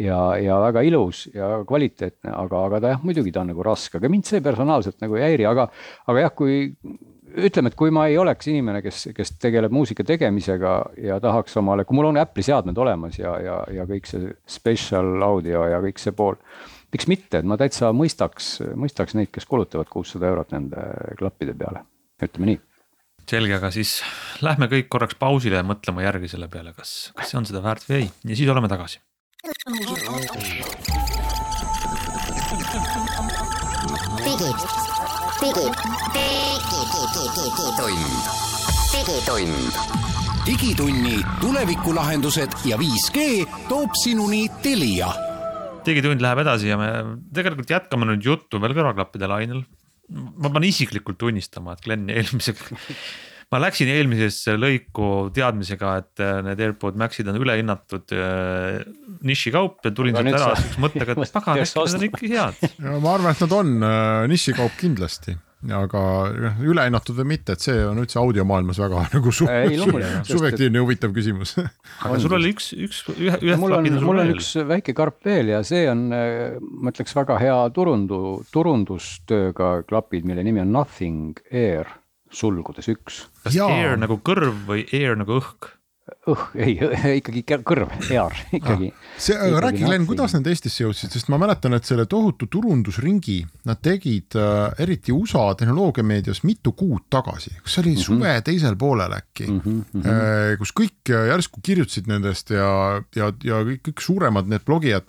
ja, 0.00 0.20
ja 0.40 0.56
väga 0.64 0.84
ilus 0.88 1.26
ja 1.34 1.60
kvaliteetne, 1.68 2.32
aga, 2.32 2.62
aga 2.70 2.80
ta 2.80 2.94
jah, 2.94 3.04
muidugi 3.04 3.34
ta 3.34 3.44
on 3.44 3.52
nagu 3.52 3.66
raske, 3.66 4.00
aga 4.00 4.10
mind 4.12 4.28
see 4.28 4.40
personaalselt 4.44 5.04
nagu 5.04 5.20
ei 5.20 5.26
häiri, 5.30 5.48
aga, 5.48 5.68
aga 6.08 6.26
jah, 6.26 6.34
kui 6.36 6.62
ütleme, 7.36 7.70
et 7.70 7.76
kui 7.78 7.92
ma 7.94 8.06
ei 8.10 8.16
oleks 8.18 8.48
inimene, 8.50 8.80
kes, 8.84 9.08
kes 9.16 9.34
tegeleb 9.42 9.74
muusika 9.74 10.04
tegemisega 10.06 10.74
ja 11.04 11.18
tahaks 11.22 11.56
omale, 11.60 11.84
kui 11.84 11.98
mul 11.98 12.10
on 12.10 12.20
Apple'i 12.20 12.46
seadmed 12.46 12.78
olemas 12.80 13.18
ja, 13.20 13.34
ja, 13.42 13.58
ja 13.72 13.86
kõik 13.88 14.08
see 14.08 14.30
special 14.50 15.22
audio 15.26 15.66
ja 15.70 15.80
kõik 15.84 16.00
see 16.02 16.16
pool. 16.16 16.38
miks 16.92 17.08
mitte, 17.10 17.42
et 17.42 17.48
ma 17.48 17.58
täitsa 17.60 17.90
mõistaks, 17.92 18.56
mõistaks 18.78 19.16
neid, 19.18 19.28
kes 19.34 19.44
kulutavad 19.46 19.90
kuussada 19.90 20.30
eurot 20.30 20.54
nende 20.54 20.86
klappide 21.18 21.52
peale, 21.58 21.84
ütleme 22.22 22.52
nii. 22.52 22.62
Selge, 23.26 23.56
aga 23.58 23.72
siis 23.74 23.98
lähme 24.40 24.68
kõik 24.70 24.88
korraks 24.88 25.18
pausile 25.18 25.58
ja 25.58 25.66
mõtlema 25.66 26.04
järgi 26.06 26.30
selle 26.30 26.48
peale, 26.48 26.72
kas, 26.76 27.10
kas 27.16 27.32
see 27.32 27.40
on 27.40 27.48
seda 27.48 27.62
väärt 27.64 27.88
või 27.88 28.04
ei. 28.04 28.10
Ja 28.30 28.38
siis 28.38 28.48
oleme 28.54 28.70
tagasi. 28.70 29.02
digid, 35.42 35.74
digid 36.14 36.75
digitund. 37.14 38.24
digitund. 38.90 39.76
digitunni 40.46 41.18
tulevikulahendused 41.40 42.56
ja 42.66 42.78
5G 42.80 43.44
toob 43.68 43.94
sinuni 44.00 44.46
Telia. 44.62 45.12
digitund 45.86 46.24
läheb 46.24 46.42
edasi 46.42 46.72
ja 46.72 46.78
me 46.80 46.88
tegelikult 47.34 47.70
jätkame 47.70 48.08
nüüd 48.10 48.26
juttu 48.26 48.58
veel 48.62 48.74
kõrvaklappide 48.74 49.30
lainel. 49.30 49.62
ma 50.10 50.50
pean 50.50 50.66
isiklikult 50.66 51.18
tunnistama, 51.18 51.76
et 51.76 51.86
Glen 51.86 52.10
eelmise 52.10 52.56
ma 53.54 53.62
läksin 53.62 53.90
eelmisesse 53.94 54.58
lõiku 54.58 55.30
teadmisega, 55.34 55.94
et 56.02 56.26
äh, 56.26 56.42
need 56.48 56.66
AirPod 56.66 56.98
Maxid 56.98 57.30
on 57.30 57.38
ülehinnatud 57.38 58.18
äh, 58.18 58.82
nišikaup 59.22 59.86
ja 59.86 59.94
tulin 59.94 60.18
sealt 60.18 60.34
ära 60.34 60.54
siukse 60.58 60.82
mõttega, 60.82 61.14
et 61.14 61.34
pagan, 61.38 61.62
äkki 61.62 61.86
need 61.86 61.98
on 62.02 62.06
ikka 62.10 62.30
head. 62.34 62.78
ma 62.98 63.14
arvan, 63.14 63.30
et 63.30 63.46
nad 63.46 63.60
on 63.62 63.76
äh, 63.94 64.22
nišikaup 64.34 64.80
kindlasti 64.82 65.38
aga 65.76 66.00
ülehinnatud 66.62 67.16
või 67.16 67.30
mitte, 67.32 67.56
et 67.56 67.64
see 67.64 67.78
on 67.86 67.98
üldse 68.02 68.20
audiomaailmas 68.20 68.78
väga 68.82 69.04
nagu 69.16 69.32
su 69.34 69.48
ei, 69.50 69.78
subjektiivne 69.80 70.78
ja 70.78 70.84
huvitav 70.84 71.14
küsimus 71.16 71.56
aga 72.04 72.18
sul 72.22 72.36
oli 72.36 72.52
üks, 72.54 72.70
üks, 72.76 73.02
ühe, 73.16 73.38
ühe. 73.40 73.58
mul 73.60 73.78
on, 73.78 73.90
mul 74.04 74.22
on 74.22 74.34
üks 74.36 74.52
väike 74.68 74.94
karp 74.96 75.24
veel 75.26 75.54
ja 75.54 75.62
see 75.66 75.86
on, 75.90 76.08
ma 76.12 76.92
ütleks 76.92 77.16
väga 77.16 77.38
hea 77.42 77.60
turundu, 77.74 78.42
turundustööga 78.54 79.78
klapid, 79.88 80.28
mille 80.28 80.44
nimi 80.46 80.62
on 80.62 80.74
Nothing 80.76 81.40
Air 81.50 81.88
sulgudes 82.32 82.88
üks. 82.90 83.24
kas 83.44 83.56
ja. 83.56 83.66
air 83.70 83.96
nagu 84.00 84.18
kõrv 84.24 84.66
või 84.68 84.86
air 84.94 85.16
nagu 85.18 85.38
õhk? 85.40 85.72
Õh, 86.30 86.44
ei 86.58 86.74
ikkagi 87.20 87.42
kõrv, 87.66 87.92
ear 88.10 88.34
ikkagi 88.56 88.90
ah,. 88.90 89.08
see, 89.18 89.36
aga 89.38 89.62
räägi, 89.66 89.84
Glen, 89.84 90.06
kuidas 90.08 90.34
nad 90.36 90.48
Eestisse 90.50 90.84
jõudsid, 90.84 91.14
sest 91.14 91.30
ma 91.32 91.38
mäletan, 91.40 91.76
et 91.76 91.88
selle 91.88 92.06
tohutu 92.10 92.48
turundusringi 92.52 93.38
nad 93.68 93.80
tegid 93.84 94.38
äh, 94.38 94.64
eriti 94.82 95.14
USA 95.14 95.48
tehnoloogiameedias 95.58 96.42
mitu 96.46 96.74
kuud 96.78 97.06
tagasi, 97.12 97.54
kas 97.62 97.76
see 97.76 97.84
oli 97.84 97.94
mm 97.94 98.00
-hmm. 98.00 98.06
suve 98.08 98.34
teisel 98.50 98.76
poolel 98.76 99.18
äkki 99.18 99.46
mm, 99.50 99.60
-hmm. 99.66 100.06
äh, 100.06 100.56
kus 100.58 100.74
kõik 100.80 101.14
järsku 101.32 101.60
kirjutasid 101.62 102.10
nendest 102.10 102.50
ja, 102.50 103.02
ja, 103.16 103.32
ja 103.44 103.62
kõik, 103.70 103.84
kõik 103.90 104.02
suuremad 104.02 104.50
need 104.50 104.64
blogijad 104.66 105.06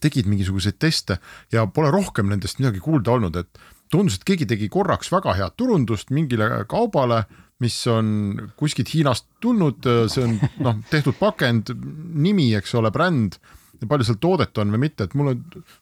tegid 0.00 0.26
mingisuguseid 0.26 0.78
teste 0.78 1.18
ja 1.52 1.66
pole 1.66 1.90
rohkem 1.90 2.28
nendest 2.28 2.58
midagi 2.58 2.80
kuulda 2.80 3.12
olnud, 3.12 3.36
et 3.36 3.60
tundus, 3.90 4.16
et 4.16 4.24
keegi 4.24 4.46
tegi 4.46 4.68
korraks 4.72 5.12
väga 5.12 5.34
head 5.38 5.56
turundust 5.60 6.10
mingile 6.14 6.64
kaubale 6.70 7.24
mis 7.60 7.78
on 7.92 8.10
kuskilt 8.56 8.92
Hiinast 8.94 9.26
tulnud, 9.40 9.84
see 10.08 10.26
on 10.26 10.36
noh, 10.64 10.78
tehtud 10.90 11.18
pakend, 11.20 11.74
nimi, 12.16 12.50
eks 12.58 12.76
ole, 12.80 12.92
bränd 12.94 13.40
palju 13.88 14.06
seal 14.06 14.18
toodet 14.20 14.58
on 14.60 14.72
või 14.74 14.82
mitte, 14.82 15.06
et 15.06 15.14
mulle, 15.16 15.36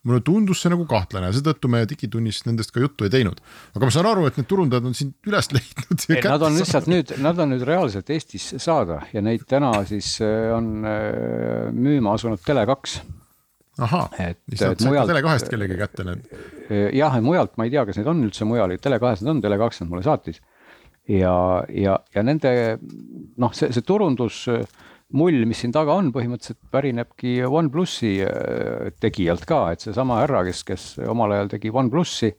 mulle 0.07 0.23
tundus 0.27 0.63
see 0.63 0.73
nagu 0.73 0.85
kahtlane 0.89 1.31
seetõttu 1.35 1.71
me 1.73 1.83
Digitunnis 1.89 2.45
nendest 2.47 2.73
ka 2.75 2.83
juttu 2.83 3.07
ei 3.07 3.13
teinud. 3.13 3.41
aga 3.75 3.89
ma 3.89 3.95
saan 3.95 4.09
aru, 4.11 4.27
et 4.29 4.39
need 4.39 4.49
turundajad 4.51 4.89
on 4.89 4.97
sind 4.99 5.15
üles 5.29 5.51
leidnud. 5.57 6.07
Nad 6.29 6.47
on 6.47 6.59
lihtsalt 6.59 6.91
nüüd, 6.91 7.15
nad 7.25 7.39
on 7.43 7.55
nüüd 7.55 7.65
reaalselt 7.67 8.11
Eestis 8.15 8.53
saada 8.63 9.01
ja 9.13 9.23
neid 9.25 9.47
täna 9.51 9.73
siis 9.89 10.17
äh, 10.25 10.51
on 10.55 10.87
äh, 10.87 11.71
müüma 11.75 12.15
asunud 12.19 12.43
Tele2 12.45 13.01
ahah, 13.83 14.15
lihtsalt 14.51 14.83
saite 14.83 15.09
Tele2-st 15.13 15.51
kellegi 15.55 15.79
kätte 15.79 16.07
need? 16.07 16.31
jah, 16.95 17.15
mujalt 17.25 17.55
ma 17.59 17.67
ei 17.67 17.75
tea, 17.75 17.87
kas 17.89 17.99
neid 17.99 18.11
on 18.11 18.23
üldse 18.27 18.47
mujal, 18.47 18.75
Tele2-s 18.79 19.25
nad 19.25 19.37
on, 19.37 19.43
Tele2 19.43 19.83
nad 19.83 19.93
mulle 19.93 20.07
saatis 20.07 20.43
ja, 21.09 21.65
ja, 21.73 21.99
ja 22.15 22.25
nende 22.27 22.53
noh, 23.41 23.55
see, 23.57 23.73
see 23.75 23.87
turundusmull, 23.87 25.43
mis 25.49 25.65
siin 25.65 25.75
taga 25.75 25.97
on, 25.99 26.13
põhimõtteliselt 26.15 26.61
pärinebki 26.73 27.41
OnePlusi 27.49 28.15
äh, 28.27 28.89
tegijalt 29.01 29.49
ka, 29.49 29.65
et 29.75 29.85
seesama 29.87 30.23
härra, 30.23 30.45
kes, 30.49 30.65
kes 30.69 30.89
omal 31.09 31.37
ajal 31.37 31.55
tegi 31.57 31.73
OnePlusi, 31.73 32.33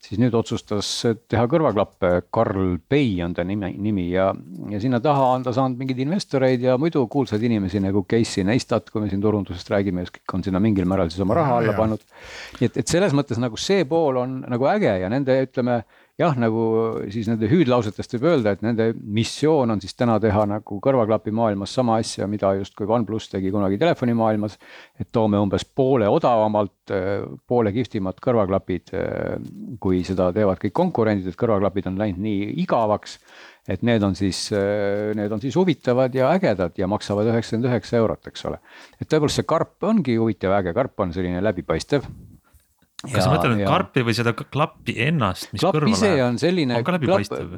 siis 0.00 0.20
nüüd 0.20 0.34
otsustas 0.36 0.88
teha 1.28 1.44
kõrvaklappe, 1.50 2.10
Karl 2.32 2.78
Pei 2.88 3.18
on 3.24 3.34
ta 3.36 3.44
nimi, 3.44 3.72
nimi. 3.76 4.06
Ja, 4.14 4.30
ja 4.72 4.80
sinna 4.80 5.00
taha 5.04 5.26
on 5.34 5.44
ta 5.44 5.52
saanud 5.52 5.80
mingeid 5.80 6.00
investoreid 6.06 6.64
ja 6.64 6.78
muidu 6.80 7.02
kuulsaid 7.12 7.44
inimesi 7.44 7.82
nagu 7.84 8.06
Casey 8.08 8.44
Neistat, 8.48 8.88
kui 8.90 9.04
me 9.04 9.10
siin 9.10 9.20
turundusest 9.20 9.68
räägime, 9.72 10.06
kes 10.06 10.16
kõik 10.16 10.36
on 10.38 10.46
sinna 10.46 10.62
mingil 10.62 10.88
määral 10.88 11.12
siis 11.12 11.20
oma 11.24 11.36
raha 11.36 11.60
alla 11.60 11.76
pannud. 11.76 12.04
nii 12.60 12.70
et, 12.70 12.80
et 12.80 12.94
selles 12.96 13.16
mõttes 13.16 13.40
nagu 13.42 13.60
see 13.60 13.84
pool 13.88 14.22
on 14.22 14.40
nagu 14.48 14.70
äge 14.72 14.96
ja 15.02 15.12
nende, 15.12 15.36
ütleme 15.44 15.82
jah, 16.20 16.36
nagu 16.40 16.62
siis 17.12 17.28
nende 17.30 17.48
hüüdlausetest 17.50 18.16
võib 18.16 18.26
öelda, 18.34 18.52
et 18.54 18.64
nende 18.64 18.90
missioon 19.00 19.72
on 19.74 19.80
siis 19.82 19.96
täna 19.96 20.18
teha 20.22 20.44
nagu 20.48 20.78
kõrvaklapimaailmas 20.84 21.74
sama 21.78 21.96
asja, 22.00 22.28
mida 22.30 22.52
justkui 22.58 22.88
OnePlus 22.88 23.30
tegi 23.32 23.52
kunagi 23.54 23.78
telefonimaailmas. 23.80 24.58
et 25.00 25.08
toome 25.12 25.40
umbes 25.40 25.64
poole 25.64 26.08
odavamalt, 26.08 26.92
poole 27.48 27.72
kihvtimad 27.72 28.20
kõrvaklapid, 28.20 28.92
kui 29.80 30.02
seda 30.04 30.30
teevad 30.36 30.60
kõik 30.60 30.76
konkurendid, 30.76 31.30
et 31.30 31.40
kõrvaklapid 31.40 31.88
on 31.88 31.98
läinud 32.00 32.20
nii 32.20 32.50
igavaks. 32.64 33.18
et 33.68 33.82
need 33.82 34.02
on 34.02 34.14
siis, 34.16 34.50
need 35.14 35.32
on 35.32 35.40
siis 35.40 35.56
huvitavad 35.56 36.14
ja 36.14 36.32
ägedad 36.34 36.76
ja 36.76 36.86
maksavad 36.86 37.28
üheksakümmend 37.30 37.70
üheksa 37.70 37.96
eurot, 37.96 38.26
eks 38.26 38.44
ole. 38.44 38.58
et 39.00 39.08
tõepoolest 39.08 39.40
see 39.40 39.48
karp 39.48 39.82
ongi 39.82 40.16
huvitav 40.16 40.52
ja 40.52 40.60
äge, 40.60 40.74
karp 40.74 41.00
on 41.00 41.12
selline 41.12 41.40
läbipaistev 41.44 42.04
kas 43.00 43.24
sa 43.24 43.30
mõtled 43.32 43.56
nüüd 43.56 43.68
karpi 43.68 44.02
või 44.04 44.14
seda 44.16 44.32
klappi 44.36 44.94
ennast, 45.06 45.48
mis 45.54 45.62
klapp 45.62 45.78
kõrva 45.78 45.92
ise 45.92 46.10
läheb? 46.10 46.24
on 46.26 46.40
selline, 46.42 46.80
klapp, 46.84 47.06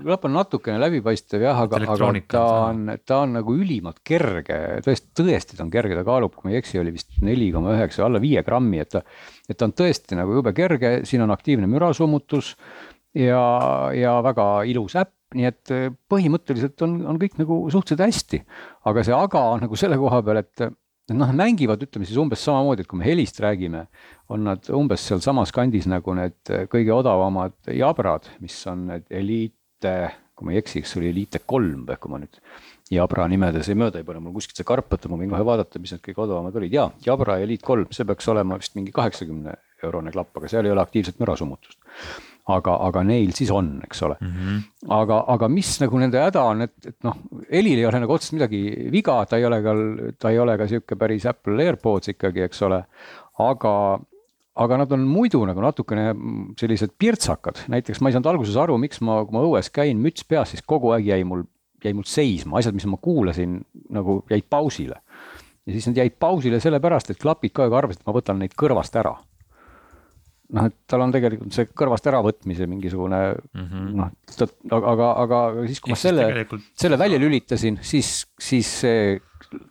klapp 0.04 0.26
on 0.28 0.36
natukene 0.36 0.78
läbipaistev 0.82 1.42
jah, 1.42 1.62
aga, 1.64 1.80
aga 1.80 1.96
ta 1.98 2.06
on 2.06 2.20
on, 2.42 2.92
ta 3.08 3.18
on 3.24 3.34
nagu 3.38 3.56
ülimalt 3.58 3.98
kerge, 4.06 4.58
tõesti, 4.86 5.10
tõesti 5.18 5.58
ta 5.58 5.66
on 5.66 5.72
kerge, 5.74 5.98
ta 5.98 6.04
kaalub, 6.06 6.36
kui 6.36 6.48
ma 6.48 6.54
ei 6.54 6.60
eksi, 6.62 6.78
oli 6.82 6.94
vist 6.94 7.18
neli 7.26 7.50
koma 7.54 7.74
üheksa, 7.74 8.04
alla 8.06 8.22
viie 8.22 8.44
grammi, 8.46 8.82
et 8.84 8.92
ta. 8.94 9.02
et 9.48 9.58
ta 9.58 9.66
on 9.66 9.74
tõesti 9.82 10.18
nagu 10.18 10.38
jube 10.38 10.54
kerge, 10.56 11.00
siin 11.08 11.26
on 11.26 11.34
aktiivne 11.34 11.70
mürasummutus 11.70 12.54
ja, 13.18 13.42
ja 13.98 14.20
väga 14.24 14.52
ilus 14.70 14.96
äpp 15.00 15.16
nii 15.32 15.48
et 15.48 15.72
eh, 15.72 15.88
põhimõtteliselt 16.12 16.82
on, 16.84 16.98
on 17.08 17.18
kõik 17.20 17.38
nagu 17.40 17.58
suhteliselt 17.72 18.04
hästi, 18.04 18.42
aga 18.90 19.04
see 19.06 19.16
aga 19.16 19.44
on 19.54 19.62
nagu 19.64 19.78
selle 19.80 19.96
koha 20.00 20.20
peal, 20.26 20.42
et 20.42 20.66
noh, 21.10 21.32
mängivad, 21.36 21.82
ütleme 21.82 22.06
siis 22.06 22.20
umbes 22.20 22.44
samamoodi, 22.46 22.84
et 22.84 22.90
kui 22.90 23.00
me 23.00 23.06
helist 23.06 23.40
räägime, 23.42 23.86
on 24.32 24.46
nad 24.46 24.68
umbes 24.74 25.04
sealsamas 25.08 25.52
kandis 25.54 25.88
nagu 25.90 26.14
need 26.16 26.52
kõige 26.72 26.94
odavamad 26.94 27.56
jabrad, 27.74 28.30
mis 28.40 28.56
on 28.70 28.86
need 28.92 29.08
Elite, 29.10 29.96
kui 30.36 30.46
ma 30.46 30.54
ei 30.54 30.62
eksi, 30.62 30.84
see 30.86 31.00
oli 31.02 31.10
Elite 31.12 31.42
kolm 31.46 31.84
või 31.88 31.98
kui 32.00 32.12
ma 32.12 32.22
nüüd 32.22 32.38
Jabra 32.92 33.24
nimedes 33.30 33.70
ei 33.72 33.76
mööda 33.78 34.02
ei 34.02 34.04
pane, 34.04 34.20
mul 34.20 34.34
kuskilt 34.36 34.58
see 34.58 34.66
karp 34.68 34.90
võtta, 34.92 35.08
ma 35.08 35.16
võin 35.20 35.30
kohe 35.32 35.44
vaadata, 35.48 35.80
mis 35.80 35.94
need 35.94 36.02
kõige 36.04 36.26
odavamad 36.26 36.56
olid 36.60 36.74
ja 36.76 36.90
Jabra 37.06 37.38
Elite 37.40 37.64
kolm, 37.64 37.88
see 37.94 38.04
peaks 38.08 38.28
olema 38.28 38.58
vist 38.60 38.76
mingi 38.76 38.92
kaheksakümne 38.92 39.54
eurone 39.86 40.12
klapp, 40.12 40.34
aga 40.36 40.50
seal 40.50 40.68
ei 40.68 40.74
ole 40.74 40.82
aktiivset 40.82 41.20
mürasummutust. 41.22 41.78
Aga, 42.50 42.74
aga 42.88 43.02
neil 43.06 43.30
siis 43.36 43.50
on, 43.54 43.76
eks 43.86 44.02
ole 44.02 44.16
mm. 44.18 44.30
-hmm. 44.30 44.62
aga, 44.96 45.22
aga 45.34 45.48
mis 45.48 45.70
nagu 45.82 45.98
nende 45.98 46.18
häda 46.18 46.42
on, 46.50 46.64
et, 46.66 46.74
et 46.86 46.96
noh, 47.06 47.18
helil 47.50 47.78
ei 47.78 47.86
ole 47.86 48.00
nagu 48.02 48.14
otseselt 48.16 48.40
midagi 48.40 48.62
viga, 48.90 49.20
ta 49.30 49.38
ei 49.38 49.46
ole 49.46 49.60
ka, 49.62 49.74
ta 50.18 50.32
ei 50.34 50.40
ole 50.42 50.56
ka 50.58 50.66
sihuke 50.70 50.98
päris 50.98 51.26
Apple 51.26 51.62
AirPods 51.66 52.14
ikkagi, 52.16 52.42
eks 52.48 52.62
ole. 52.66 52.82
aga, 53.42 53.74
aga 54.64 54.80
nad 54.82 54.92
on 54.92 55.06
muidu 55.06 55.44
nagu 55.46 55.62
natukene 55.62 56.10
sellised 56.58 56.96
pirtsakad, 56.98 57.64
näiteks 57.72 58.02
ma 58.02 58.10
ei 58.10 58.18
saanud 58.18 58.32
alguses 58.34 58.58
aru, 58.58 58.78
miks 58.78 59.00
ma, 59.00 59.22
kui 59.24 59.38
ma 59.38 59.46
õues 59.46 59.70
käin, 59.70 60.02
müts 60.02 60.26
peas, 60.26 60.50
siis 60.50 60.66
kogu 60.66 60.90
aeg 60.96 61.06
jäi 61.06 61.22
mul, 61.24 61.46
jäi 61.84 61.94
mul 61.94 62.06
seisma, 62.06 62.58
asjad, 62.58 62.74
mis 62.74 62.86
ma 62.90 62.98
kuulasin, 62.98 63.60
nagu 63.90 64.22
jäid 64.30 64.50
pausile. 64.50 64.98
ja 65.66 65.72
siis 65.72 65.86
nad 65.86 65.96
jäid 66.02 66.18
pausile 66.18 66.58
sellepärast, 66.60 67.10
et 67.10 67.22
klapid 67.22 67.54
kogu 67.54 67.70
aeg 67.70 67.84
arvasid, 67.84 68.02
et 68.02 68.10
ma 68.10 68.18
võtan 68.18 68.42
neid 68.42 68.58
kõrvast 68.58 68.98
ära 68.98 69.14
noh, 70.56 70.68
et 70.68 70.76
tal 70.90 71.04
on 71.04 71.12
tegelikult 71.14 71.54
see 71.56 71.68
kõrvast 71.78 72.06
äravõtmise 72.10 72.66
mingisugune 72.70 73.20
mm 73.32 73.66
-hmm. 73.66 73.90
noh, 73.98 74.10
aga, 74.78 74.92
aga, 74.92 75.10
aga 75.24 75.42
siis, 75.66 75.80
kui 75.80 75.94
ma 75.94 75.98
selle 75.98 76.26
tegelikult-, 76.28 76.70
selle 76.84 76.98
välja 77.00 77.20
lülitasin, 77.22 77.78
siis, 77.82 78.14
siis 78.38 78.72
see, 78.84 79.20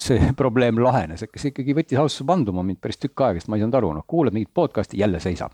see 0.01 0.32
probleem 0.41 0.82
lahenes, 0.82 1.23
et 1.25 1.38
see 1.38 1.53
ikkagi 1.53 1.77
võttis 1.77 2.01
ausalt 2.01 2.27
vanduma 2.27 2.65
mind 2.65 2.82
päris 2.82 3.01
tükk 3.01 3.27
aega, 3.27 3.39
sest 3.39 3.51
ma 3.51 3.59
ei 3.59 3.65
saanud 3.65 3.82
aru, 3.82 3.93
noh, 3.99 4.07
kuulad 4.07 4.34
mingit 4.36 4.53
podcast'i, 4.53 4.99
jälle 5.01 5.21
seisab. 5.23 5.53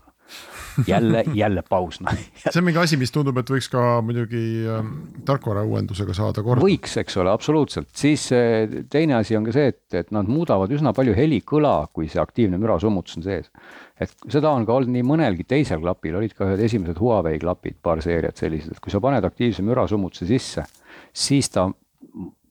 Jälle, 0.86 1.24
jälle 1.34 1.62
paus, 1.68 2.00
noh. 2.00 2.14
see 2.38 2.60
on 2.60 2.66
mingi 2.66 2.80
asi, 2.82 2.98
mis 3.00 3.12
tundub, 3.14 3.38
et 3.40 3.50
võiks 3.50 3.70
ka 3.72 3.84
muidugi 4.04 4.42
äh, 4.68 4.92
tarkvarauuendusega 5.28 6.16
saada 6.16 6.44
korda. 6.46 6.64
võiks, 6.64 6.96
eks 7.02 7.18
ole, 7.22 7.32
absoluutselt, 7.32 7.90
siis 7.98 8.28
eh, 8.36 8.78
teine 8.90 9.18
asi 9.18 9.36
on 9.38 9.48
ka 9.48 9.54
see, 9.56 9.72
et, 9.74 9.82
et 10.02 10.14
nad 10.14 10.28
muudavad 10.30 10.72
üsna 10.74 10.94
palju 10.96 11.16
helikõla, 11.16 11.74
kui 11.92 12.10
see 12.12 12.22
aktiivne 12.22 12.60
mürasummutus 12.60 13.18
on 13.20 13.26
sees. 13.26 13.50
et 13.98 14.14
seda 14.30 14.52
on 14.54 14.66
ka 14.68 14.78
olnud 14.78 14.94
nii 14.94 15.06
mõnelgi 15.06 15.48
teisel 15.48 15.82
klapil, 15.82 16.20
olid 16.20 16.36
ka 16.36 16.46
ühed 16.46 16.64
esimesed 16.68 17.00
Huawei 17.02 17.40
klapid, 17.42 17.80
paar 17.82 18.02
seeriat 18.04 18.38
sellised, 18.38 18.76
et 18.76 18.82
kui 18.84 18.94
sa 18.94 19.02
paned 19.02 19.24
aktiivse 19.26 19.64
mürasummutuse 19.66 20.28
sisse, 20.28 20.64
siis 21.12 21.50
ta 21.50 21.68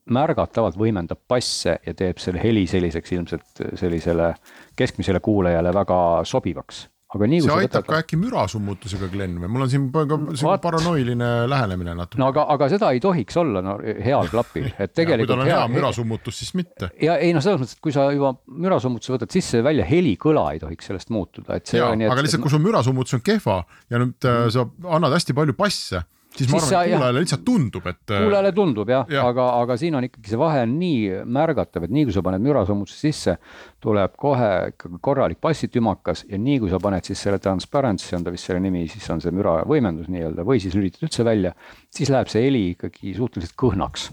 märgatavalt 0.08 0.76
võimendab 0.78 1.20
basse 1.28 1.78
ja 1.84 1.94
teeb 1.96 2.20
selle 2.22 2.40
heli 2.42 2.66
selliseks 2.68 3.12
ilmselt 3.16 3.64
sellisele 3.78 4.32
keskmisele 4.78 5.20
kuulajale 5.20 5.72
väga 5.74 5.98
sobivaks. 6.28 6.86
Aga 7.08 7.28
nii 7.30 7.40
see 7.40 7.48
kui 7.48 7.54
sa 7.54 7.62
aitab 7.64 7.84
võtad 7.84 7.88
ka 7.88 7.98
äkki 8.02 8.18
mürasummutusega, 8.20 9.06
Glen, 9.12 9.38
või? 9.40 9.48
Mul 9.54 9.64
on 9.64 9.70
siin 9.72 9.86
ka 9.94 10.02
sihuke 10.04 10.44
Vaat- 10.44 10.64
paranoiline 10.66 11.28
lähenemine 11.48 11.94
natuke. 11.96 12.20
No 12.20 12.28
aga, 12.34 12.44
aga 12.52 12.68
seda 12.72 12.90
ei 12.92 13.00
tohiks 13.00 13.38
olla 13.40 13.62
no 13.64 13.78
heal 13.80 14.28
klapil, 14.28 14.68
et 14.68 14.76
kui 14.76 14.82
tal 14.84 14.94
tegelikult 15.00 15.34
on 15.38 15.44
hea 15.48 15.62
mürasummutus, 15.72 16.42
siis 16.42 16.52
mitte. 16.58 16.90
ja 17.00 17.16
ei 17.16 17.32
noh, 17.36 17.44
selles 17.44 17.62
mõttes, 17.62 17.78
et 17.78 17.84
kui 17.84 17.96
sa 17.96 18.10
juba 18.12 18.34
mürasummutuse 18.52 19.16
võtad 19.16 19.32
sisse 19.32 19.62
ja 19.62 19.64
välja, 19.64 19.88
helikõla 19.88 20.44
ei 20.52 20.60
tohiks 20.60 20.90
sellest 20.90 21.12
muutuda, 21.14 21.56
et 21.56 21.72
see 21.72 21.80
nii, 21.80 22.10
et 22.10 22.12
aga 22.12 22.26
lihtsalt, 22.26 22.44
kui 22.44 22.52
sul 22.52 22.64
mürasummutus 22.66 23.16
on 23.16 23.24
kehva 23.24 23.62
ja 23.88 24.02
nüüd 24.04 24.28
äh, 24.28 24.44
sa 24.52 24.68
annad 24.98 25.16
hästi 25.16 25.36
palju 25.38 25.56
basse, 25.56 26.04
siis 26.36 26.50
ma 26.50 26.58
arvan, 26.60 26.84
et 26.84 26.92
kuulajale 26.92 27.22
lihtsalt 27.24 27.44
tundub, 27.46 27.86
et 27.90 28.12
äh, 28.12 28.22
kuulajale 28.24 28.52
tundub 28.56 28.92
jah 28.92 29.12
ja., 29.12 29.24
aga, 29.28 29.46
aga 29.62 29.76
siin 29.80 29.98
on 29.98 30.06
ikkagi 30.08 30.32
see 30.32 30.40
vahe 30.40 30.62
on 30.66 30.74
nii 30.80 31.22
märgatav, 31.38 31.86
et 31.86 31.94
nii 31.94 32.08
kui 32.08 32.16
sa 32.16 32.22
paned 32.26 32.44
mürasummutuse 32.44 33.00
sisse, 33.08 33.36
tuleb 33.84 34.16
kohe 34.20 34.50
ikkagi 34.72 35.00
korralik 35.04 35.40
bassitümakas 35.44 36.26
ja 36.28 36.40
nii 36.40 36.58
kui 36.64 36.72
sa 36.72 36.80
paned 36.82 37.08
siis 37.08 37.22
selle 37.26 37.40
transparency 37.42 38.14
on 38.18 38.26
ta 38.26 38.34
vist 38.34 38.50
selle 38.50 38.62
nimi, 38.64 38.86
siis 38.92 39.08
on 39.14 39.22
see 39.24 39.34
müra 39.34 39.60
võimendus 39.68 40.10
nii-öelda 40.12 40.46
või 40.48 40.62
siis 40.62 40.76
lülitad 40.78 41.08
üldse 41.08 41.26
välja, 41.26 41.54
siis 41.94 42.12
läheb 42.14 42.30
see 42.32 42.44
heli 42.46 42.64
ikkagi 42.74 43.14
suhteliselt 43.16 43.56
kõhnaks. 43.58 44.10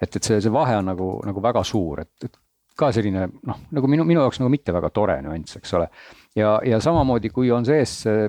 et, 0.00 0.10
et 0.10 0.22
see, 0.22 0.40
see 0.40 0.52
vahe 0.52 0.76
on 0.78 0.90
nagu, 0.92 1.12
nagu 1.26 1.42
väga 1.42 1.62
suur, 1.66 2.04
et, 2.04 2.28
et 2.28 2.36
ka 2.76 2.90
selline 2.92 3.26
noh, 3.48 3.60
nagu 3.74 3.88
minu, 3.90 4.04
minu 4.06 4.22
jaoks 4.22 4.40
nagu 4.42 4.52
mitte 4.52 4.74
väga 4.76 4.90
tore 4.94 5.16
nüanss, 5.24 5.58
eks 5.58 5.72
ole. 5.78 5.88
ja, 6.36 6.58
ja 6.66 6.80
samamoodi, 6.84 7.32
kui 7.34 7.50
on 7.54 7.64
sees 7.66 8.02
see 8.04 8.26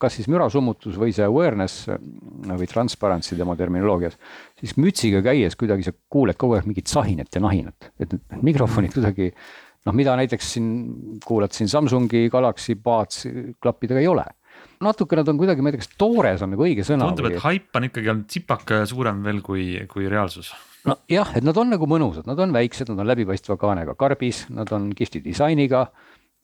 kas 0.00 0.18
siis 0.18 0.28
mürasummutus 0.30 0.96
või 1.00 1.14
see 1.14 1.26
awareness 1.26 1.88
või 1.88 2.68
transparency 2.70 3.38
tema 3.38 3.56
terminoloogias, 3.58 4.16
siis 4.60 4.76
mütsiga 4.80 5.22
käies 5.26 5.58
kuidagi 5.58 5.86
sa 5.86 5.94
kuuled 5.94 6.38
kogu 6.38 6.58
aeg 6.58 6.68
mingit 6.68 6.90
sahinat 6.90 7.34
ja 7.34 7.42
nahinat, 7.42 7.90
et 7.98 8.12
need 8.14 8.44
mikrofonid 8.52 8.94
kuidagi 8.94 9.32
noh, 9.86 9.94
mida 9.96 10.16
näiteks 10.18 10.52
siin 10.56 10.70
kuulad 11.24 11.54
siin 11.56 11.70
Samsungi 11.70 12.26
Galaxy 12.32 12.76
Buds 12.78 13.26
klappidega 13.62 14.02
ei 14.02 14.10
ole. 14.10 14.26
natuke 14.82 15.16
nad 15.16 15.28
on 15.28 15.38
kuidagi, 15.40 15.62
ma 15.62 15.70
ei 15.70 15.76
tea, 15.76 15.84
kas 15.84 15.98
toores 16.00 16.42
on 16.44 16.54
nagu 16.54 16.64
õige 16.64 16.84
sõna 16.86 17.10
tundub, 17.10 17.30
et 17.30 17.42
haip 17.44 17.76
on 17.76 17.86
ikkagi 17.88 18.10
olnud 18.12 18.30
tsipaka 18.30 18.82
suurem 18.88 19.22
veel 19.24 19.42
kui, 19.44 19.68
kui 19.90 20.08
reaalsus. 20.10 20.52
nojah, 20.86 21.32
et 21.38 21.46
nad 21.46 21.56
on 21.58 21.72
nagu 21.74 21.88
mõnusad, 21.90 22.26
nad 22.28 22.40
on 22.40 22.54
väiksed, 22.54 22.90
nad 22.92 23.02
on 23.02 23.08
läbipaistva 23.10 23.56
kaanega 23.60 23.96
karbis, 23.98 24.46
nad 24.54 24.70
on 24.76 24.90
kihvti 24.96 25.22
disainiga 25.24 25.86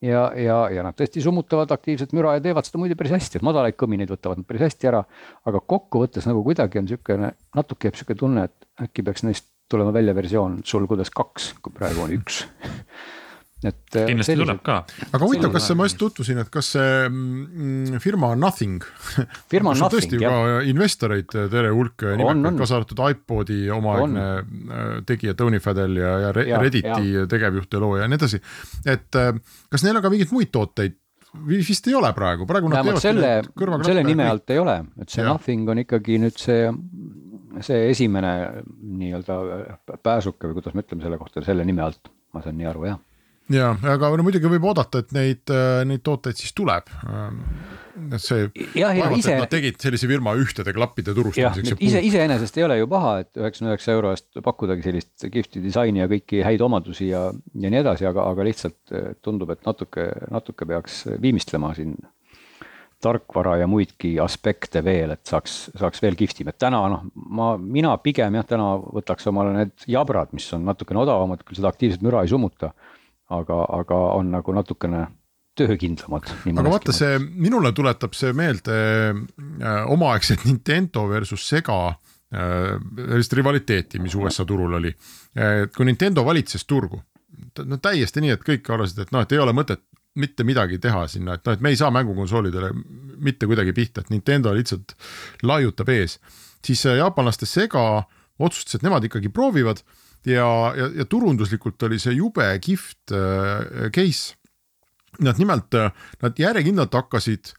ja, 0.03 0.27
ja, 0.37 0.59
ja 0.73 0.85
nad 0.87 0.97
tõesti 0.99 1.23
summutavad 1.25 1.71
aktiivset 1.75 2.13
müra 2.17 2.37
ja 2.37 2.45
teevad 2.45 2.67
seda 2.67 2.81
muide 2.83 2.97
päris 2.99 3.15
hästi, 3.17 3.39
et 3.39 3.47
madalaid 3.47 3.79
kõmineid 3.81 4.13
võtavad 4.13 4.43
nad 4.43 4.49
päris 4.49 4.67
hästi 4.67 4.91
ära. 4.91 5.05
aga 5.49 5.63
kokkuvõttes 5.75 6.27
nagu 6.29 6.45
kuidagi 6.47 6.81
on 6.81 6.89
niisugune, 6.89 7.33
natuke 7.57 7.89
jääb 7.89 7.99
niisugune 7.99 8.23
tunne, 8.25 8.45
et 8.51 8.87
äkki 8.89 9.07
peaks 9.07 9.27
neist 9.27 9.49
tulema 9.73 9.95
välja 9.95 10.15
versioon 10.15 10.61
sulgudes 10.69 11.11
kaks, 11.11 11.55
kui 11.63 11.73
praegu 11.75 12.05
on 12.05 12.17
üks. 12.19 12.45
et. 13.69 13.81
kindlasti 13.95 14.37
tuleb 14.41 14.63
ka. 14.67 14.79
aga 15.11 15.23
huvitav, 15.23 15.53
kas 15.55 15.69
see, 15.71 15.79
ma 15.79 15.89
just 15.89 16.01
tutvusin, 16.01 16.41
et 16.43 16.51
kas 16.53 16.73
see 16.77 16.95
mm, 17.09 18.01
firma 18.03 18.33
Nothing. 18.39 18.83
Firma 19.53 19.75
kus 19.75 19.85
on 19.85 19.93
tõesti 19.93 20.19
Nothing, 20.19 20.27
ka 20.27 20.63
investoreid 20.73 21.31
terve 21.33 21.75
hulk 21.75 22.07
On, 22.13 22.19
nimekaid, 22.23 22.59
kaasa 22.63 22.81
arvatud 22.81 23.05
iPodi 23.13 23.61
omaaegne 23.75 24.25
äh, 24.25 24.97
tegija 25.09 25.37
Tony 25.39 25.61
Fadell 25.63 26.01
ja, 26.01 26.17
ja 26.27 26.33
Ja, 26.53 26.59
Redditi 26.63 27.27
tegevjuht 27.29 27.75
ja 27.75 27.81
looja 27.83 28.07
ja 28.07 28.11
nii 28.11 28.19
edasi. 28.19 28.41
et 28.89 29.21
äh, 29.21 29.31
kas 29.71 29.85
neil 29.85 29.99
on 29.99 30.05
ka 30.05 30.11
mingeid 30.13 30.33
muid 30.35 30.53
tooteid? 30.55 30.99
vist 31.47 31.87
ei 31.89 31.95
ole 31.97 32.11
praegu, 32.13 32.47
praegu 32.49 32.69
nad 32.69 32.85
teevadki 32.85 33.07
selle, 33.07 33.31
selle 33.87 34.03
nime 34.05 34.27
alt 34.29 34.51
ei 34.53 34.59
ole, 34.61 34.75
et 35.01 35.09
see 35.09 35.23
Jah. 35.23 35.33
Nothing 35.33 35.71
on 35.73 35.81
ikkagi 35.81 36.19
nüüd 36.21 36.37
see, 36.37 36.67
see 37.65 37.87
esimene 37.89 38.33
nii-öelda 39.01 39.39
pääsuke 40.05 40.51
või 40.51 40.59
kuidas 40.59 40.77
me 40.77 40.85
ütleme 40.85 41.07
selle 41.07 41.21
kohta, 41.21 41.45
selle 41.47 41.65
nime 41.69 41.85
alt, 41.87 42.13
ma 42.37 42.45
saan 42.45 42.59
nii 42.61 42.69
aru, 42.69 42.85
jah. 42.91 43.01
ja, 43.51 43.73
aga 43.95 44.11
no 44.17 44.27
muidugi 44.27 44.51
võib 44.51 44.67
oodata, 44.71 45.03
et 45.03 45.15
neid, 45.17 45.53
neid 45.89 46.03
tooteid 46.07 46.39
siis 46.39 46.55
tuleb. 46.57 46.91
et 48.03 48.23
see, 48.23 48.47
vaevalt, 48.77 49.19
ise 49.19 49.35
et 49.35 49.43
nad 49.43 49.51
tegid 49.53 49.83
sellise 49.83 50.09
firma 50.11 50.33
ühtede 50.39 50.73
klappide 50.77 51.15
turustamiseks. 51.17 51.77
ise, 51.81 52.01
iseenesest 52.09 52.57
ei 52.59 52.67
ole 52.69 52.79
ju 52.79 52.89
paha, 52.93 53.19
et 53.25 53.43
üheksakümne 53.43 53.75
üheksa 53.75 53.97
euro 53.97 54.15
eest 54.15 54.41
pakkudagi 54.45 54.87
sellist 54.87 55.27
kihvti 55.33 55.63
disaini 55.65 56.05
ja 56.05 56.09
kõiki 56.11 56.43
häid 56.47 56.65
omadusi 56.65 57.11
ja, 57.11 57.27
ja 57.33 57.75
nii 57.75 57.83
edasi, 57.83 58.09
aga, 58.09 58.31
aga 58.33 58.49
lihtsalt 58.49 58.97
eh, 58.97 59.13
tundub, 59.25 59.53
et 59.55 59.65
natuke, 59.69 60.09
natuke 60.33 60.69
peaks 60.69 61.05
viimistlema 61.23 61.75
siin 61.77 61.97
tarkvara 63.03 63.57
ja 63.63 63.69
muidki 63.71 64.15
aspekte 64.23 64.83
veel, 64.85 65.15
et 65.17 65.27
saaks, 65.27 65.57
saaks 65.79 66.03
veel 66.03 66.17
kihvtim, 66.19 66.51
et 66.53 66.59
täna 66.61 66.83
noh, 66.93 67.05
ma, 67.15 67.53
mina 67.59 67.95
pigem 68.03 68.39
jah, 68.39 68.47
täna 68.49 68.69
võtaks 68.79 69.27
omale 69.31 69.55
need 69.57 69.87
jabrad, 69.91 70.33
mis 70.37 70.47
on 70.57 70.67
natukene 70.69 71.03
odavamad, 71.03 71.43
küll 71.47 71.59
seda 71.59 71.73
aktiivset 71.73 72.05
müra 72.05 72.23
ei 72.23 72.31
summuta. 72.33 72.73
aga, 73.39 73.65
aga 73.81 73.99
on 74.19 74.33
nagu 74.35 74.55
natukene 74.57 75.07
töökindlamad. 75.59 76.31
aga 76.57 76.71
vaata 76.71 76.95
see, 76.97 77.19
minule 77.21 77.73
tuletab 77.77 78.17
see 78.17 78.33
meelde 78.37 78.77
äh, 79.13 79.83
omaaegset 79.93 80.47
Nintendo 80.49 81.05
versus 81.11 81.45
Sega 81.49 81.79
äh, 81.89 82.77
sellist 82.97 83.37
rivaliteeti, 83.37 84.01
mis 84.01 84.17
USA 84.17 84.47
turul 84.49 84.79
oli. 84.81 84.93
kui 85.77 85.89
Nintendo 85.89 86.25
valitses 86.25 86.65
turgu, 86.69 87.01
no 87.65 87.79
täiesti 87.81 88.21
nii, 88.25 88.37
et 88.37 88.45
kõik 88.45 88.69
arvasid, 88.73 89.05
et 89.05 89.13
noh, 89.15 89.25
et 89.25 89.33
ei 89.33 89.41
ole 89.41 89.55
mõtet 89.57 89.85
mitte 90.21 90.45
midagi 90.45 90.79
teha 90.83 91.07
sinna, 91.09 91.37
et 91.39 91.47
noh, 91.47 91.57
et 91.57 91.63
me 91.65 91.73
ei 91.73 91.79
saa 91.81 91.93
mängukonsoolidele 91.95 92.73
mitte 93.25 93.49
kuidagi 93.49 93.73
pihta, 93.77 94.03
et 94.03 94.11
Nintendo 94.13 94.53
lihtsalt 94.55 94.97
laiutab 95.43 95.89
ees. 95.93 96.19
siis 96.65 96.85
äh, 96.87 96.99
jaapanlaste 97.01 97.47
Sega 97.47 98.05
otsustas, 98.39 98.77
et 98.77 98.83
nemad 98.83 99.05
ikkagi 99.05 99.29
proovivad 99.29 99.83
ja, 100.27 100.49
ja, 100.77 100.91
ja 100.97 101.05
turunduslikult 101.05 101.83
oli 101.89 101.99
see 102.03 102.15
jube 102.19 102.47
kihvt 102.63 103.17
äh, 103.17 103.91
case 103.95 104.39
Nad 105.21 105.37
nimelt, 105.37 105.75
nad 106.23 106.39
järjekindlalt 106.41 106.95
hakkasid 106.97 107.51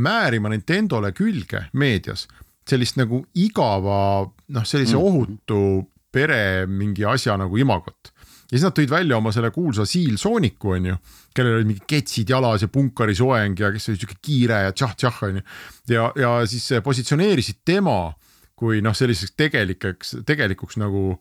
määrima 0.00 0.48
Nintendole 0.48 1.10
külge 1.12 1.66
meedias 1.76 2.24
sellist 2.64 2.96
nagu 2.96 3.20
igava 3.36 4.24
noh, 4.24 4.64
sellise 4.64 4.96
ohutu 4.96 5.84
pere 6.14 6.64
mingi 6.70 7.04
asja 7.04 7.36
nagu 7.36 7.58
imagot. 7.60 8.10
ja 8.48 8.56
siis 8.56 8.64
nad 8.64 8.74
tõid 8.76 8.90
välja 8.90 9.18
oma 9.18 9.32
selle 9.34 9.50
kuulsa 9.50 9.84
Seal 9.88 10.16
Sooniku 10.20 10.74
onju, 10.76 10.96
kellel 11.34 11.58
olid 11.58 11.68
mingid 11.68 11.86
ketsid 11.90 12.30
jalas 12.30 12.62
ja 12.64 12.68
punkari 12.72 13.14
soeng 13.14 13.60
ja 13.60 13.72
kes 13.74 13.88
oli 13.90 14.00
siuke 14.00 14.18
kiire 14.22 14.62
ja 14.64 14.72
tšah-tšah 14.72 15.22
onju. 15.28 15.44
ja, 15.92 16.10
ja 16.16 16.34
siis 16.46 16.70
positsioneerisid 16.84 17.60
tema 17.64 18.14
kui 18.56 18.80
noh, 18.84 18.94
selliseks 18.94 19.34
tegelikeks, 19.36 20.16
tegelikuks 20.26 20.78
nagu 20.80 21.18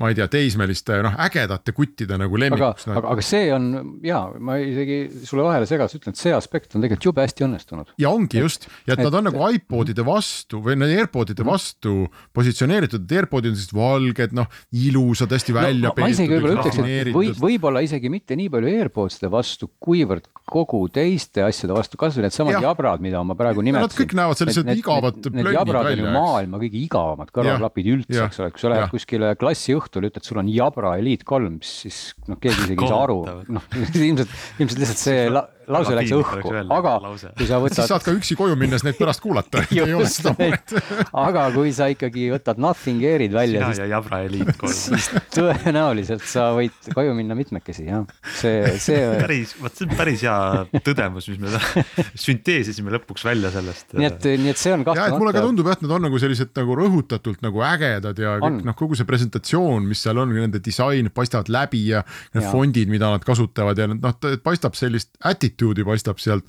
ma 0.00 0.08
ei 0.10 0.16
tea, 0.18 0.26
teismeliste 0.26 0.96
noh, 1.06 1.14
ägedate 1.22 1.70
kuttide 1.74 2.16
nagu 2.18 2.34
aga, 2.34 2.42
lemmikuks 2.42 2.88
no. 2.88 2.96
aga, 2.98 3.12
aga 3.14 3.24
see 3.24 3.50
on 3.54 3.68
ja 4.02 4.24
ma 4.42 4.56
isegi 4.58 4.98
sulle 5.22 5.44
vahele 5.46 5.68
segas 5.70 5.94
ütlen, 5.94 6.16
et 6.16 6.18
see 6.18 6.32
aspekt 6.34 6.74
on 6.74 6.82
tegelikult 6.82 7.06
jube 7.06 7.22
hästi 7.22 7.46
õnnestunud. 7.46 7.92
ja 8.02 8.10
ongi 8.10 8.42
just 8.42 8.66
ja 8.88 8.96
et, 8.96 8.98
et- 8.98 9.04
nad 9.06 9.18
on 9.20 9.28
nagu 9.30 9.50
iPodide 9.54 10.06
vastu 10.06 10.58
või 10.64 10.80
need 10.82 10.96
AirPodide 10.98 11.46
vastu 11.46 12.08
positsioneeritud, 12.34 13.06
et 13.06 13.16
AirPodid 13.20 13.52
on 13.52 13.58
sellised 13.60 13.78
valged, 13.78 14.34
noh 14.34 14.50
ilusad, 14.74 15.30
hästi 15.38 15.54
välja 15.54 15.94
ma, 15.94 16.06
ma 16.08 16.10
isegi 16.10 16.34
võib-olla 16.34 16.58
ütleks, 16.58 16.82
et 16.82 17.14
või, 17.14 17.30
võib-olla 17.46 17.84
isegi 17.86 18.10
mitte 18.10 18.38
nii 18.40 18.50
palju 18.50 18.74
AirPodside 18.74 19.30
vastu, 19.30 19.70
kuivõrd 19.78 20.26
kogu 20.44 20.82
teiste 20.92 21.40
asjade 21.44 21.72
vastu, 21.72 21.96
kasvõi 22.00 22.26
needsamad 22.26 22.52
Jah. 22.58 22.66
jabrad, 22.68 23.00
mida 23.00 23.22
ma 23.24 23.32
praegu 23.38 23.62
Ja 23.62 23.72
nad 23.72 23.80
nimetasin. 23.80 24.00
kõik 24.02 24.14
näevad 24.18 24.40
sellised 24.40 24.68
igavad 24.76 25.16
Need, 25.16 25.30
need 25.32 25.44
plönnid 25.46 25.56
jabrad 25.58 25.80
on 25.80 25.88
välja, 25.88 26.02
ju 26.04 26.08
eks. 26.10 26.18
maailma 26.18 26.60
kõige 26.60 26.78
igavamad 26.84 27.30
kõrvaklapid 27.32 27.88
üldse, 27.94 28.26
eks 28.28 28.40
ole, 28.42 28.50
kui 28.52 28.60
sa 28.60 28.68
lähed 28.74 28.84
jah. 28.84 28.90
kuskile 28.92 29.30
klassiõhtule, 29.40 30.10
ütled, 30.12 30.26
sul 30.28 30.38
on 30.42 30.48
Jabra 30.52 30.96
Elite 31.00 31.24
kolm, 31.24 31.56
siis 31.64 32.14
noh, 32.28 32.36
keegi 32.36 32.60
isegi 32.68 32.84
ei 32.84 32.92
saa 32.92 33.02
aru 33.06 33.18
noh 33.48 33.62
ilmselt, 33.94 34.36
ilmselt 34.60 34.78
lihtsalt 34.84 35.00
see 35.00 35.28
la, 35.34 35.46
lause 35.70 35.94
läks 35.96 36.12
õhku 36.16 36.52
aga 36.74 36.94
lause. 37.02 37.30
kui 37.38 37.46
sa 37.48 37.58
siis 37.58 37.64
võtad 37.64 37.88
saad 37.90 38.04
ka 38.04 38.14
üksi 38.16 38.36
koju 38.38 38.56
minnes 38.58 38.84
neid 38.86 38.98
pärast 38.98 39.22
kuulata, 39.24 39.64
ei 39.72 39.94
ole 39.96 40.08
seda 40.10 40.34
muret. 40.38 40.74
aga 41.26 41.46
kui 41.54 41.72
sa 41.76 41.88
ikkagi 41.92 42.28
võtad 42.32 42.60
Nothing 42.62 43.04
Air'id 43.04 43.34
välja, 43.34 43.62
sina 43.62 43.70
siis 43.72 43.82
ja 43.82 43.88
Jabra 43.94 44.20
Elite 44.26 44.56
kolm. 44.60 44.74
siis 44.88 45.10
tõenäoliselt 45.34 46.26
sa 46.28 46.50
võid 46.56 46.90
koju 46.94 47.14
minna 47.16 47.36
mitmekesi 47.38 47.88
jah, 47.88 48.04
see, 48.38 48.74
see 48.82 49.00
päris, 49.22 49.54
vot 49.60 49.74
see 49.74 49.88
on 49.88 49.96
päris 49.98 50.24
hea 50.26 50.36
tõdemus, 50.84 51.28
mis 51.32 51.42
me 51.42 52.04
sünteesisime 52.26 52.94
lõpuks 52.98 53.26
välja 53.26 53.52
sellest. 53.54 53.96
nii 53.98 54.10
et, 54.10 54.30
nii 54.44 54.54
et 54.54 54.60
see 54.60 54.74
on 54.74 54.84
ja 54.86 55.08
et 55.08 55.16
mulle 55.16 55.32
ka 55.32 55.40
kahtlemata, 55.40 55.44
tundub 55.48 55.70
jah, 55.70 55.78
et 55.78 55.86
nad 55.86 55.96
on 55.98 56.06
nagu 56.08 56.22
sellised 56.22 56.52
nagu 56.58 56.78
rõhutatult 56.78 57.44
nagu 57.44 57.64
ägedad 57.66 58.20
ja 58.20 58.36
kõik 58.42 58.60
noh, 58.66 58.78
kogu 58.78 58.98
see 58.98 59.08
presentatsioon, 59.08 59.86
mis 59.88 60.02
seal 60.04 60.20
on, 60.22 60.34
nende 60.34 60.60
disain 60.64 61.10
paistavad 61.14 61.50
läbi 61.52 61.86
ja 61.92 62.02
need 62.34 62.44
Jaa. 62.44 62.52
fondid, 62.52 62.90
mida 62.92 63.10
nad 63.12 63.24
kasutavad 63.26 63.78
ja 63.78 63.88
noh, 63.90 64.18
paistab 64.44 64.76
sellist 64.78 65.14
attitude'i 65.54 65.86
paistab 65.86 66.22
sealt. 66.22 66.46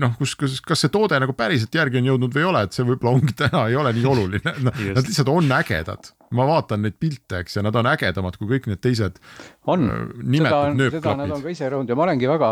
noh, 0.00 0.14
kus, 0.16 0.32
kus, 0.40 0.54
kas 0.64 0.80
see 0.80 0.88
toode 0.88 1.18
nagu 1.20 1.34
päriselt 1.36 1.74
järgi 1.76 1.98
on 2.00 2.06
jõudnud 2.08 2.32
või 2.32 2.40
ei 2.40 2.46
ole, 2.48 2.60
et 2.64 2.72
see 2.72 2.84
võib-olla 2.88 3.18
ongi 3.18 3.34
täna 3.42 3.66
ei 3.68 3.76
ole 3.76 3.90
nii 3.92 4.06
oluline, 4.08 4.54
nad 4.64 4.78
Just. 4.80 5.08
lihtsalt 5.10 5.28
on 5.28 5.52
ägedad. 5.52 6.08
ma 6.32 6.46
vaatan 6.48 6.80
neid 6.86 6.96
pilte, 6.96 7.42
eks, 7.42 7.58
ja 7.58 7.64
nad 7.66 7.76
on 7.76 7.90
ägedamad 7.90 8.38
kui 8.40 8.48
kõik 8.54 8.70
need 8.70 8.80
teised 8.80 9.20
on, 9.68 9.84
äh, 9.92 10.32
seda 10.38 10.62
seda 10.96 11.14
nad 11.20 11.36
on 11.36 11.44
ka 11.44 11.52
ise 11.52 11.68
rõhunud 11.68 11.92
ja 11.92 11.98
ma 11.98 12.06
olengi 12.06 12.30
väga, 12.30 12.50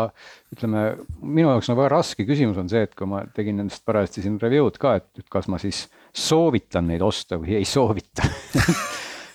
ütleme, 0.53 0.85
minu 1.23 1.49
jaoks 1.55 1.71
on 1.73 1.81
väga 1.81 1.89
raske 1.95 2.29
küsimus 2.29 2.61
on 2.61 2.69
see, 2.69 2.85
et 2.85 2.93
kui 2.93 3.09
ma 3.09 3.25
tegin 3.33 3.57
nendest 3.63 3.81
parajasti 3.89 4.27
siin 4.27 4.37
review'd 4.41 4.77
ka, 4.81 4.99
et 5.01 5.25
kas 5.33 5.49
ma 5.49 5.57
siis 5.61 5.87
soovitan 6.13 6.93
neid 6.93 7.01
osta 7.01 7.41
või 7.41 7.57
ei 7.57 7.65
soovita 7.65 8.29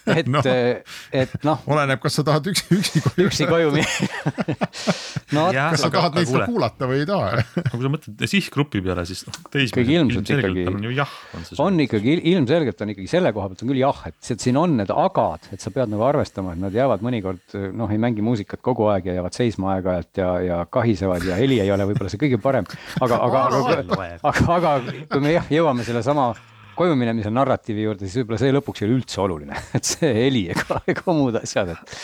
et 0.07 0.29
Noh. 0.31 0.45
et 0.47 1.33
noh, 1.47 1.63
oleneb, 1.67 1.99
kas 2.03 2.15
sa 2.21 2.23
tahad 2.27 2.47
üksi, 2.53 2.67
üksi 2.79 3.01
koju, 3.03 3.27
üksi 3.27 3.47
koju 3.51 3.73
minna 3.75 4.57
no 5.37 5.47
kas 5.51 5.81
sa 5.83 5.89
Aga- 5.89 5.97
tahad 5.99 6.13
aga 6.13 6.21
neid 6.21 6.31
seal 6.31 6.45
kuulata 6.47 6.89
või 6.91 7.01
ei 7.03 7.09
taha. 7.09 7.31
aga 7.65 7.73
kui 7.73 7.83
sa 7.87 7.91
mõtled 7.93 8.25
sihtgrupi 8.31 8.83
peale, 8.85 9.05
siis 9.09 9.25
noh, 9.27 9.39
Kõige 9.47 9.57
teismelised 9.57 9.95
ilmselt 9.97 10.31
ikkagi- 10.37 10.67
on 10.71 10.87
ju 10.87 10.93
jah, 10.95 11.15
on 11.39 11.47
see 11.49 11.59
on 11.67 11.81
ikkagi 11.87 12.13
il- 12.17 12.25
ilmselgelt 12.35 12.85
on 12.87 12.95
ikkagi 12.95 13.11
selle 13.11 13.33
koha 13.37 13.51
pealt 13.51 13.65
on 13.67 13.73
küll 13.73 13.83
jah, 13.83 14.03
et 14.11 14.17
see- 14.21 14.37
et 14.39 14.45
siin 14.47 14.61
on 14.61 14.77
need 14.79 14.93
agad, 14.95 15.49
et 15.57 15.61
sa 15.65 15.73
pead 15.75 15.91
nagu 15.93 16.07
arvestama, 16.07 16.55
et 16.55 16.63
nad 16.63 16.75
jäävad 16.77 17.03
mõnikord 17.07 17.57
noh, 17.77 17.91
ei 17.91 17.99
mängi 18.03 18.23
muusikat 18.27 18.63
kogu 18.63 18.87
aeg 18.93 19.11
ja 19.11 19.19
jäävad 19.19 19.35
seisma 19.37 19.75
aeg-ajalt 19.77 20.23
ja, 20.23 20.31
ja 20.47 20.59
kahisevad 20.71 21.25
ja 21.27 21.39
heli 21.41 21.59
ei 21.65 21.71
ole 21.75 21.87
võib-olla 21.91 22.13
see 22.13 22.21
kõige 22.23 22.39
parem. 22.43 22.67
aga, 23.01 23.19
aga, 23.27 23.47
aga, 23.47 24.11
aga, 24.23 24.57
aga 24.61 24.75
kui 25.11 25.21
me 25.25 25.33
jah, 25.39 25.47
jõuame 25.51 25.83
sellesama 25.87 26.31
koju 26.77 26.97
minemise 26.99 27.31
narratiivi 27.33 27.87
juurde, 27.87 28.07
siis 28.07 28.21
võib-olla 28.21 28.39
see 28.41 28.53
lõpuks 28.55 28.83
ei 28.83 28.87
ole 28.89 28.97
üldse 28.99 29.21
oluline, 29.23 29.61
et 29.79 29.89
see 29.89 30.11
heli 30.17 30.45
ega, 30.53 30.81
ega 30.93 31.15
muud 31.17 31.39
asjad, 31.41 31.73
et. 31.75 31.97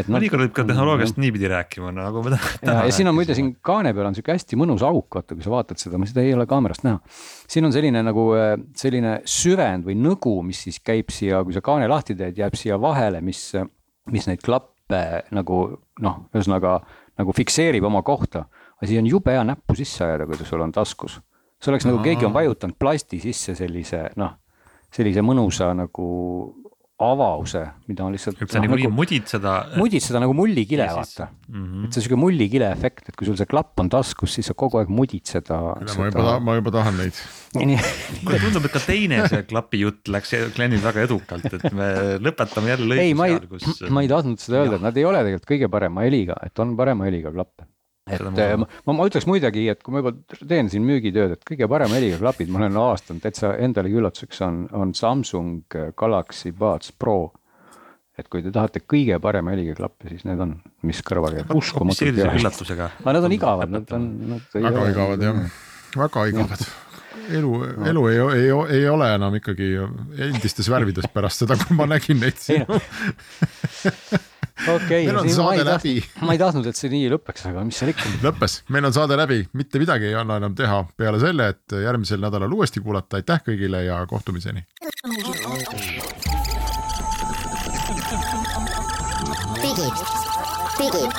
et 0.00 0.08
noh, 0.08 0.16
mõnikord 0.18 0.46
võib 0.46 0.54
ka 0.56 0.64
tehnoloogiast 0.68 1.20
niipidi 1.22 1.50
rääkima, 1.52 1.92
nagu 1.96 2.24
me 2.26 2.34
ja, 2.34 2.40
täna 2.62 2.86
ja 2.88 2.96
siin 2.96 3.10
on 3.10 3.18
muide 3.18 3.36
siin 3.38 3.52
kaane 3.64 3.94
peal 3.96 4.10
on 4.10 4.18
sihuke 4.18 4.36
hästi 4.36 4.58
mõnus 4.60 4.84
auk, 4.86 5.18
vaata, 5.18 5.36
kui 5.36 5.44
sa 5.44 5.52
vaatad 5.54 5.82
seda, 5.82 6.00
seda 6.08 6.24
ei 6.24 6.34
ole 6.36 6.46
kaamerast 6.50 6.86
näha. 6.86 7.00
siin 7.50 7.68
on 7.68 7.74
selline 7.74 8.04
nagu 8.06 8.28
äh, 8.38 8.54
selline 8.78 9.18
süvend 9.28 9.86
või 9.88 9.98
nõgu, 10.00 10.38
mis 10.46 10.64
siis 10.66 10.80
käib 10.84 11.12
siia, 11.14 11.42
kui 11.46 11.56
sa 11.56 11.64
kaane 11.64 11.90
lahti 11.90 12.16
teed, 12.18 12.38
jääb 12.38 12.56
siia 12.58 12.80
vahele, 12.80 13.22
mis, 13.24 13.50
mis 14.12 14.28
neid 14.30 14.42
klappe 14.44 15.02
nagu 15.32 15.62
noh, 16.04 16.24
ühesõnaga 16.34 16.78
nagu 17.18 17.34
fikseerib 17.36 17.84
oma 17.88 18.02
kohta. 18.06 18.46
aga 18.78 18.88
siia 18.88 19.02
on 19.02 19.10
jube 19.10 19.34
hea 19.34 19.44
näppu 19.46 19.76
sisse 19.78 20.04
ajada, 20.04 20.26
kui 20.26 20.38
ta 20.38 20.46
sul 20.48 20.64
on 20.64 20.72
taskus. 20.74 21.20
See 21.62 21.72
oleks 21.72 21.86
nagu 21.86 22.02
keegi 22.02 22.26
on 22.26 22.34
vajutanud 22.34 22.78
plasti 22.80 23.20
sisse 23.22 23.54
sellise 23.58 24.08
noh, 24.20 24.34
sellise 24.92 25.22
mõnusa 25.24 25.70
nagu 25.76 26.08
avause, 27.02 27.62
mida 27.90 28.04
on 28.04 28.14
lihtsalt. 28.14 28.38
sa 28.50 28.60
niikuinii 28.62 28.90
mudid 28.92 29.26
seda. 29.30 29.54
mudid 29.78 30.04
seda 30.04 30.20
nagu 30.22 30.34
mullikile, 30.36 30.86
vaata 30.94 31.26
mm. 31.48 31.64
-hmm. 31.64 31.86
et 31.86 31.96
see 31.96 32.04
sihuke 32.04 32.18
mullikile 32.20 32.68
efekt, 32.70 33.08
et 33.08 33.16
kui 33.18 33.26
sul 33.26 33.38
see 33.38 33.48
klapp 33.50 33.80
on 33.82 33.90
taskus, 33.92 34.36
siis 34.36 34.50
sa 34.50 34.54
kogu 34.58 34.78
aeg 34.80 34.92
mudid 34.92 35.26
seda. 35.28 35.58
ma 35.82 36.08
juba, 36.10 36.36
ma 36.40 36.56
juba 36.60 36.74
tahan 36.78 36.98
neid. 37.00 37.18
mulle 38.24 38.40
tundub, 38.44 38.68
et 38.68 38.76
ka 38.76 38.84
teine 38.86 39.22
see 39.32 39.42
klapi 39.48 39.82
jutt 39.82 40.12
läks 40.14 40.34
Glenil 40.56 40.82
väga 40.84 41.06
edukalt, 41.08 41.48
et 41.58 41.68
me 41.76 41.90
lõpetame 42.22 42.74
jälle 42.74 43.00
ei, 43.00 43.14
lõigu 43.16 43.26
seal, 43.26 43.48
kus. 43.50 43.84
ma 43.94 44.06
ei 44.06 44.12
tahtnud 44.12 44.42
seda 44.42 44.62
öelda, 44.62 44.78
et 44.78 44.88
nad 44.90 45.00
ei 45.00 45.08
ole 45.08 45.24
tegelikult 45.26 45.54
kõige 45.54 45.72
parema 45.72 46.06
heliga, 46.06 46.38
et 46.46 46.64
on 46.64 46.76
parema 46.78 47.08
heliga 47.10 47.34
klappe. 47.34 47.66
Et 48.12 48.20
Seda 48.20 48.56
ma 48.60 48.66
ma, 48.66 48.94
ma, 48.94 49.06
ütleks 49.08 49.26
muidugi, 49.28 49.66
et 49.72 49.82
kui 49.84 49.94
ma 49.94 50.02
juba 50.02 50.14
teen 50.48 50.70
siin 50.72 50.84
müügitööd, 50.86 51.36
et 51.36 51.46
kõige 51.48 51.68
parema 51.70 51.98
heliga 51.98 52.20
klapid 52.20 52.52
ma 52.52 52.62
olen 52.62 52.78
avastanud 52.84 53.24
täitsa 53.24 53.54
endale 53.62 53.92
üllatuseks 53.92 54.42
on, 54.46 54.64
on 54.76 54.94
Samsung 54.96 55.78
Galaxy 55.98 56.52
Buds 56.56 56.92
Pro. 56.92 57.32
et 58.18 58.28
kui 58.28 58.42
te 58.44 58.52
tahate 58.52 58.82
kõige 58.84 59.16
parema 59.24 59.54
heliga 59.54 59.74
klappe, 59.78 60.10
siis 60.12 60.26
need 60.28 60.40
on, 60.44 60.56
mis 60.86 61.00
kõrvale 61.06 61.40
jääb 61.40 61.52
mis 61.52 61.62
uskumatult 61.64 62.20
head. 62.20 62.40
üllatusega. 62.40 62.90
aga 63.00 63.16
nad 63.18 63.28
on 63.28 63.36
igavad, 63.38 63.72
nad 63.72 63.94
on, 63.96 64.08
nad 64.34 64.58
väga 64.58 64.88
igavad 64.92 65.28
jah, 65.28 65.44
väga 65.96 66.26
igavad. 66.32 66.66
elu, 67.38 67.54
elu 67.92 68.04
ei, 68.10 68.20
ei, 68.42 68.50
ei 68.80 68.84
ole 68.90 69.08
enam 69.16 69.38
ikkagi 69.40 69.72
endistes 70.28 70.68
värvides 70.72 71.08
pärast 71.14 71.44
seda, 71.44 71.56
kui 71.60 71.78
ma 71.78 71.88
nägin 71.94 72.20
neid 72.22 72.38
siin. 72.42 72.68
okei 74.74 75.06
siin 75.08 76.22
ma 76.22 76.32
ei 76.34 76.40
tahtnud, 76.40 76.66
et 76.68 76.78
see 76.78 76.90
nii 76.92 77.10
lõpeks, 77.14 77.46
aga 77.50 77.64
mis 77.66 77.78
seal 77.80 77.92
ikka. 77.92 78.10
lõppes, 78.24 78.58
meil 78.72 78.88
on 78.88 78.94
saade 78.94 79.18
läbi, 79.18 79.42
mitte 79.58 79.82
midagi 79.82 80.10
ei 80.10 80.16
anna 80.18 80.38
enam 80.40 80.56
teha 80.58 80.82
peale 80.96 81.20
selle, 81.22 81.48
et 81.54 81.76
järgmisel 81.84 82.22
nädalal 82.22 82.52
uuesti 82.52 82.82
kuulata, 82.84 83.20
aitäh 83.20 83.42
kõigile 83.48 83.84
ja 83.86 84.00
kohtumiseni. 84.06 84.64
digitund, 89.62 91.12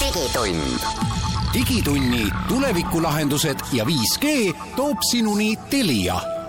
digitund. 0.00 0.84
digitunni 1.52 2.28
tulevikulahendused 2.48 3.58
ja 3.72 3.84
5G 3.84 4.52
toob 4.76 5.02
sinuni 5.10 5.56
Telia 5.70 6.41